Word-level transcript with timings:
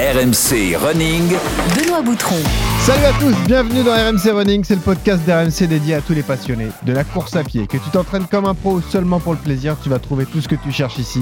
RMC 0.00 0.78
Running. 0.78 1.28
Benoît 1.76 2.00
Boutron. 2.00 2.36
Salut 2.86 3.04
à 3.04 3.12
tous, 3.20 3.34
bienvenue 3.46 3.82
dans 3.82 3.92
RMC 3.92 4.32
Running, 4.34 4.64
c'est 4.64 4.76
le 4.76 4.80
podcast 4.80 5.20
d'RMC 5.26 5.68
dédié 5.68 5.96
à 5.96 6.00
tous 6.00 6.14
les 6.14 6.22
passionnés 6.22 6.68
de 6.84 6.94
la 6.94 7.04
course 7.04 7.36
à 7.36 7.44
pied. 7.44 7.66
Que 7.66 7.76
tu 7.76 7.90
t'entraînes 7.92 8.24
comme 8.24 8.46
un 8.46 8.54
pro 8.54 8.76
ou 8.76 8.80
seulement 8.80 9.20
pour 9.20 9.34
le 9.34 9.38
plaisir, 9.38 9.76
tu 9.82 9.90
vas 9.90 9.98
trouver 9.98 10.24
tout 10.24 10.40
ce 10.40 10.48
que 10.48 10.54
tu 10.54 10.72
cherches 10.72 10.98
ici. 10.98 11.20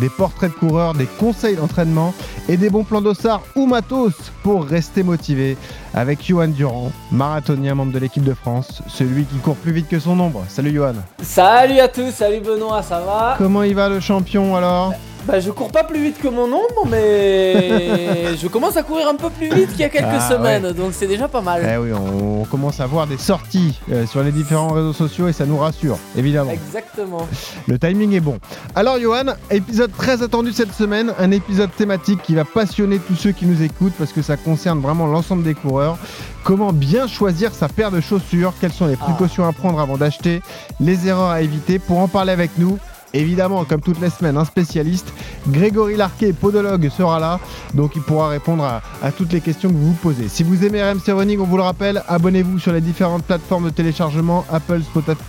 Des 0.00 0.08
portraits 0.08 0.50
de 0.50 0.56
coureurs, 0.56 0.94
des 0.94 1.04
conseils 1.04 1.56
d'entraînement 1.56 2.14
et 2.48 2.56
des 2.56 2.70
bons 2.70 2.84
plans 2.84 3.02
d'ossard 3.02 3.42
ou 3.56 3.66
matos 3.66 4.14
pour 4.42 4.64
rester 4.64 5.02
motivé. 5.02 5.58
Avec 5.92 6.24
Johan 6.24 6.48
Durand, 6.48 6.92
marathonien, 7.12 7.74
membre 7.74 7.92
de 7.92 7.98
l'équipe 7.98 8.24
de 8.24 8.32
France, 8.32 8.80
celui 8.88 9.26
qui 9.26 9.36
court 9.36 9.56
plus 9.56 9.72
vite 9.72 9.86
que 9.86 10.00
son 10.00 10.18
ombre. 10.18 10.44
Salut 10.48 10.72
Johan. 10.72 10.94
Salut 11.22 11.78
à 11.78 11.88
tous, 11.88 12.10
salut 12.10 12.40
Benoît, 12.40 12.82
ça 12.82 13.00
va? 13.00 13.34
Comment 13.36 13.64
il 13.64 13.74
va 13.74 13.90
le 13.90 14.00
champion 14.00 14.56
alors? 14.56 14.94
Bah 15.26 15.40
je 15.40 15.50
cours 15.50 15.72
pas 15.72 15.84
plus 15.84 16.02
vite 16.02 16.18
que 16.20 16.28
mon 16.28 16.44
ombre, 16.44 16.86
mais 16.90 18.36
je 18.36 18.46
commence 18.46 18.76
à 18.76 18.82
courir 18.82 19.08
un 19.08 19.14
peu 19.14 19.30
plus 19.30 19.48
vite 19.48 19.70
qu'il 19.70 19.80
y 19.80 19.84
a 19.84 19.88
quelques 19.88 20.04
Ah, 20.06 20.28
semaines, 20.28 20.72
donc 20.72 20.92
c'est 20.92 21.06
déjà 21.06 21.28
pas 21.28 21.40
mal. 21.40 21.62
Eh 21.66 21.78
oui, 21.78 21.92
on, 21.94 22.42
on 22.42 22.44
commence 22.44 22.78
à 22.80 22.86
voir 22.86 23.06
des 23.06 23.16
sorties 23.16 23.80
euh, 23.90 24.06
sur 24.06 24.22
les 24.22 24.32
différents 24.32 24.68
réseaux 24.74 24.92
sociaux 24.92 25.26
et 25.28 25.32
ça 25.32 25.46
nous 25.46 25.56
rassure, 25.56 25.96
évidemment. 26.14 26.50
Exactement. 26.50 27.26
Le 27.66 27.78
timing 27.78 28.12
est 28.12 28.20
bon. 28.20 28.38
Alors 28.74 29.00
Johan, 29.00 29.32
épisode 29.50 29.92
très 29.96 30.22
attendu 30.22 30.52
cette 30.52 30.74
semaine, 30.74 31.14
un 31.18 31.30
épisode 31.30 31.70
thématique 31.74 32.20
qui 32.22 32.34
va 32.34 32.44
passionner 32.44 32.98
tous 32.98 33.14
ceux 33.16 33.32
qui 33.32 33.46
nous 33.46 33.62
écoutent 33.62 33.94
parce 33.98 34.12
que 34.12 34.20
ça 34.20 34.36
concerne 34.36 34.80
vraiment 34.80 35.06
l'ensemble 35.06 35.42
des 35.42 35.54
coureurs. 35.54 35.96
Comment 36.42 36.74
bien 36.74 37.06
choisir 37.06 37.54
sa 37.54 37.68
paire 37.68 37.90
de 37.90 38.02
chaussures? 38.02 38.52
Quelles 38.60 38.72
sont 38.74 38.86
les 38.86 38.98
Ah. 39.00 39.04
précautions 39.04 39.48
à 39.48 39.52
prendre 39.54 39.80
avant 39.80 39.96
d'acheter? 39.96 40.42
Les 40.80 41.08
erreurs 41.08 41.30
à 41.30 41.40
éviter? 41.40 41.78
Pour 41.78 41.98
en 42.00 42.08
parler 42.08 42.32
avec 42.32 42.50
nous, 42.58 42.78
évidemment, 43.14 43.64
comme 43.64 43.80
toutes 43.80 44.00
les 44.00 44.10
semaines, 44.10 44.36
un 44.36 44.44
spécialiste, 44.44 45.12
Grégory 45.48 45.96
Larquet, 45.96 46.32
podologue, 46.32 46.88
sera 46.90 47.18
là. 47.18 47.40
Donc 47.74 47.92
il 47.96 48.02
pourra 48.02 48.28
répondre 48.28 48.64
à, 48.64 48.82
toutes 49.12 49.32
les 49.32 49.40
questions 49.40 49.70
que 49.70 49.74
vous 49.74 49.88
vous 49.88 49.98
posez. 50.02 50.28
Si 50.28 50.42
vous 50.42 50.64
aimez 50.64 50.82
RMC 50.82 51.12
Running, 51.12 51.40
on 51.40 51.44
vous 51.44 51.56
le 51.56 51.62
rappelle, 51.62 52.02
abonnez-vous 52.08 52.58
sur 52.58 52.72
les 52.72 52.80
différentes 52.80 53.24
plateformes 53.24 53.66
de 53.66 53.70
téléchargement, 53.70 54.44
Apple, 54.52 54.80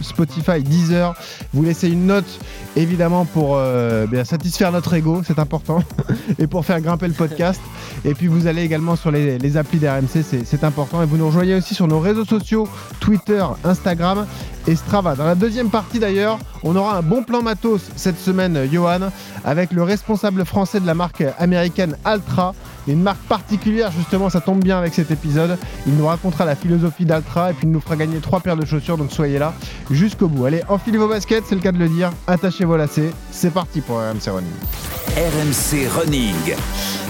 Spotify, 0.02 0.64
Deezer. 0.64 1.14
Vous 1.54 1.64
laissez 1.64 1.90
une 1.90 2.08
note, 2.08 2.40
évidemment, 2.76 3.26
pour 3.26 3.56
euh, 3.56 4.08
bien 4.08 4.26
satisfaire 4.26 4.72
notre 4.72 4.94
ego, 4.94 5.22
c'est 5.26 5.40
important, 5.40 5.84
et 6.40 6.48
pour 6.48 6.66
faire 6.66 6.82
grimper 6.82 7.08
le 7.08 7.14
podcast. 7.14 7.62
Et 8.04 8.14
puis 8.14 8.28
vous 8.28 8.48
allez 8.48 8.64
également 8.64 8.96
sur 8.96 9.12
les, 9.12 9.38
les 9.38 9.58
applis 9.58 9.80
d'RMC, 9.80 10.24
c'est 10.46 10.64
important. 10.64 11.02
Et 11.04 11.06
vous 11.06 11.18
nous 11.18 11.28
rejoignez 11.28 11.56
aussi 11.56 11.76
sur 11.76 11.88
nos 11.88 12.00
réseaux 12.00 12.26
sociaux, 12.26 12.68
Twitter, 13.00 13.44
Instagram 13.64 14.26
et 14.68 14.76
Strava. 14.76 15.16
Dans 15.16 15.26
la 15.26 15.36
deuxième 15.36 15.70
partie 15.70 16.00
d'ailleurs, 16.00 16.40
on 16.64 16.76
aura 16.76 16.98
un 16.98 17.02
bon 17.02 17.24
plan 17.24 17.42
matos 17.42 17.82
cette 17.96 18.20
semaine, 18.20 18.58
euh, 18.58 18.68
Johan, 18.72 19.12
avec 19.44 19.72
le 19.72 19.84
responsable 19.84 20.46
français 20.46 20.80
de 20.80 20.88
la 20.88 20.94
marque 20.94 21.24
américaine 21.40 21.98
Altra. 22.04 22.54
Une 22.88 23.02
marque 23.02 23.22
particulière, 23.28 23.92
justement, 23.92 24.30
ça 24.30 24.42
tombe 24.42 24.64
bien 24.64 24.78
avec 24.78 24.94
cet 24.94 25.10
épisode. 25.10 25.58
Il 25.88 25.96
nous 25.96 26.06
racontera 26.06 26.46
la 26.46 26.56
philosophie 26.56 27.06
d'Altra 27.06 27.52
et 27.52 27.54
puis 27.54 27.68
il 27.68 27.72
nous 27.72 27.82
fera 27.82 27.96
gagner 27.96 28.20
trois 28.20 28.40
paires 28.40 28.58
de 28.58 28.66
chaussures, 28.66 28.98
donc 28.98 29.12
soyez 29.12 29.40
là 29.40 29.54
jusqu'au 29.90 30.28
bout. 30.28 30.46
Allez, 30.46 30.62
enfilez 30.70 30.98
vos 30.98 31.08
baskets, 31.08 31.46
c'est 31.48 31.56
le 31.56 31.62
cas 31.62 31.72
de 31.72 31.80
le 31.80 31.90
dire. 31.90 32.12
Attachez 32.28 32.66
vos 32.66 32.78
lacets. 32.78 33.12
C'est 33.32 33.52
parti 33.54 33.82
pour 33.82 33.98
RMC 33.98 34.30
Running. 34.30 35.05
RMC 35.18 35.88
Running. 35.88 36.58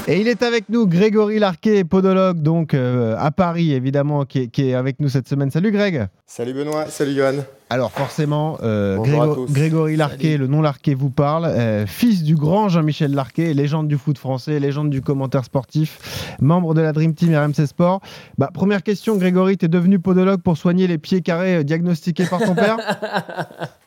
Et 0.08 0.22
il 0.22 0.28
est 0.28 0.44
avec 0.44 0.70
nous, 0.70 0.86
Grégory 0.86 1.40
Larquet, 1.40 1.84
podologue, 1.84 2.40
donc 2.40 2.76
euh, 2.76 3.16
à 3.18 3.32
Paris, 3.32 3.74
évidemment, 3.74 4.26
qui 4.26 4.42
est, 4.42 4.48
qui 4.48 4.70
est 4.70 4.76
avec 4.76 5.00
nous 5.00 5.10
cette 5.10 5.28
semaine. 5.28 5.50
Salut 5.50 5.72
Greg 5.72 6.08
Salut 6.28 6.54
Benoît, 6.54 6.86
salut 6.86 7.16
Johan. 7.16 7.38
Alors 7.72 7.92
forcément, 7.92 8.60
euh, 8.62 8.98
Grégo-. 8.98 9.48
Grégory 9.50 9.96
Larquet, 9.96 10.38
le 10.38 10.46
nom 10.46 10.62
Larquet 10.62 10.94
vous 10.94 11.10
parle, 11.10 11.46
euh, 11.46 11.88
fils 11.88 12.22
du 12.22 12.36
grand 12.36 12.70
Jean-Michel 12.70 13.12
Larquet, 13.12 13.56
légende 13.56 13.88
du 13.88 13.98
foot 13.98 14.20
français, 14.20 14.60
légende 14.60 14.92
du 14.92 15.02
commentaire 15.02 15.44
sportif, 15.44 16.38
membre 16.40 16.76
de 16.76 16.82
la 16.82 16.92
Dream 16.92 17.16
Team 17.16 17.36
RMC 17.36 17.66
Sport. 17.66 18.02
Bah, 18.38 18.52
première 18.54 18.84
question, 18.84 19.18
Grégory, 19.18 19.58
tu 19.58 19.66
es 19.66 19.68
devenu 19.68 19.98
podologue 19.98 20.44
pour 20.44 20.58
soigner 20.58 20.86
les 20.86 21.00
pieds 21.00 21.22
carrés 21.22 21.56
euh, 21.56 21.64
diagnostiqués 21.64 22.26
par 22.26 22.40
ton 22.40 22.54
père? 22.54 22.78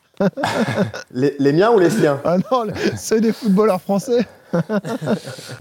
Les, 1.13 1.35
les 1.39 1.53
miens 1.53 1.71
ou 1.71 1.79
les 1.79 1.89
siens? 1.89 2.19
Ah 2.25 2.37
non, 2.51 2.65
ceux 2.97 3.21
des 3.21 3.31
footballeurs 3.33 3.81
français 3.81 4.25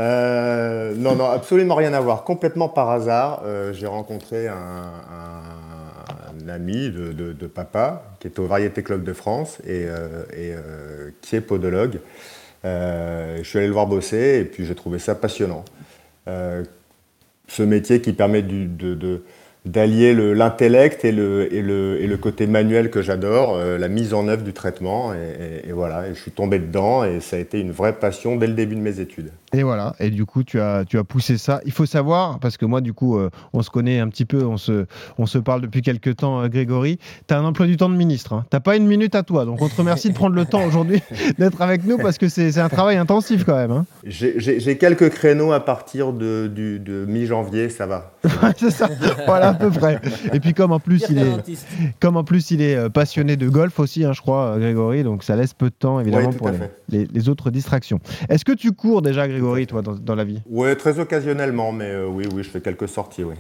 Euh, 0.01 0.95
Non, 0.97 1.15
non, 1.15 1.27
absolument 1.31 1.75
rien 1.75 1.93
à 1.93 2.01
voir. 2.01 2.25
Complètement 2.25 2.69
par 2.69 2.91
hasard, 2.91 3.43
euh, 3.45 3.73
j'ai 3.73 3.87
rencontré 3.87 4.49
un, 4.49 4.55
un- 4.55 6.45
un 6.45 6.49
ami 6.49 6.91
de, 6.91 7.13
de- 7.13 7.33
de 7.33 7.47
papa 7.47 8.03
qui 8.21 8.29
est 8.29 8.39
au 8.39 8.47
Variété 8.47 8.83
Club 8.83 9.05
de 9.05 9.13
France 9.13 9.59
et, 9.67 9.85
euh, 9.87 10.23
et, 10.37 10.55
qui 11.21 11.37
est 11.37 11.41
podologue. 11.41 12.01
Je 12.65 13.41
suis 13.45 13.59
allé 13.59 13.67
le 13.69 13.73
voir 13.73 13.87
bosser 13.87 14.39
et 14.41 14.45
puis 14.45 14.65
j'ai 14.67 14.75
trouvé 14.75 14.99
ça 14.99 15.15
passionnant. 15.15 15.65
Ce 16.27 17.63
métier 17.63 18.01
qui 18.01 18.13
permet 18.13 18.43
du- 18.43 18.67
de- 18.67 18.95
de- 18.95 19.23
d'allier 19.71 20.15
le- 20.15 20.33
l'intellect 20.34 21.05
et 21.05 21.12
le, 21.12 21.53
et, 21.55 21.62
le, 21.62 22.01
et 22.01 22.06
le 22.06 22.17
côté 22.17 22.47
manuel 22.47 22.91
que 22.91 23.03
j'adore, 23.03 23.56
euh, 23.56 23.79
la 23.79 23.89
mise 23.89 24.15
en 24.15 24.29
œuvre 24.29 24.43
du 24.43 24.53
traitement. 24.53 25.12
Et, 25.15 25.69
et- 25.69 25.73
voilà, 25.73 26.12
je 26.12 26.19
suis 26.19 26.31
tombé 26.31 26.59
dedans 26.59 27.05
et 27.05 27.21
ça 27.21 27.37
a 27.37 27.39
été 27.39 27.61
une 27.61 27.71
vraie 27.73 27.93
passion 27.99 28.37
dès 28.37 28.47
le 28.47 28.55
début 28.55 28.75
de 28.75 28.81
mes 28.81 29.01
études. 29.01 29.31
Et 29.55 29.63
voilà, 29.63 29.95
et 29.99 30.11
du 30.11 30.27
coup, 30.27 30.45
tu 30.45 30.61
as, 30.61 30.85
tu 30.85 30.99
as 30.99 31.05
poussé 31.05 31.39
ça. 31.39 31.61
Il 31.65 31.73
faut 31.73 31.87
savoir, 31.87 32.39
parce 32.39 32.59
que 32.59 32.67
moi, 32.67 32.83
du 32.83 32.93
coup, 32.93 33.17
euh, 33.17 33.31
on 33.55 33.63
se 33.63 33.71
connaît 33.71 33.99
un 33.99 34.09
petit 34.09 34.27
peu, 34.27 34.45
on 34.45 34.59
se, 34.59 34.85
on 35.17 35.25
se 35.25 35.39
parle 35.39 35.63
depuis 35.63 35.81
quelques 35.81 36.17
temps, 36.17 36.43
euh, 36.43 36.49
Grégory. 36.49 36.99
Tu 37.27 37.33
as 37.33 37.39
un 37.39 37.45
emploi 37.47 37.65
du 37.67 37.79
temps 37.79 37.89
de 37.89 37.95
ministre. 37.97 38.35
Hein. 38.35 38.45
Tu 38.51 38.61
pas 38.61 38.77
une 38.77 38.87
minute 38.87 39.15
à 39.15 39.23
toi. 39.23 39.47
Donc, 39.47 39.63
on 39.63 39.69
te 39.69 39.77
remercie 39.77 40.11
de 40.11 40.15
prendre 40.15 40.35
le 40.37 40.45
temps 40.45 40.63
aujourd'hui 40.67 41.01
d'être 41.39 41.63
avec 41.63 41.87
nous 41.87 41.97
parce 41.97 42.19
que 42.19 42.29
c'est 42.29 42.59
un 42.59 42.69
travail 42.69 42.99
intensif 42.99 43.45
quand 43.45 43.57
même. 43.57 43.71
hein. 43.71 43.87
J'ai- 44.05 44.77
quelques 44.77 45.09
créneaux 45.09 45.53
à 45.53 45.61
partir 45.65 46.13
de, 46.13 46.47
du- 46.55 46.79
de 46.79 47.07
mi-janvier, 47.07 47.71
ça 47.71 47.87
va. 47.87 48.13
c'est 48.59 48.71
ça, 48.71 48.91
voilà, 49.25 49.49
à 49.51 49.55
peu 49.55 49.71
près. 49.71 49.99
Et 50.35 50.41
puis, 50.41 50.53
comme 50.53 50.73
en 50.73 50.79
plus, 50.81 51.05
il 51.09 51.17
est, 51.19 51.57
comme 52.01 52.19
en 52.19 52.25
plus, 52.25 52.51
il 52.51 52.61
est 52.61 52.77
euh, 52.77 52.89
passionné 52.91 53.37
de 53.37 53.49
golf 53.49 53.79
aussi, 53.81 54.05
hein, 54.05 54.13
je 54.13 54.21
crois, 54.21 54.57
Grégory. 54.59 55.05
Donc, 55.05 55.25
ça 55.25 55.37
laisse 55.37 55.55
peu 55.55 55.71
de 55.71 55.75
temps, 55.75 56.01
évidemment, 56.01 56.33
pour 56.37 56.49
les, 56.51 56.59
les- 56.91 57.09
les 57.11 57.29
autres 57.31 57.51
distractions. 57.51 57.99
Est-ce 58.29 58.45
que 58.45 58.53
tu 58.53 58.73
cours 58.73 59.01
déjà, 59.01 59.23
Grégory, 59.27 59.38
toi, 59.66 59.82
dans, 59.82 59.94
dans 59.94 60.15
la 60.15 60.25
vie? 60.25 60.41
Ouais, 60.49 60.75
très 60.76 60.99
occasionnellement, 60.99 61.72
mais 61.72 61.87
euh, 61.91 62.06
oui, 62.06 62.26
oui, 62.34 62.43
je 62.43 62.50
fais 62.50 62.60
quelques 62.60 62.88
sorties, 62.88 63.25
oui. 63.25 63.34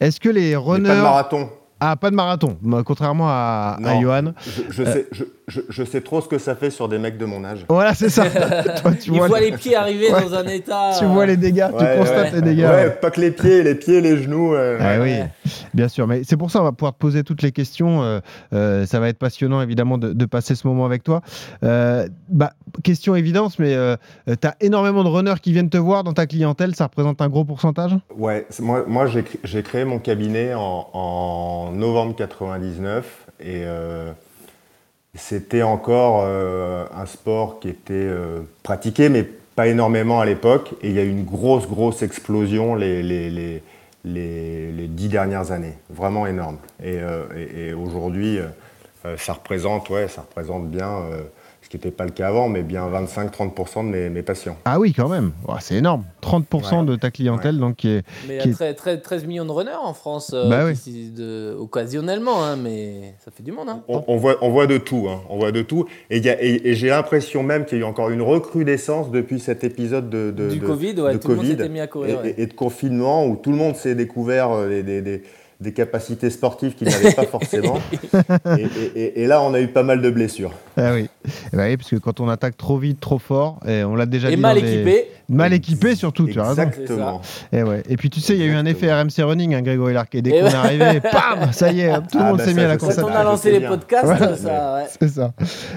Est-ce 0.00 0.18
que 0.20 0.28
les 0.28 0.50
Mais 0.50 0.56
runners. 0.56 0.88
pas 0.88 0.96
de 0.96 1.02
marathon. 1.02 1.48
Ah, 1.84 1.96
pas 1.96 2.10
de 2.10 2.14
marathon, 2.14 2.56
Moi, 2.62 2.84
contrairement 2.84 3.26
à, 3.28 3.76
à 3.76 3.80
Non. 3.94 4.00
Johan. 4.00 4.32
Je, 4.46 4.62
je 4.70 4.84
sais, 4.84 5.06
je, 5.10 5.60
je- 5.68 5.82
sais 5.82 6.00
trop 6.00 6.20
ce 6.20 6.28
que 6.28 6.38
ça 6.38 6.54
fait 6.54 6.70
sur 6.70 6.88
des 6.88 6.98
mecs 6.98 7.18
de 7.18 7.24
mon 7.24 7.44
âge. 7.44 7.64
Voilà, 7.68 7.92
c'est 7.92 8.08
ça. 8.08 8.24
Toi, 8.82 8.92
tu 8.92 9.10
Il 9.10 9.18
vois, 9.20 9.40
les... 9.40 9.50
les 9.50 9.56
pieds 9.56 9.74
arriver 9.74 10.12
Ouais. 10.12 10.22
dans 10.22 10.34
un 10.34 10.46
état. 10.46 10.90
tu 10.96 11.04
vois 11.06 11.26
les 11.26 11.36
dégâts, 11.36 11.66
tu 11.76 11.84
Ouais, 11.84 11.96
constates 11.98 12.32
ouais. 12.34 12.40
les 12.40 12.42
dégâts. 12.42 12.64
Ouais, 12.66 12.90
pas 12.90 13.10
que 13.10 13.20
les 13.20 13.32
pieds, 13.32 13.64
les 13.64 13.74
pieds, 13.74 14.00
les 14.00 14.22
genoux. 14.22 14.54
euh, 14.54 14.78
Ah 14.80 15.00
oui, 15.02 15.16
bien 15.74 15.88
sûr. 15.88 16.06
Mais 16.06 16.22
c'est 16.24 16.36
pour 16.36 16.50
ça 16.52 16.60
on 16.60 16.64
va 16.64 16.70
pouvoir 16.72 16.92
te 16.92 16.98
poser 16.98 17.24
toutes 17.24 17.42
les 17.42 17.50
questions. 17.50 18.02
euh, 18.04 18.20
euh, 18.52 18.86
ça 18.86 19.00
va 19.00 19.08
être 19.08 19.18
passionnant, 19.18 19.60
évidemment, 19.60 19.98
de, 19.98 20.12
de 20.12 20.24
passer 20.26 20.54
ce 20.54 20.66
moment 20.68 20.86
avec 20.86 21.02
toi. 21.02 21.20
Euh, 21.64 22.06
bah, 22.28 22.52
question 22.84 23.16
évidente, 23.16 23.58
mais 23.58 23.76
tu 24.26 24.46
as 24.46 24.54
énormément 24.60 25.02
de 25.02 25.08
runners 25.08 25.40
qui 25.42 25.52
viennent 25.52 25.70
te 25.70 25.78
voir 25.78 26.04
dans 26.04 26.12
ta 26.12 26.26
clientèle. 26.26 26.76
Ça 26.76 26.84
représente 26.84 27.20
un 27.20 27.28
gros 27.28 27.44
pourcentage? 27.44 27.96
Ouais, 28.16 28.46
moi, 28.60 28.84
moi 28.86 29.06
j'ai 29.06 29.24
cré- 29.24 29.40
j'ai 29.42 29.62
créé 29.64 29.84
mon 29.84 29.98
cabinet 29.98 30.54
en, 30.54 30.86
en 30.92 31.71
novembre 31.76 32.14
99 32.16 33.26
et 33.40 33.64
euh, 33.64 34.12
c'était 35.14 35.62
encore 35.62 36.22
euh, 36.24 36.84
un 36.94 37.06
sport 37.06 37.60
qui 37.60 37.68
était 37.68 37.92
euh, 37.92 38.40
pratiqué, 38.62 39.08
mais 39.08 39.24
pas 39.24 39.66
énormément 39.66 40.20
à 40.20 40.24
l'époque. 40.24 40.74
Et 40.82 40.88
il 40.88 40.94
y 40.94 40.98
a 40.98 41.02
eu 41.02 41.10
une 41.10 41.24
grosse, 41.24 41.68
grosse 41.68 42.02
explosion 42.02 42.74
les, 42.74 43.02
les, 43.02 43.30
les, 43.30 43.62
les, 44.04 44.88
dix 44.88 45.08
dernières 45.08 45.52
années, 45.52 45.74
vraiment 45.90 46.26
énorme. 46.26 46.58
Et, 46.82 47.72
aujourd'hui, 47.74 48.38
ça 49.16 49.34
représente, 49.34 49.90
ouais, 49.90 50.08
ça 50.08 50.22
représente 50.22 50.68
bien. 50.70 51.02
Ce 51.72 51.78
qui 51.78 51.86
n'était 51.86 51.96
pas 51.96 52.04
le 52.04 52.10
cas 52.10 52.28
avant, 52.28 52.50
mais 52.50 52.62
bien 52.62 52.86
25-30% 52.86 53.86
de 53.86 53.90
mes, 53.90 54.10
mes, 54.10 54.22
patients. 54.22 54.58
Ah 54.66 54.78
oui, 54.78 54.92
quand 54.92 55.08
même. 55.08 55.32
Oh, 55.48 55.54
c'est 55.58 55.76
énorme. 55.76 56.04
30% 56.22 56.84
de 56.84 56.96
ta 56.96 57.10
clientèle, 57.10 57.58
donc 57.58 57.76
qui 57.76 57.88
est. 57.88 58.02
Mais 58.28 58.40
il 58.44 58.50
y 58.50 58.62
a 58.62 58.74
13, 58.74 59.24
millions 59.24 59.46
de 59.46 59.52
runners 59.52 59.70
en 59.82 59.94
France, 59.94 60.32
euh, 60.34 60.50
bah 60.50 60.64
de, 60.70 61.56
occasionnellement, 61.58 62.44
hein, 62.44 62.56
mais 62.56 63.14
ça 63.24 63.30
fait 63.30 63.42
du 63.42 63.52
monde. 63.52 63.70
Hein. 63.70 63.82
On, 63.88 64.16
voit, 64.16 64.36
on 64.42 64.50
voit 64.50 64.66
de 64.66 64.76
tout. 64.76 65.06
Hein, 65.08 65.22
on 65.30 65.38
voit 65.38 65.52
de 65.52 65.62
tout. 65.62 65.86
Et, 66.10 66.18
et, 66.18 66.74
j'ai 66.74 66.88
l'impression 66.88 67.42
même 67.42 67.64
qu'il 67.64 67.78
y 67.78 67.80
a 67.80 67.84
eu 67.84 67.88
encore 67.88 68.10
une 68.10 68.22
recrudescence 68.22 69.10
depuis 69.10 69.40
cet 69.40 69.64
épisode 69.64 70.10
de, 70.10 70.30
de 70.30 70.50
du 70.50 70.60
Covid, 70.60 71.00
ouais, 71.00 71.18
tout 71.18 71.28
COVID 71.28 71.56
le 71.56 71.62
monde 71.62 71.72
mis 71.72 71.80
à 71.80 71.86
courir, 71.86 72.20
et, 72.24 72.46
de 72.46 72.52
confinement 72.52 73.26
où 73.26 73.36
tout 73.36 73.50
le 73.50 73.56
monde 73.56 73.76
s'est 73.76 73.94
découvert 73.94 74.50
euh, 74.50 74.82
des 74.82 75.00
des 75.00 75.22
capacités 75.70 76.30
sportives 76.30 76.74
qu'il 76.74 76.88
n'avait 76.88 77.12
pas 77.12 77.24
forcément. 77.26 77.78
Et, 78.96 79.26
là, 79.26 79.42
on 79.42 79.54
a 79.54 79.60
eu 79.60 79.68
pas 79.68 79.82
mal 79.82 80.02
de 80.02 80.10
blessures. 80.10 80.52
Ah 80.76 80.92
oui. 80.94 81.08
Eh 81.52 81.56
ben 81.56 81.68
oui, 81.68 81.76
parce 81.76 81.90
que 81.90 81.96
quand 81.96 82.20
on 82.20 82.28
attaque 82.28 82.56
trop 82.56 82.78
vite, 82.78 83.00
trop 83.00 83.18
fort, 83.18 83.60
et 83.66 83.84
on 83.84 83.94
l'a 83.94 84.06
déjà 84.06 84.30
et 84.30 84.36
dit. 84.36 84.40
mal 84.40 84.58
équipé. 84.58 85.08
Mal 85.28 85.52
équipé 85.52 85.94
surtout, 85.94 86.26
tu 86.26 86.40
as. 86.40 86.50
Exactement. 86.50 87.22
Et, 87.52 87.62
ouais. 87.62 87.82
et 87.88 87.96
puis 87.96 88.10
tu 88.10 88.20
sais, 88.20 88.34
il 88.34 88.40
y 88.40 88.42
a 88.42 88.46
eu 88.46 88.54
un 88.54 88.66
effet 88.66 88.92
RMC 88.92 89.22
Running, 89.22 89.54
hein, 89.54 89.62
Grégory 89.62 89.94
Larquet. 89.94 90.20
Dès 90.20 90.30
qu'on 90.30 90.46
est 90.46 90.54
arrivé, 90.54 91.00
bam, 91.12 91.52
ça 91.52 91.70
y 91.70 91.80
est, 91.80 91.92
tout 92.10 92.18
le 92.18 92.24
ah, 92.24 92.28
monde 92.28 92.38
bah 92.38 92.44
s'est 92.44 92.54
mis 92.54 92.60
à 92.60 92.68
la 92.68 92.76
course. 92.76 92.96
Quand 92.96 93.04
on 93.04 93.14
a 93.14 93.24
lancé 93.24 93.50
les 93.50 93.66
podcasts, 93.66 94.42
ça. 94.42 94.74
Ouais. 94.74 94.84
C'est 95.00 95.08
ça. 95.08 95.32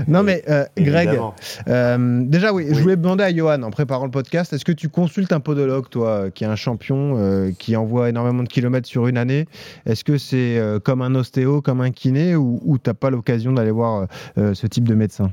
Non 0.08 0.24
mais 0.24 0.44
euh, 0.50 0.66
Greg, 0.78 1.20
euh, 1.68 2.22
déjà 2.26 2.54
oui, 2.54 2.68
je 2.70 2.82
voulais 2.82 2.96
demander 2.96 3.24
à 3.24 3.34
Johan 3.34 3.62
en 3.64 3.72
préparant 3.72 4.06
le 4.06 4.12
podcast, 4.12 4.54
est-ce 4.54 4.66
que 4.66 4.72
tu 4.72 4.90
consultes 4.90 5.32
un 5.32 5.40
podologue, 5.40 5.90
toi, 5.90 6.26
qui 6.34 6.44
est 6.44 6.48
un 6.48 6.56
champion, 6.56 7.16
euh, 7.18 7.52
qui 7.58 7.76
envoie 7.76 8.10
énormément 8.10 8.44
de 8.44 8.50
kilomètres 8.50 8.88
sur 8.88 9.08
une 9.08 9.18
année 9.18 9.46
Est-ce 9.86 10.04
que 10.04 10.18
c'est 10.18 10.62
comme 10.84 11.02
un 11.02 11.16
ostéo, 11.16 11.62
comme 11.62 11.82
un 11.82 11.92
kiné, 11.92 12.36
ou, 12.36 12.78
tu 12.84 12.90
n'as 12.90 12.94
pas 12.94 13.10
l'occasion 13.10 13.52
d'aller 13.54 13.72
voir 13.72 14.08
ce 14.36 14.68
type 14.68 14.88
de 14.88 14.96
médecin? 14.96 15.32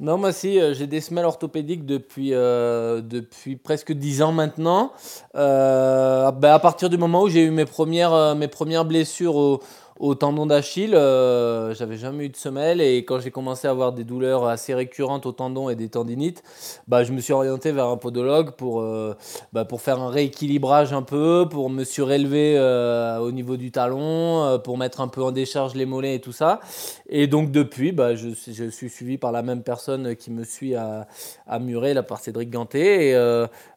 Non, 0.00 0.18
moi 0.18 0.32
si, 0.32 0.60
euh, 0.60 0.74
j'ai 0.74 0.86
des 0.86 1.00
semelles 1.00 1.24
orthopédiques 1.24 1.86
depuis, 1.86 2.34
euh, 2.34 3.00
depuis 3.00 3.56
presque 3.56 3.92
10 3.92 4.22
ans 4.22 4.32
maintenant. 4.32 4.92
Euh, 5.36 6.30
ben, 6.32 6.52
à 6.52 6.58
partir 6.58 6.90
du 6.90 6.98
moment 6.98 7.22
où 7.22 7.28
j'ai 7.28 7.44
eu 7.44 7.50
mes 7.50 7.64
premières, 7.64 8.34
mes 8.34 8.48
premières 8.48 8.84
blessures 8.84 9.36
au, 9.36 9.60
au 10.00 10.14
tendon 10.14 10.46
d'Achille, 10.46 10.94
euh, 10.94 11.72
j'avais 11.74 11.96
jamais 11.96 12.24
eu 12.24 12.28
de 12.28 12.36
semelle 12.36 12.80
et 12.80 13.04
quand 13.04 13.20
j'ai 13.20 13.30
commencé 13.30 13.68
à 13.68 13.70
avoir 13.70 13.92
des 13.92 14.02
douleurs 14.02 14.46
assez 14.46 14.74
récurrentes 14.74 15.24
au 15.24 15.32
tendon 15.32 15.68
et 15.68 15.76
des 15.76 15.88
tendinites, 15.88 16.42
bah, 16.88 17.04
je 17.04 17.12
me 17.12 17.20
suis 17.20 17.32
orienté 17.32 17.70
vers 17.70 17.86
un 17.86 17.96
podologue 17.96 18.52
pour, 18.52 18.80
euh, 18.80 19.14
bah, 19.52 19.64
pour 19.64 19.80
faire 19.80 20.00
un 20.00 20.10
rééquilibrage 20.10 20.92
un 20.92 21.02
peu, 21.02 21.46
pour 21.48 21.70
me 21.70 21.84
surélever 21.84 22.56
euh, 22.58 23.18
au 23.18 23.30
niveau 23.30 23.56
du 23.56 23.70
talon, 23.70 24.60
pour 24.64 24.78
mettre 24.78 25.00
un 25.00 25.08
peu 25.08 25.22
en 25.22 25.30
décharge 25.30 25.74
les 25.74 25.86
mollets 25.86 26.16
et 26.16 26.20
tout 26.20 26.32
ça. 26.32 26.60
Et 27.08 27.28
donc 27.28 27.52
depuis, 27.52 27.92
bah, 27.92 28.16
je, 28.16 28.30
suis 28.30 28.90
suivi 28.90 29.16
par 29.16 29.30
la 29.30 29.42
même 29.42 29.62
personne 29.62 30.16
qui 30.16 30.32
me 30.32 30.42
suit 30.42 30.74
à, 30.74 31.06
à 31.46 31.58
Muret, 31.60 31.94
là, 31.94 32.02
par 32.02 32.18
Cédric 32.18 32.50
Ganté. 32.50 33.12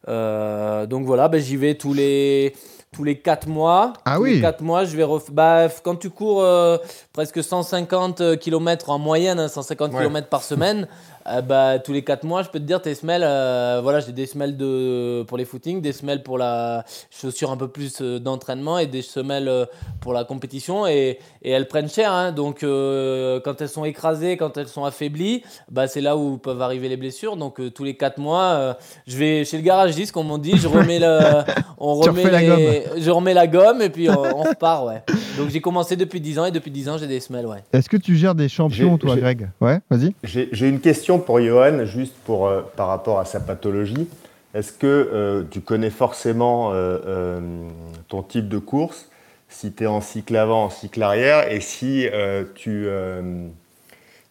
Donc 0.06 1.04
voilà, 1.04 1.28
bah, 1.28 1.38
j'y 1.38 1.56
vais 1.56 1.76
tous 1.76 1.94
les 1.94 2.54
tous 2.92 3.04
les 3.04 3.18
4 3.18 3.48
mois. 3.48 3.92
Ah 4.04 4.16
tous 4.16 4.22
oui. 4.22 4.36
Les 4.36 4.40
4 4.40 4.62
mois, 4.62 4.84
je 4.84 4.96
vais 4.96 5.04
ref... 5.04 5.30
bah, 5.30 5.68
quand 5.82 5.96
tu 5.96 6.10
cours 6.10 6.42
euh, 6.42 6.78
presque 7.12 7.42
150 7.42 8.38
km 8.38 8.90
en 8.90 8.98
moyenne, 8.98 9.48
150 9.48 9.94
hein, 9.94 9.98
km 9.98 10.28
par 10.28 10.42
semaine, 10.42 10.88
euh, 11.30 11.42
bah, 11.42 11.78
tous 11.78 11.92
les 11.92 12.02
4 12.02 12.24
mois, 12.24 12.42
je 12.42 12.48
peux 12.48 12.58
te 12.58 12.64
dire, 12.64 12.80
tes 12.80 12.94
semelles, 12.94 13.24
euh, 13.24 13.80
voilà, 13.82 14.00
j'ai 14.00 14.12
des 14.12 14.26
semelles 14.26 14.56
de, 14.56 15.22
pour 15.24 15.38
les 15.38 15.44
footings, 15.44 15.80
des 15.80 15.92
semelles 15.92 16.22
pour 16.22 16.38
la 16.38 16.84
chaussure 17.10 17.50
un 17.50 17.56
peu 17.56 17.68
plus 17.68 18.00
d'entraînement 18.00 18.78
et 18.78 18.86
des 18.86 19.02
semelles 19.02 19.50
pour 20.00 20.12
la 20.12 20.24
compétition 20.24 20.86
et, 20.86 21.18
et 21.42 21.50
elles 21.50 21.68
prennent 21.68 21.88
cher. 21.88 22.12
Hein, 22.12 22.32
donc 22.32 22.60
quand 22.60 23.60
elles 23.60 23.68
sont 23.68 23.84
écrasées, 23.84 24.36
quand 24.36 24.56
elles 24.56 24.68
sont 24.68 24.84
affaiblies, 24.84 25.42
bah, 25.70 25.86
c'est 25.86 26.00
là 26.00 26.16
où 26.16 26.38
peuvent 26.38 26.62
arriver 26.62 26.88
les 26.88 26.96
blessures. 26.96 27.36
Donc 27.36 27.60
tous 27.74 27.84
les 27.84 27.96
4 27.96 28.18
mois, 28.18 28.76
je 29.06 29.16
vais 29.16 29.44
chez 29.44 29.56
le 29.56 29.62
garagiste, 29.62 30.12
comme 30.12 30.30
on 30.30 30.38
dit, 30.38 30.56
je 30.56 30.68
remets 30.68 30.98
le, 30.98 31.18
on 31.78 31.94
remet 31.94 32.30
les, 32.30 32.84
je 33.00 33.10
remets 33.10 33.34
la 33.34 33.46
gomme 33.46 33.82
et 33.82 33.90
puis 33.90 34.08
on, 34.10 34.42
repart, 34.42 34.86
ouais. 34.86 35.02
Donc 35.36 35.50
j'ai 35.50 35.60
commencé 35.60 35.96
depuis 35.96 36.20
10 36.20 36.38
ans 36.38 36.44
et 36.46 36.50
depuis 36.50 36.70
10 36.70 36.88
ans 36.88 36.98
j'ai 36.98 37.06
des 37.06 37.20
semelles, 37.20 37.46
ouais. 37.46 37.62
Est-ce 37.72 37.88
que 37.88 37.96
tu 37.96 38.16
gères 38.16 38.34
des 38.34 38.48
champions, 38.48 38.98
toi, 38.98 39.16
Greg? 39.16 39.50
Ouais, 39.60 39.80
vas-y. 39.90 40.14
J'ai 40.24 40.68
une 40.68 40.80
question 40.80 41.17
pour 41.18 41.40
Johan, 41.40 41.84
juste 41.84 42.14
pour, 42.24 42.46
euh, 42.46 42.62
par 42.76 42.88
rapport 42.88 43.18
à 43.18 43.24
sa 43.24 43.40
pathologie. 43.40 44.08
Est-ce 44.54 44.72
que 44.72 44.86
euh, 44.86 45.44
tu 45.50 45.60
connais 45.60 45.90
forcément 45.90 46.70
euh, 46.72 47.40
ton 48.08 48.22
type 48.22 48.48
de 48.48 48.58
course, 48.58 49.08
si 49.48 49.72
tu 49.72 49.84
es 49.84 49.86
en 49.86 50.00
cycle 50.00 50.36
avant, 50.36 50.64
en 50.64 50.70
cycle 50.70 51.02
arrière, 51.02 51.50
et 51.50 51.60
si 51.60 52.06
tu, 52.54 52.88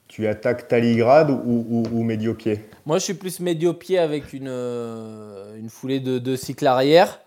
tu 0.08 0.28
attaques 0.28 0.68
taligrade 0.68 1.30
ou, 1.30 1.88
ou, 1.92 2.04
Moi, 2.04 2.98
je 2.98 3.04
suis 3.04 3.14
plus 3.14 3.40
médio-pied 3.40 4.00
avec 4.00 4.34
une, 4.34 4.48
une 4.48 5.70
foulée 5.70 6.00
de, 6.00 6.20
de 6.20 6.36
cycle 6.36 6.68
arrière. 6.68 7.20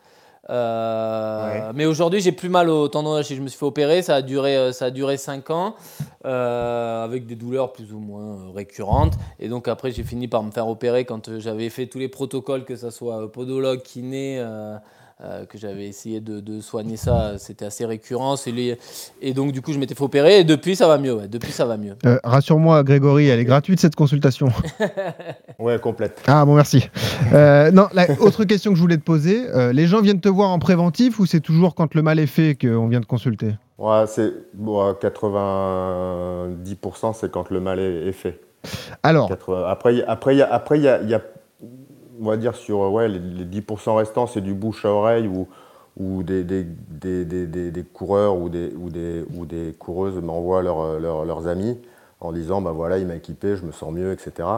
Euh, 1.71 1.73
mais 1.75 1.87
aujourd'hui, 1.87 2.21
j'ai 2.21 2.33
plus 2.33 2.49
mal 2.49 2.69
au 2.69 2.89
tendon 2.89 3.15
d'Achille. 3.15 3.37
Je 3.37 3.43
me 3.43 3.49
suis 3.49 3.59
fait 3.59 3.67
opérer, 3.67 4.03
ça 4.03 4.17
a 4.17 4.23
duré, 4.23 4.57
euh, 4.57 4.73
ça 4.73 4.87
a 4.87 4.91
duré 4.91 5.17
5 5.17 5.51
ans, 5.51 5.75
euh, 6.25 7.05
avec 7.05 7.27
des 7.27 7.37
douleurs 7.37 7.73
plus 7.73 7.93
ou 7.93 7.99
moins 7.99 8.53
récurrentes. 8.55 9.15
Et 9.39 9.49
donc 9.49 9.69
après, 9.69 9.91
j'ai 9.91 10.03
fini 10.03 10.29
par 10.29 10.43
me 10.43 10.51
faire 10.51 10.69
opérer 10.69 11.05
quand 11.05 11.39
j'avais 11.39 11.71
fait 11.71 11.87
tous 11.87 11.99
les 11.99 12.09
protocoles, 12.09 12.65
que 12.65 12.77
ce 12.77 12.91
soit 12.91 13.31
podologue, 13.33 13.83
kiné. 13.83 14.45
Euh, 15.23 15.45
que 15.45 15.59
j'avais 15.59 15.87
essayé 15.87 16.23
de, 16.23 16.61
soigner 16.61 16.97
ça, 16.97 17.37
c'était 17.37 17.67
assez 17.67 17.85
récurrent. 17.85 18.37
Et 19.21 19.35
donc, 19.35 19.53
du 19.53 19.61
coup, 19.61 19.75
je 19.75 19.79
m'étais 19.79 19.95
fait 19.95 20.03
opérer 20.03 20.41
et 20.41 20.45
depuis, 20.45 20.77
ça 20.77 20.89
va 20.89 20.97
mieux. 20.97 21.29
Depuis, 21.29 21.53
ça 21.53 21.67
va 21.67 21.77
mieux. 21.77 21.95
Euh, 22.07 22.19
rassure-moi, 22.25 22.83
Grégory, 22.85 23.27
elle 23.27 23.39
est 23.39 23.45
gratuite 23.45 23.81
cette 23.81 23.97
consultation 23.97 24.49
Ouais, 25.59 25.79
complète. 25.79 26.23
Ah, 26.27 26.47
bon, 26.47 26.55
merci. 26.55 26.89
Euh, 27.35 27.71
non, 27.71 27.89
la 27.93 28.11
autre 28.21 28.45
question 28.45 28.71
que 28.71 28.79
je 28.79 28.81
voulais 28.81 28.97
te 28.97 29.03
poser 29.03 29.45
les 29.73 29.87
gens 29.87 30.01
viennent 30.01 30.23
te 30.23 30.29
voir 30.29 30.49
en 30.49 30.59
préventif 30.59 31.19
ou 31.19 31.27
c'est 31.27 31.41
toujours 31.41 31.75
quand 31.75 31.95
le 31.95 32.01
mal 32.01 32.19
est 32.19 32.27
fait 32.27 32.57
qu'on 32.59 32.89
vient 32.89 33.03
te 33.03 33.07
consulter? 33.07 33.57
Ouais, 33.77 34.05
c'est 34.07 34.33
bon, 34.55 34.91
90%, 34.93 37.15
c'est 37.15 37.31
quand 37.31 37.51
le 37.51 37.61
mal 37.61 37.79
est, 37.79 38.13
fait. 38.13 38.41
Alors, 39.03 39.31
après, 39.67 40.03
après, 40.03 40.35
il 40.35 40.39
y 40.39 40.43
a, 40.43 40.51
après, 40.51 40.79
il 40.79 40.85
y 40.85 41.15
a 41.15 41.21
on 42.21 42.27
va 42.27 42.37
dire 42.37 42.55
sur 42.55 42.81
ouais, 42.93 43.09
les, 43.09 43.45
10% 43.45 43.97
restants, 43.97 44.27
c'est 44.27 44.41
du 44.41 44.55
bouche 44.55 44.85
à 44.85 44.91
oreille 44.91 45.27
ou, 45.27 45.49
ou 45.97 46.23
des, 46.23 46.45
des, 46.45 46.65
des, 46.65 47.25
des, 47.71 47.83
coureurs 47.85 48.37
ou 48.37 48.49
des, 48.49 48.73
ou 48.77 48.91
des, 48.91 49.25
ou 49.35 49.47
des 49.47 49.75
coureuses 49.79 50.17
m'envoient 50.17 50.63
leurs 50.63 51.47
amis 51.47 51.79
en 52.21 52.33
disant 52.33 52.61
bah 52.61 52.73
voilà, 52.73 52.99
il 52.99 53.07
m'a 53.07 53.17
équipé, 53.17 53.57
je 53.57 53.65
me 53.65 53.73
sens 53.73 53.93
mieux, 53.93 54.13
etc. 54.13 54.49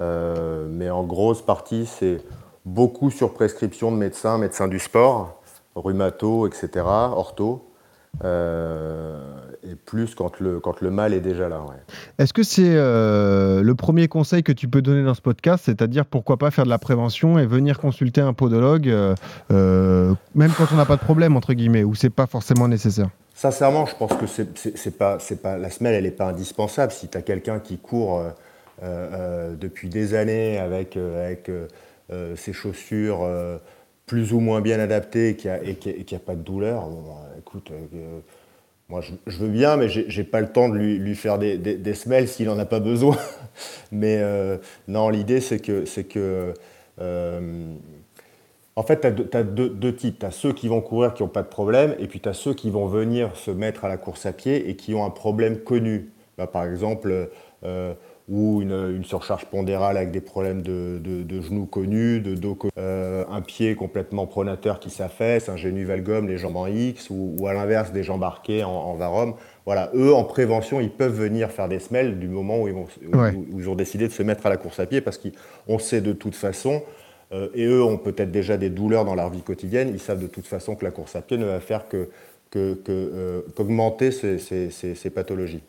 Euh, 0.00 0.66
mais 0.68 0.90
en 0.90 1.04
grosse 1.04 1.42
partie, 1.42 1.86
c'est 1.86 2.22
beaucoup 2.64 3.10
sur 3.10 3.34
prescription 3.34 3.92
de 3.92 3.96
médecins, 3.96 4.38
médecins 4.38 4.68
du 4.68 4.78
sport, 4.78 5.40
rhumato, 5.74 6.46
etc., 6.46 6.70
ortho. 6.84 7.64
Euh, 8.24 9.18
et 9.64 9.74
plus 9.74 10.14
quand 10.14 10.38
le, 10.38 10.60
quand 10.60 10.80
le 10.80 10.90
mal 10.90 11.14
est 11.14 11.20
déjà 11.20 11.48
là. 11.48 11.64
Est-ce 12.18 12.32
que 12.32 12.42
c'est 12.42 12.74
euh, 12.76 13.62
le 13.62 13.74
premier 13.74 14.06
conseil 14.06 14.42
que 14.42 14.52
tu 14.52 14.68
peux 14.68 14.82
donner 14.82 15.02
dans 15.02 15.14
ce 15.14 15.22
podcast, 15.22 15.64
c'est-à-dire 15.66 16.04
pourquoi 16.04 16.36
pas 16.36 16.50
faire 16.50 16.64
de 16.64 16.70
la 16.70 16.78
prévention 16.78 17.38
et 17.38 17.46
venir 17.46 17.78
consulter 17.78 18.20
un 18.20 18.32
podologue, 18.32 18.88
euh, 18.88 20.14
même 20.34 20.52
quand 20.56 20.66
on 20.72 20.76
n'a 20.76 20.84
pas 20.84 20.96
de 20.96 21.02
problème, 21.02 21.36
entre 21.36 21.54
guillemets, 21.54 21.84
ou 21.84 21.94
c'est 21.94 22.10
pas 22.10 22.26
forcément 22.26 22.68
nécessaire? 22.68 23.08
Sincèrement, 23.34 23.86
je 23.86 23.96
pense 23.96 24.12
que 24.14 24.26
c'est 24.26 24.98
pas, 24.98 25.18
pas, 25.42 25.56
la 25.56 25.70
semelle, 25.70 25.94
elle 25.94 26.04
n'est 26.04 26.10
pas 26.10 26.28
indispensable. 26.28 26.92
Si 26.92 27.08
tu 27.08 27.16
as 27.16 27.22
quelqu'un 27.22 27.60
qui 27.60 27.78
court 27.78 28.22
depuis 28.82 29.88
des 29.88 30.14
années 30.14 30.58
avec, 30.58 30.96
avec 30.96 31.50
ses 32.36 32.52
chaussures 32.52 33.26
plus 34.12 34.34
ou 34.34 34.40
moins 34.40 34.60
bien 34.60 34.78
adapté 34.78 35.30
et 35.30 35.36
qui 35.36 35.48
n'a 35.48 35.54
a, 35.54 36.18
pas 36.18 36.34
de 36.34 36.42
douleur, 36.42 36.86
bah, 36.86 37.30
écoute, 37.38 37.70
euh, 37.70 38.18
moi 38.90 39.00
je, 39.00 39.38
veux 39.38 39.48
bien, 39.48 39.78
mais 39.78 39.88
j'ai 39.88 40.22
pas 40.22 40.42
le 40.42 40.52
temps 40.52 40.68
de 40.68 40.76
lui, 40.76 41.14
faire 41.14 41.38
des, 41.38 41.56
des, 41.56 41.94
semelles 41.94 42.28
s'il 42.28 42.44
n'en 42.44 42.58
a 42.58 42.66
pas 42.66 42.78
besoin. 42.78 43.16
mais 43.90 44.18
euh, 44.20 44.58
non, 44.86 45.08
l'idée 45.08 45.40
c'est 45.40 45.60
que. 45.60 45.84
que 46.02 46.52
euh, 47.00 47.74
en 48.76 48.82
fait, 48.82 49.00
tu 49.00 49.34
as, 49.34 49.42
deux, 49.44 49.96
types. 49.96 50.18
Tu 50.18 50.26
as 50.26 50.30
ceux 50.30 50.52
qui 50.52 50.68
vont 50.68 50.82
courir 50.82 51.14
qui 51.14 51.22
n'ont 51.22 51.30
pas 51.30 51.42
de 51.42 51.48
problème, 51.48 51.96
et 51.98 52.06
puis 52.06 52.20
tu 52.20 52.28
as 52.28 52.34
ceux 52.34 52.52
qui 52.52 52.68
vont 52.68 52.88
venir 52.88 53.34
se 53.34 53.50
mettre 53.50 53.86
à 53.86 53.88
la 53.88 53.96
course 53.96 54.26
à 54.26 54.34
pied 54.34 54.68
et 54.68 54.76
qui 54.76 54.92
ont 54.92 55.06
un 55.06 55.10
problème 55.10 55.56
connu. 55.56 56.10
Bah, 56.36 56.46
par 56.46 56.66
exemple, 56.66 57.30
ou 58.28 58.62
une, 58.62 59.04
surcharge 59.04 59.46
pondérale 59.46 59.96
avec 59.96 60.10
des 60.10 60.20
problèmes 60.20 60.62
de, 60.62 61.40
genoux 61.40 61.66
connus, 61.66 62.20
de 62.20 62.34
dos 62.34 62.56
euh, 62.78 63.24
un 63.30 63.40
pied 63.40 63.74
complètement 63.74 64.26
pronateur 64.26 64.78
qui 64.80 64.90
s'affaisse, 64.90 65.48
un 65.48 65.56
genou 65.56 65.86
valgum, 65.86 66.28
les 66.28 66.38
jambes 66.38 66.56
en 66.56 66.66
X, 66.66 67.08
ou, 67.10 67.46
à 67.46 67.52
l'inverse 67.52 67.92
des 67.92 68.02
jambes 68.02 68.22
arquées 68.22 68.64
en, 68.64 68.70
en 68.70 68.94
varum. 68.94 69.34
Voilà, 69.64 69.90
eux, 69.94 70.12
en 70.12 70.24
prévention, 70.24 70.80
ils 70.80 70.90
peuvent 70.90 71.14
venir 71.14 71.50
faire 71.50 71.68
des 71.68 71.78
semelles 71.78 72.18
du 72.18 72.28
moment 72.28 72.60
où 72.62 72.68
ils, 72.68 73.68
ont 73.68 73.74
décidé 73.74 74.08
de 74.08 74.12
se 74.12 74.22
mettre 74.22 74.46
à 74.46 74.50
la 74.50 74.56
course 74.56 74.80
à 74.80 74.86
pied, 74.86 75.00
parce 75.00 75.18
qu'on 75.18 75.78
sait 75.78 76.00
de 76.00 76.12
toute 76.12 76.34
façon, 76.34 76.82
euh, 77.32 77.48
et 77.54 77.64
eux 77.64 77.82
ont 77.82 77.96
peut-être 77.96 78.30
déjà 78.30 78.56
des 78.56 78.70
douleurs 78.70 79.04
dans 79.04 79.14
leur 79.14 79.30
vie 79.30 79.42
quotidienne, 79.42 79.90
ils 79.92 80.00
savent 80.00 80.20
de 80.20 80.26
toute 80.26 80.46
façon 80.46 80.74
que 80.74 80.84
la 80.84 80.90
course 80.90 81.16
à 81.16 81.22
pied 81.22 81.38
ne 81.38 81.44
va 81.44 81.60
faire 81.60 81.88
que 81.88 82.08
qu'augmenter 82.52 84.10
que, 84.10 84.38
ces, 84.38 84.70
ces, 84.70 84.94
ces, 84.94 85.10
pathologies. 85.10 85.62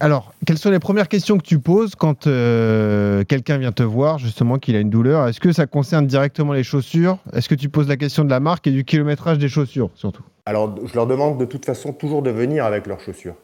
alors, 0.00 0.32
quelles 0.46 0.58
sont 0.58 0.70
les 0.70 0.78
premières 0.78 1.08
questions 1.08 1.36
que 1.38 1.44
tu 1.44 1.58
poses 1.58 1.94
quand 1.94 2.24
quelqu'un 2.24 3.58
vient 3.58 3.72
te 3.72 3.82
voir, 3.82 4.18
justement, 4.18 4.58
qu'il 4.58 4.74
a 4.76 4.80
une 4.80 4.90
douleur? 4.90 5.28
Est-ce 5.28 5.40
que 5.40 5.52
ça 5.52 5.66
concerne 5.66 6.06
directement 6.06 6.52
les 6.52 6.64
chaussures? 6.64 7.18
Est-ce 7.32 7.48
que 7.48 7.54
tu 7.54 7.68
poses 7.68 7.88
la 7.88 7.96
question 7.96 8.24
de 8.24 8.30
la 8.30 8.40
marque 8.40 8.66
et 8.66 8.72
du 8.72 8.84
kilométrage 8.84 9.38
des 9.38 9.48
chaussures, 9.48 9.90
surtout? 9.94 10.24
Alors, 10.46 10.74
je 10.86 10.94
leur 10.94 11.06
demande 11.06 11.38
de 11.38 11.44
toute 11.44 11.64
façon 11.64 11.92
toujours 11.92 12.22
de 12.22 12.30
venir 12.30 12.64
avec 12.64 12.86
leurs 12.86 13.00
chaussures. 13.00 13.36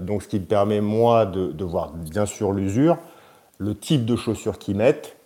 donc, 0.00 0.22
ce 0.22 0.28
qui 0.28 0.40
me 0.40 0.46
permet, 0.46 0.80
moi, 0.80 1.26
de, 1.26 1.52
de 1.52 1.64
voir 1.64 1.92
bien 1.92 2.26
sûr 2.26 2.52
l'usure, 2.52 2.98
le 3.58 3.76
type 3.76 4.04
de 4.04 4.16
chaussures 4.16 4.58
qu'ils 4.58 4.76
mettent, 4.76 5.16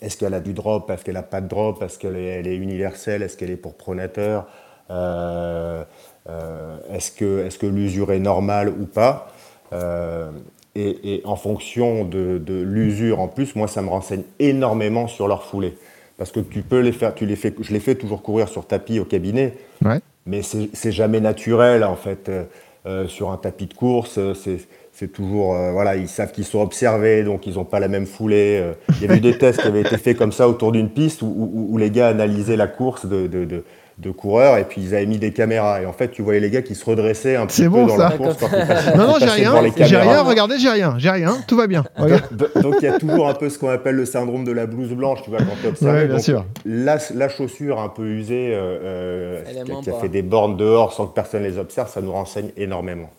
est-ce 0.00 0.16
qu'elle 0.16 0.34
a 0.34 0.40
du 0.40 0.54
drop? 0.54 0.90
Est-ce 0.90 1.04
qu'elle 1.04 1.14
n'a 1.14 1.22
pas 1.22 1.40
de 1.40 1.48
drop? 1.48 1.82
Est-ce 1.82 1.98
qu'elle 1.98 2.16
est, 2.16 2.56
universelle? 2.56 3.22
Est-ce 3.22 3.36
qu'elle 3.36 3.50
est 3.50 3.56
pour 3.56 3.74
pronateur? 3.74 4.46
Euh, 4.90 5.84
euh, 6.28 6.76
Est-ce 6.92 7.10
que, 7.58 7.66
l'usure 7.66 8.12
est 8.12 8.18
normale 8.18 8.68
ou 8.68 8.86
pas? 8.86 9.32
Euh, 9.72 10.30
et, 10.74 11.22
en 11.24 11.36
fonction 11.36 12.04
de, 12.04 12.40
l'usure, 12.46 13.20
en 13.20 13.28
plus, 13.28 13.54
moi, 13.56 13.68
ça 13.68 13.82
me 13.82 13.88
renseigne 13.88 14.22
énormément 14.38 15.08
sur 15.08 15.28
leur 15.28 15.44
foulée. 15.44 15.76
Parce 16.16 16.32
que 16.32 16.40
tu 16.40 16.62
peux 16.62 16.80
les 16.80 16.92
faire, 16.92 17.14
tu 17.14 17.26
les 17.26 17.36
fais, 17.36 17.54
je 17.60 17.72
les 17.72 17.80
fais 17.80 17.94
toujours 17.94 18.22
courir 18.22 18.48
sur 18.48 18.66
tapis 18.66 19.00
au 19.00 19.04
cabinet, 19.04 19.54
mais 20.26 20.42
c'est 20.42 20.92
jamais 20.92 21.20
naturel, 21.20 21.82
en 21.84 21.96
fait. 21.96 22.30
sur 23.08 23.30
un 23.30 23.36
tapis 23.36 23.66
de 23.66 23.74
course, 23.74 24.18
c'est 24.92 25.12
toujours, 25.12 25.54
euh, 25.54 25.72
voilà, 25.72 25.96
ils 25.96 26.08
savent 26.08 26.30
qu'ils 26.30 26.44
sont 26.44 26.60
observés, 26.60 27.22
donc 27.22 27.46
ils 27.46 27.54
n'ont 27.54 27.64
pas 27.64 27.80
la 27.80 27.88
même 27.88 28.06
foulée. 28.06 28.72
Il 28.96 29.02
y 29.02 29.04
avait 29.06 29.16
eu 29.16 29.20
des 29.20 29.38
tests 29.38 29.62
qui 29.62 29.66
avaient 29.66 29.80
été 29.80 29.96
faits 29.96 30.16
comme 30.16 30.32
ça 30.32 30.46
autour 30.46 30.72
d'une 30.72 30.90
piste 30.90 31.22
où, 31.22 31.76
les 31.78 31.90
gars 31.90 32.08
analysaient 32.08 32.56
la 32.56 32.66
course 32.66 33.06
de, 33.06 33.26
de 33.26 33.64
coureurs 34.08 34.56
et 34.56 34.64
puis 34.64 34.80
ils 34.80 34.94
avaient 34.94 35.04
mis 35.04 35.18
des 35.18 35.32
caméras. 35.32 35.82
Et 35.82 35.86
en 35.86 35.92
fait 35.92 36.10
tu 36.10 36.22
voyais 36.22 36.40
les 36.40 36.48
gars 36.48 36.62
qui 36.62 36.74
se 36.74 36.84
redressaient 36.84 37.36
un 37.36 37.46
petit 37.46 37.64
peu 37.64 37.84
dans 37.84 37.96
la 37.96 38.10
course 38.12 38.40
non 38.96 39.06
non 39.06 39.14
j'ai 39.20 39.26
rien. 39.26 39.52
j'ai 39.76 39.96
rien. 39.96 40.22
Regardez 40.22 40.58
j'ai 40.58 40.70
rien. 40.70 40.94
J'ai 40.96 41.10
rien. 41.10 41.36
Tout 41.46 41.56
va 41.56 41.66
bien. 41.66 41.84
Donc 42.62 42.76
il 42.80 42.84
y 42.84 42.88
a 42.88 42.98
toujours 42.98 43.28
un 43.28 43.34
peu 43.34 43.50
ce 43.50 43.58
qu'on 43.58 43.68
appelle 43.68 43.96
le 43.96 44.06
syndrome 44.06 44.44
de 44.44 44.52
la 44.52 44.66
blouse 44.66 44.92
blanche 44.92 45.22
tu 45.22 45.30
vois 45.30 45.40
quand 45.40 45.56
tu 45.60 45.68
observes 45.68 46.06
bien 46.06 46.18
sûr. 46.18 46.44
La, 46.64 46.98
la, 47.14 47.28
chaussure 47.28 47.80
un 47.80 47.88
peu 47.88 48.04
usée 48.04 48.50
euh, 48.52 49.42
qui, 49.82 49.90
a 49.90 49.92
fait 49.94 50.08
des 50.08 50.22
bornes 50.22 50.56
dehors 50.56 50.92
sans 50.92 51.06
que 51.06 51.14
personne 51.14 51.42
les 51.42 51.58
observe 51.58 51.90
ça 51.90 52.00
nous 52.00 52.12
renseigne 52.12 52.50
énormément. 52.56 53.10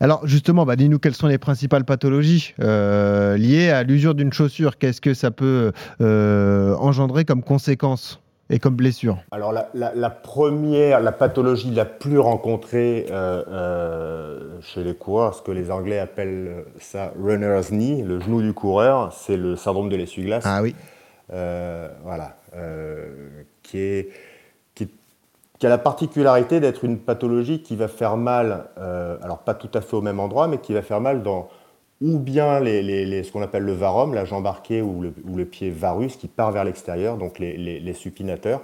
Alors 0.00 0.26
justement, 0.26 0.64
bah, 0.64 0.76
dis-nous 0.76 0.98
quelles 0.98 1.14
sont 1.14 1.26
les 1.26 1.38
principales 1.38 1.84
pathologies 1.84 2.54
euh, 2.60 3.36
liées 3.36 3.70
à 3.70 3.82
l'usure 3.82 4.14
d'une 4.14 4.32
chaussure. 4.32 4.78
Qu'est-ce 4.78 5.00
que 5.00 5.14
ça 5.14 5.30
peut 5.30 5.72
euh, 6.00 6.74
engendrer 6.76 7.24
comme 7.24 7.42
conséquence? 7.42 8.20
Et 8.50 8.58
comme 8.58 8.74
blessure 8.74 9.18
Alors 9.30 9.52
la, 9.52 10.10
première, 10.10 11.00
la 11.00 11.12
pathologie 11.12 11.70
la 11.70 11.84
plus 11.84 12.18
rencontrée 12.18 13.06
euh, 13.10 14.60
chez 14.60 14.84
les 14.84 14.94
coureurs, 14.94 15.34
ce 15.34 15.42
que 15.42 15.52
les 15.52 15.70
Anglais 15.70 15.98
appellent 15.98 16.64
ça 16.78 17.12
runner's 17.20 17.70
knee, 17.70 18.02
le 18.02 18.20
genou 18.20 18.42
du 18.42 18.52
coureur, 18.52 19.12
c'est 19.12 19.36
le 19.36 19.56
syndrome 19.56 19.88
de 19.88 19.96
l'essuie-glace. 19.96 20.44
Ah 20.46 20.62
oui. 20.62 20.74
voilà, 21.28 22.36
qui 23.62 23.78
est 23.78 24.08
qui 25.58 25.66
a 25.66 25.68
la 25.68 25.78
particularité 25.78 26.60
d'être 26.60 26.84
une 26.84 26.98
pathologie 26.98 27.62
qui 27.62 27.74
va 27.74 27.88
faire 27.88 28.16
mal, 28.16 28.68
euh, 28.78 29.16
alors 29.22 29.38
pas 29.38 29.54
tout 29.54 29.70
à 29.74 29.80
fait 29.80 29.96
au 29.96 30.02
même 30.02 30.20
endroit, 30.20 30.46
mais 30.46 30.58
qui 30.58 30.72
va 30.72 30.82
faire 30.82 31.00
mal 31.00 31.22
dans 31.22 31.48
ou 32.00 32.18
bien 32.18 32.60
les, 32.60 33.22
ce 33.22 33.32
qu'on 33.32 33.42
appelle 33.42 33.64
le 33.64 33.72
varum, 33.72 34.14
la 34.14 34.24
jambe 34.24 34.46
arquée 34.46 34.82
ou 34.82 35.02
le, 35.02 35.44
pied 35.44 35.70
varus 35.70 36.16
qui 36.16 36.28
part 36.28 36.52
vers 36.52 36.64
l'extérieur, 36.64 37.16
donc 37.16 37.38
les, 37.38 37.94
supinateurs, 37.94 38.62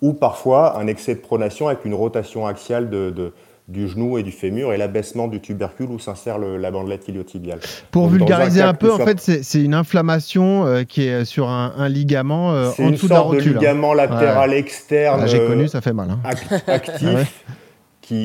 ou 0.00 0.12
parfois 0.12 0.78
un 0.78 0.86
excès 0.86 1.14
de 1.14 1.20
pronation 1.20 1.68
avec 1.68 1.84
une 1.84 1.94
rotation 1.94 2.46
axiale 2.46 2.90
de 2.90 3.32
du 3.68 3.88
genou 3.88 4.18
et 4.18 4.22
du 4.22 4.32
fémur 4.32 4.72
et 4.72 4.76
l'abaissement 4.76 5.28
du 5.28 5.40
tubercule 5.40 5.90
où 5.90 5.98
s'insère 5.98 6.38
la 6.38 6.70
bandelette 6.70 7.08
iliotibiale. 7.08 7.60
Pour 7.90 8.08
vulgariser 8.08 8.60
un, 8.60 8.74
peu, 8.74 8.92
en 8.92 8.98
fait, 8.98 9.20
c'est 9.20 9.62
une 9.62 9.74
inflammation 9.74 10.66
euh, 10.66 10.82
qui 10.82 11.06
est 11.06 11.24
sur 11.24 11.48
un, 11.48 11.88
ligament 11.88 12.52
euh, 12.52 12.70
en 12.78 12.90
dessous 12.90 13.06
de 13.06 13.12
la 13.12 13.20
rotule. 13.20 13.42
C'est 13.42 13.48
une 13.48 13.52
sorte 13.52 13.60
de 13.60 13.60
ligament 13.60 13.94
latéral 13.94 14.52
externe. 14.54 15.20
Ah, 15.22 15.26
j'ai 15.26 15.38
connu, 15.38 15.68
ça 15.68 15.80
fait 15.80 15.92
mal. 15.92 16.10
Hein. 16.10 16.20
Actif. 16.66 17.44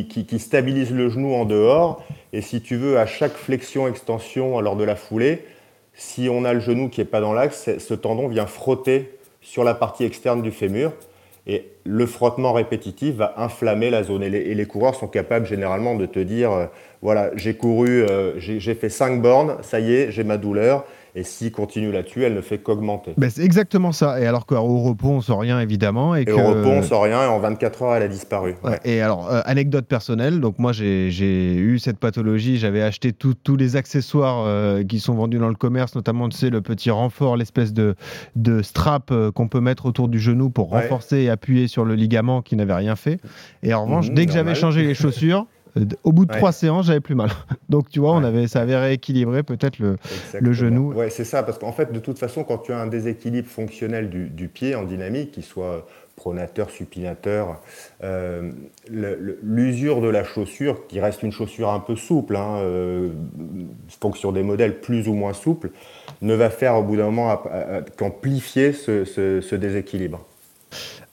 qui, 0.08 0.39
stabilise 0.39 0.91
le 0.91 1.10
genou 1.10 1.34
en 1.34 1.46
dehors. 1.46 2.03
Et 2.34 2.41
si 2.41 2.62
tu 2.62 2.75
veux, 2.75 2.98
à 2.98 3.06
chaque 3.06 3.34
flexion-extension 3.34 4.60
lors 4.60 4.75
de 4.75 4.84
la 4.84 4.96
foulée, 4.96 5.46
si 5.94 6.29
on 6.29 6.46
a 6.46 6.53
le 6.53 6.60
genou 6.60 6.89
qui 6.89 7.01
n'est 7.01 7.06
pas 7.06 7.22
dans 7.22 7.34
l'axe, 7.34 7.70
ce 7.77 7.94
tendon 7.94 8.27
vient 8.27 8.46
frotter 8.46 9.17
sur 9.41 9.63
la 9.63 9.74
partie 9.74 10.03
externe 10.03 10.41
du 10.41 10.51
fémur. 10.51 10.91
Et 11.50 11.72
le 11.86 12.06
frottement 12.06 12.51
répétitif 12.51 13.15
va 13.15 13.34
inflammer 13.38 13.89
la 13.89 14.03
zone. 14.03 14.22
Et 14.22 14.29
les, 14.29 14.65
coureurs 14.65 14.96
sont 14.96 15.08
capables 15.08 15.46
généralement 15.46 15.96
de 15.96 16.06
te 16.06 16.20
dire, 16.20 16.51
euh, 16.51 16.65
voilà, 17.01 17.32
j'ai 17.36 17.56
couru, 17.56 18.03
euh, 18.03 18.38
j'ai 18.38 18.75
fait 18.75 18.89
5 18.89 19.22
bornes, 19.22 19.56
ça 19.62 19.79
y 19.79 19.94
est, 19.94 20.12
j'ai 20.12 20.25
ma 20.25 20.36
douleur. 20.36 20.84
Et 21.18 21.24
s'il 21.24 21.52
continue 21.52 21.92
là-dessus, 21.92 22.26
elle 22.26 22.36
ne 22.36 22.42
fait 22.42 22.60
qu'augmenter. 22.60 23.16
Ben, 23.18 23.32
c'est 23.32 23.44
exactement 23.44 23.92
ça. 23.92 24.22
Et 24.22 24.28
alors 24.28 24.46
qu'au 24.46 24.78
repos, 24.84 25.10
on 25.10 25.22
sent 25.22 25.34
rien, 25.36 25.60
évidemment. 25.60 26.16
Et, 26.16 26.32
au 26.32 26.38
repos, 26.38 26.70
on 26.70 26.84
sent 26.84 26.94
rien. 26.96 27.24
Et 27.24 27.26
en 27.26 27.40
24 27.40 27.82
heures, 27.82 27.96
elle 27.96 28.04
a 28.04 28.08
disparu. 28.08 28.54
Et 28.86 29.02
alors, 29.02 29.28
euh, 29.28 29.42
anecdote 29.46 29.88
personnelle. 29.88 30.40
Donc, 30.40 30.60
moi, 30.60 30.74
j'ai 30.74 31.56
eu 31.56 31.80
cette 31.80 31.98
pathologie. 31.98 32.58
J'avais 32.58 32.84
acheté 32.84 33.14
tous 33.14 33.58
les 33.58 33.76
accessoires 33.76 34.44
euh, 34.46 34.84
qui 34.84 35.00
sont 35.00 35.16
vendus 35.16 35.40
dans 35.40 35.50
le 35.50 35.56
commerce, 35.56 35.96
notamment, 35.96 36.30
tu 36.30 36.38
sais, 36.38 36.52
le 36.52 36.62
petit 36.62 36.92
renfort, 36.92 37.36
l'espèce 37.36 37.74
de, 37.74 37.96
de 38.36 38.62
strap 38.62 39.10
euh, 39.10 39.32
qu'on 39.32 39.48
peut 39.48 39.60
mettre 39.60 39.88
autour 39.88 40.10
du 40.10 40.20
genou 40.20 40.52
pour 40.52 40.70
renforcer 40.70 41.22
et 41.22 41.32
appuyer 41.32 41.68
sur 41.68 41.84
le 41.84 41.96
ligament 41.96 42.44
qui 42.44 42.56
n'avait 42.56 42.76
rien 42.76 42.96
fait. 42.96 43.20
Et 43.64 43.74
en 43.74 43.86
revanche, 43.86 44.12
mmh, 44.12 44.14
dès 44.14 44.28
que 44.28 44.34
j'avais 44.34 44.54
changé 44.54 44.84
les 44.84 44.94
chaussures, 44.94 45.48
au 46.04 46.12
bout 46.12 46.26
de 46.26 46.34
trois 46.34 46.52
séances, 46.52 46.88
j'avais 46.88 47.00
plus 47.00 47.16
mal. 47.16 47.30
Donc, 47.70 47.90
tu 47.90 48.00
vois, 48.00 48.14
on 48.14 48.24
avait, 48.24 48.48
ça 48.48 48.62
avait 48.62 48.78
rééquilibré 48.78 49.44
peut-être 49.44 49.80
le, 49.80 49.98
le, 50.40 50.54
genou. 50.54 50.94
Ouais, 50.94 51.10
c'est 51.10 51.26
ça, 51.26 51.44
parce 51.44 51.58
qu'en 51.58 51.72
fait, 51.72 51.92
de 51.92 52.00
toute 52.00 52.20
façon, 52.20 52.44
quand 52.44 52.60
tu 52.60 52.72
as 52.72 52.80
un 52.80 52.88
déséquilibre 52.88 53.48
fonctionnel 53.48 54.10
du, 54.10 54.28
du 54.28 54.48
pied 54.48 54.76
en 54.76 54.84
dynamique, 54.84 55.32
qu'il 55.32 55.44
soit 55.44 55.86
pronateur, 56.18 56.72
supinateur, 56.72 57.62
euh, 58.04 58.52
l'usure 58.90 60.02
de 60.02 60.10
la 60.10 60.24
chaussure, 60.24 60.88
qui 60.88 61.00
reste 61.00 61.22
une 61.22 61.32
chaussure 61.32 61.70
un 61.70 61.80
peu 61.80 61.96
souple, 61.96 62.36
hein, 62.36 62.58
euh, 62.58 63.10
fonction 64.02 64.32
des 64.32 64.44
modèles 64.44 64.80
plus 64.82 65.08
ou 65.08 65.14
moins 65.14 65.34
souples, 65.34 65.70
ne 66.22 66.34
va 66.34 66.50
faire 66.50 66.76
au 66.76 66.84
bout 66.84 66.98
d'un 66.98 67.06
moment 67.06 67.40
qu'amplifier 67.98 68.74
ce, 68.74 69.06
ce 69.06 69.56
déséquilibre. 69.56 70.26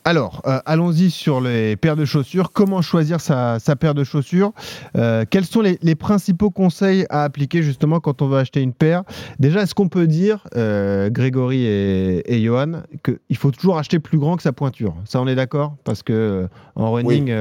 Alors, 0.06 0.42
euh, 0.46 0.58
allons-y 0.66 1.10
sur 1.10 1.40
les 1.40 1.76
paires 1.76 1.96
de 1.96 2.04
chaussures. 2.04 2.52
Comment 2.52 2.82
choisir 2.82 3.22
sa, 3.22 3.58
paire 3.80 3.94
de 3.94 4.04
chaussures 4.04 4.52
euh, 4.98 5.24
Quels 5.28 5.46
sont 5.46 5.62
les, 5.62 5.94
principaux 5.94 6.50
conseils 6.50 7.06
à 7.08 7.24
appliquer 7.24 7.62
justement 7.62 8.00
quand 8.00 8.20
on 8.20 8.26
veut 8.26 8.36
acheter 8.36 8.60
une 8.60 8.74
paire? 8.74 9.04
Déjà, 9.38 9.62
est-ce 9.62 9.74
qu'on 9.74 9.88
peut 9.88 10.06
dire, 10.06 10.46
euh, 10.56 11.08
Grégory 11.08 11.64
et, 11.64 12.42
Johan, 12.42 12.82
qu'il 13.02 13.36
faut 13.38 13.50
toujours 13.50 13.78
acheter 13.78 13.98
plus 13.98 14.18
grand 14.18 14.36
que 14.36 14.42
sa 14.42 14.52
pointure? 14.52 14.94
Ça, 15.06 15.22
on 15.22 15.26
est 15.26 15.36
d'accord? 15.36 15.76
Parce 15.84 16.02
que 16.02 16.48
en 16.74 16.92
running, 16.92 17.34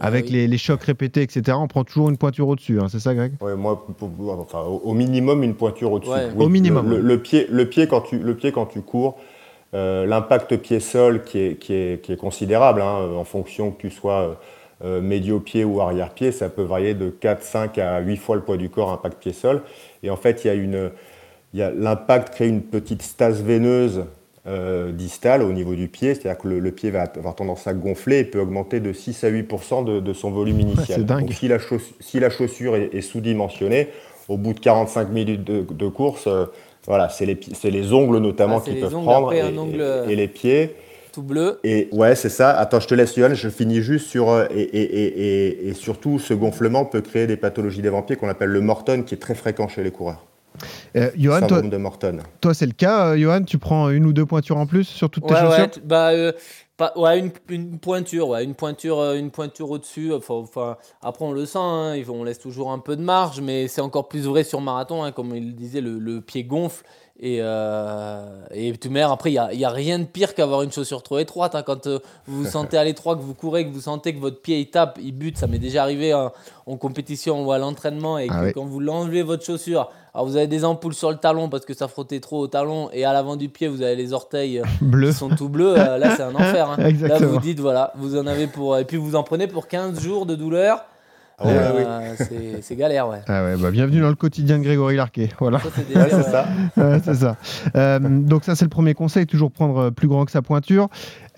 avec 0.00 0.30
les, 0.30 0.56
chocs 0.56 0.82
répétés, 0.84 1.20
etc., 1.20 1.58
on 1.60 1.68
prend 1.68 1.84
toujours 1.84 2.08
une 2.08 2.16
pointure 2.16 2.48
au-dessus. 2.48 2.80
Hein. 2.80 2.86
c'est 2.88 3.00
ça, 3.00 3.14
Greg? 3.14 3.34
Oui, 3.42 3.52
moi, 3.58 3.86
au 4.82 4.94
minimum, 4.94 5.42
une 5.42 5.54
pointure 5.54 5.92
au-dessus. 5.92 6.12
au 6.38 6.48
minimum. 6.48 6.96
Le, 6.96 7.18
pied, 7.20 7.46
le, 7.50 7.68
pied 7.68 7.86
quand 7.86 8.00
tu, 8.00 8.18
le 8.18 8.34
pied, 8.34 8.52
quand 8.52 8.64
tu 8.64 8.80
cours, 8.80 9.18
euh, 9.18 9.34
l'impact 9.72 10.56
pied-sol 10.56 11.22
qui 11.24 11.38
est, 11.38 12.16
considérable, 12.18 12.80
hein, 12.80 13.10
en 13.14 13.24
fonction 13.24 13.70
que 13.70 13.80
tu 13.82 13.90
sois 13.90 14.38
euh, 14.84 15.00
médio-pied 15.00 15.64
ou 15.64 15.80
arrière-pied, 15.80 16.32
ça 16.32 16.50
peut 16.50 16.62
varier 16.62 16.92
de 16.92 17.08
4, 17.08 17.42
5 17.42 17.78
à 17.78 18.00
8 18.00 18.16
fois 18.18 18.36
le 18.36 18.42
poids 18.42 18.58
du 18.58 18.68
corps, 18.68 18.90
impact 18.90 19.18
pied-sol. 19.18 19.62
Et 20.02 20.10
en 20.10 20.16
fait, 20.16 20.44
il 20.44 20.80
y 21.54 21.62
a 21.62 21.70
l'impact 21.70 22.34
crée 22.34 22.46
une 22.46 22.60
petite 22.60 23.00
stase 23.00 23.42
veineuse 23.42 24.04
euh, 24.46 24.92
distale 24.92 25.42
au 25.42 25.52
niveau 25.54 25.74
du 25.74 25.88
pied, 25.88 26.14
c'est-à-dire 26.14 26.42
que 26.42 26.48
le, 26.48 26.72
pied 26.72 26.90
va 26.90 27.04
avoir 27.04 27.34
tendance 27.34 27.66
à 27.66 27.72
gonfler 27.72 28.18
et 28.18 28.24
peut 28.24 28.38
augmenter 28.38 28.80
de 28.80 28.92
6 28.92 29.24
à 29.24 29.30
8% 29.30 30.02
de, 30.02 30.12
son 30.12 30.30
volume 30.30 30.60
initial. 30.60 31.06
Donc 31.06 31.32
si 31.32 31.48
la, 31.48 31.58
chaussure, 32.28 32.76
est, 32.76 33.00
sous-dimensionnée, 33.00 33.88
au 34.28 34.36
bout 34.36 34.52
de 34.52 34.60
45 34.60 35.08
minutes 35.08 35.42
de, 35.42 35.88
course, 35.88 36.28
voilà, 36.86 37.08
c'est 37.08 37.26
les, 37.26 37.38
les, 37.64 37.92
ongles 37.92 38.18
notamment 38.18 38.58
ah, 38.58 38.68
qui 38.68 38.76
peuvent 38.76 38.92
prendre 38.92 39.32
et, 39.32 40.16
les 40.16 40.28
pieds. 40.28 40.74
Tout 41.12 41.22
bleu. 41.22 41.58
Et 41.64 41.88
ouais, 41.92 42.14
c'est 42.14 42.28
ça. 42.28 42.50
Attends, 42.50 42.78
je 42.78 42.86
te 42.86 42.94
laisse, 42.94 43.16
Yohan. 43.16 43.34
Je 43.34 43.48
finis 43.48 43.80
juste 43.80 44.08
sur. 44.08 44.30
Euh, 44.30 44.46
et, 44.50 45.72
surtout, 45.74 46.18
ce 46.18 46.34
gonflement 46.34 46.84
peut 46.84 47.00
créer 47.00 47.26
des 47.26 47.36
pathologies 47.36 47.82
des 47.82 47.90
pieds 48.06 48.16
qu'on 48.16 48.28
appelle 48.28 48.50
le 48.50 48.60
Morton, 48.60 49.02
qui 49.02 49.14
est 49.14 49.18
très 49.18 49.34
fréquent 49.34 49.66
chez 49.66 49.82
les 49.82 49.90
coureurs. 49.90 50.24
Euh, 50.96 51.10
Johan, 51.16 51.46
toi, 51.46 51.62
de 51.62 51.76
Morton. 51.76 52.18
Toi, 52.40 52.54
c'est 52.54 52.66
le 52.66 52.72
cas, 52.72 53.08
euh, 53.08 53.18
Johan 53.18 53.42
Tu 53.42 53.58
prends 53.58 53.90
une 53.90 54.06
ou 54.06 54.12
deux 54.12 54.26
pointures 54.26 54.56
en 54.56 54.66
plus 54.66 54.84
sur 54.84 55.10
toutes 55.10 55.26
tes 55.26 55.34
chaussures? 55.34 55.58
ouais, 55.58 55.70
bah, 55.84 56.10
euh, 56.10 56.32
ouais, 56.96 57.18
une, 57.18 57.32
une, 57.48 57.78
pointure, 57.78 58.28
ouais, 58.28 58.44
une 58.44 58.54
pointure, 58.54 58.98
euh, 58.98 59.16
une 59.16 59.30
pointure 59.30 59.70
au-dessus. 59.70 60.12
Enfin, 60.12 60.76
après, 61.02 61.24
on 61.24 61.32
le 61.32 61.46
sent, 61.46 61.58
hein, 61.58 62.02
on 62.08 62.24
laisse 62.24 62.38
toujours 62.38 62.70
un 62.70 62.78
peu 62.78 62.96
de 62.96 63.02
marge, 63.02 63.40
mais 63.40 63.68
c'est 63.68 63.80
encore 63.80 64.08
plus 64.08 64.26
vrai 64.26 64.44
sur 64.44 64.60
marathon. 64.60 65.02
Hein, 65.02 65.12
comme 65.12 65.34
il 65.34 65.54
disait, 65.54 65.80
le, 65.80 66.20
pied 66.20 66.44
gonfle 66.44 66.84
Et, 67.18 67.38
euh, 67.40 68.26
et 68.50 68.76
tu 68.76 68.90
mets, 68.90 69.00
après, 69.00 69.30
il 69.32 69.40
n'y 69.56 69.64
a, 69.64 69.68
a 69.68 69.72
rien 69.72 69.98
de 69.98 70.04
pire 70.04 70.34
qu'avoir 70.34 70.60
une 70.62 70.70
chaussure 70.70 71.02
trop 71.02 71.18
étroite. 71.18 71.54
hein. 71.54 71.62
Quand 71.62 71.86
euh, 71.86 71.98
vous 72.26 72.42
vous 72.44 72.50
sentez 72.50 72.76
à 72.76 72.84
l'étroit, 72.84 73.16
que 73.16 73.22
vous 73.22 73.32
courez, 73.32 73.66
que 73.66 73.72
vous 73.72 73.80
sentez 73.80 74.14
que 74.14 74.20
votre 74.20 74.42
pied 74.42 74.60
il 74.60 74.66
tape, 74.70 74.98
il 75.02 75.12
bute, 75.12 75.38
ça 75.38 75.46
m'est 75.46 75.58
déjà 75.58 75.82
arrivé 75.82 76.12
en, 76.12 76.30
en 76.66 76.76
compétition 76.76 77.42
ou 77.46 77.52
à 77.52 77.58
l'entraînement. 77.58 78.18
Et 78.18 78.26
que 78.28 78.34
Ah 78.34 78.42
oui. 78.44 78.52
quand 78.52 78.66
vous 78.66 78.80
l'enlevez 78.80 79.22
votre 79.22 79.42
chaussure, 79.44 79.88
alors 80.12 80.26
vous 80.26 80.36
avez 80.36 80.46
des 80.46 80.64
ampoules 80.66 80.92
sur 80.94 81.10
le 81.10 81.16
talon 81.16 81.48
parce 81.48 81.64
que 81.64 81.72
ça 81.72 81.88
frottait 81.88 82.20
trop 82.20 82.38
au 82.40 82.48
talon. 82.48 82.90
Et 82.92 83.06
à 83.06 83.14
l'avant 83.14 83.36
du 83.36 83.48
pied, 83.48 83.68
vous 83.68 83.80
avez 83.80 83.96
les 83.96 84.12
orteils 84.12 84.58
euh, 84.58 84.64
Bleu. 84.82 85.08
qui 85.08 85.14
sont 85.14 85.30
tout 85.30 85.48
bleus. 85.48 85.74
euh, 85.78 85.96
là, 85.96 86.14
c'est 86.16 86.22
un 86.22 86.34
enfer. 86.34 86.68
hein. 86.70 86.76
Là, 87.00 87.18
vous 87.18 87.38
dites, 87.40 87.60
voilà, 87.60 87.92
vous 87.96 88.18
en 88.18 88.26
avez 88.26 88.46
pour. 88.46 88.76
Et 88.76 88.84
puis 88.84 88.98
vous 88.98 89.16
en 89.16 89.22
prenez 89.22 89.46
pour 89.46 89.68
15 89.68 90.00
jours 90.00 90.26
de 90.26 90.34
douleur. 90.34 90.84
Ah 91.38 91.46
ouais, 91.46 91.52
Euh, 91.54 92.14
c'est- 92.16 92.62
C'est 92.62 92.76
galère, 92.76 93.08
ouais. 93.08 93.18
Ah 93.28 93.44
ouais, 93.44 93.56
bah 93.56 93.70
bienvenue 93.70 94.00
dans 94.00 94.08
le 94.08 94.14
quotidien 94.14 94.58
de 94.58 94.64
Grégory 94.64 94.96
Larquet. 94.96 95.28
Voilà. 95.38 95.60
C'est 95.60 95.94
Ouais, 95.96 96.10
ça. 96.22 96.46
Ouais, 96.78 96.98
c'est 97.04 97.14
ça. 97.14 97.36
Euh, 97.76 97.98
donc 97.98 98.44
ça 98.44 98.56
c'est 98.56 98.64
le 98.64 98.70
premier 98.70 98.94
conseil, 98.94 99.26
toujours 99.26 99.50
prendre 99.50 99.78
euh, 99.78 99.90
plus 99.90 100.08
grand 100.08 100.24
que 100.24 100.30
sa 100.30 100.40
pointure. 100.40 100.88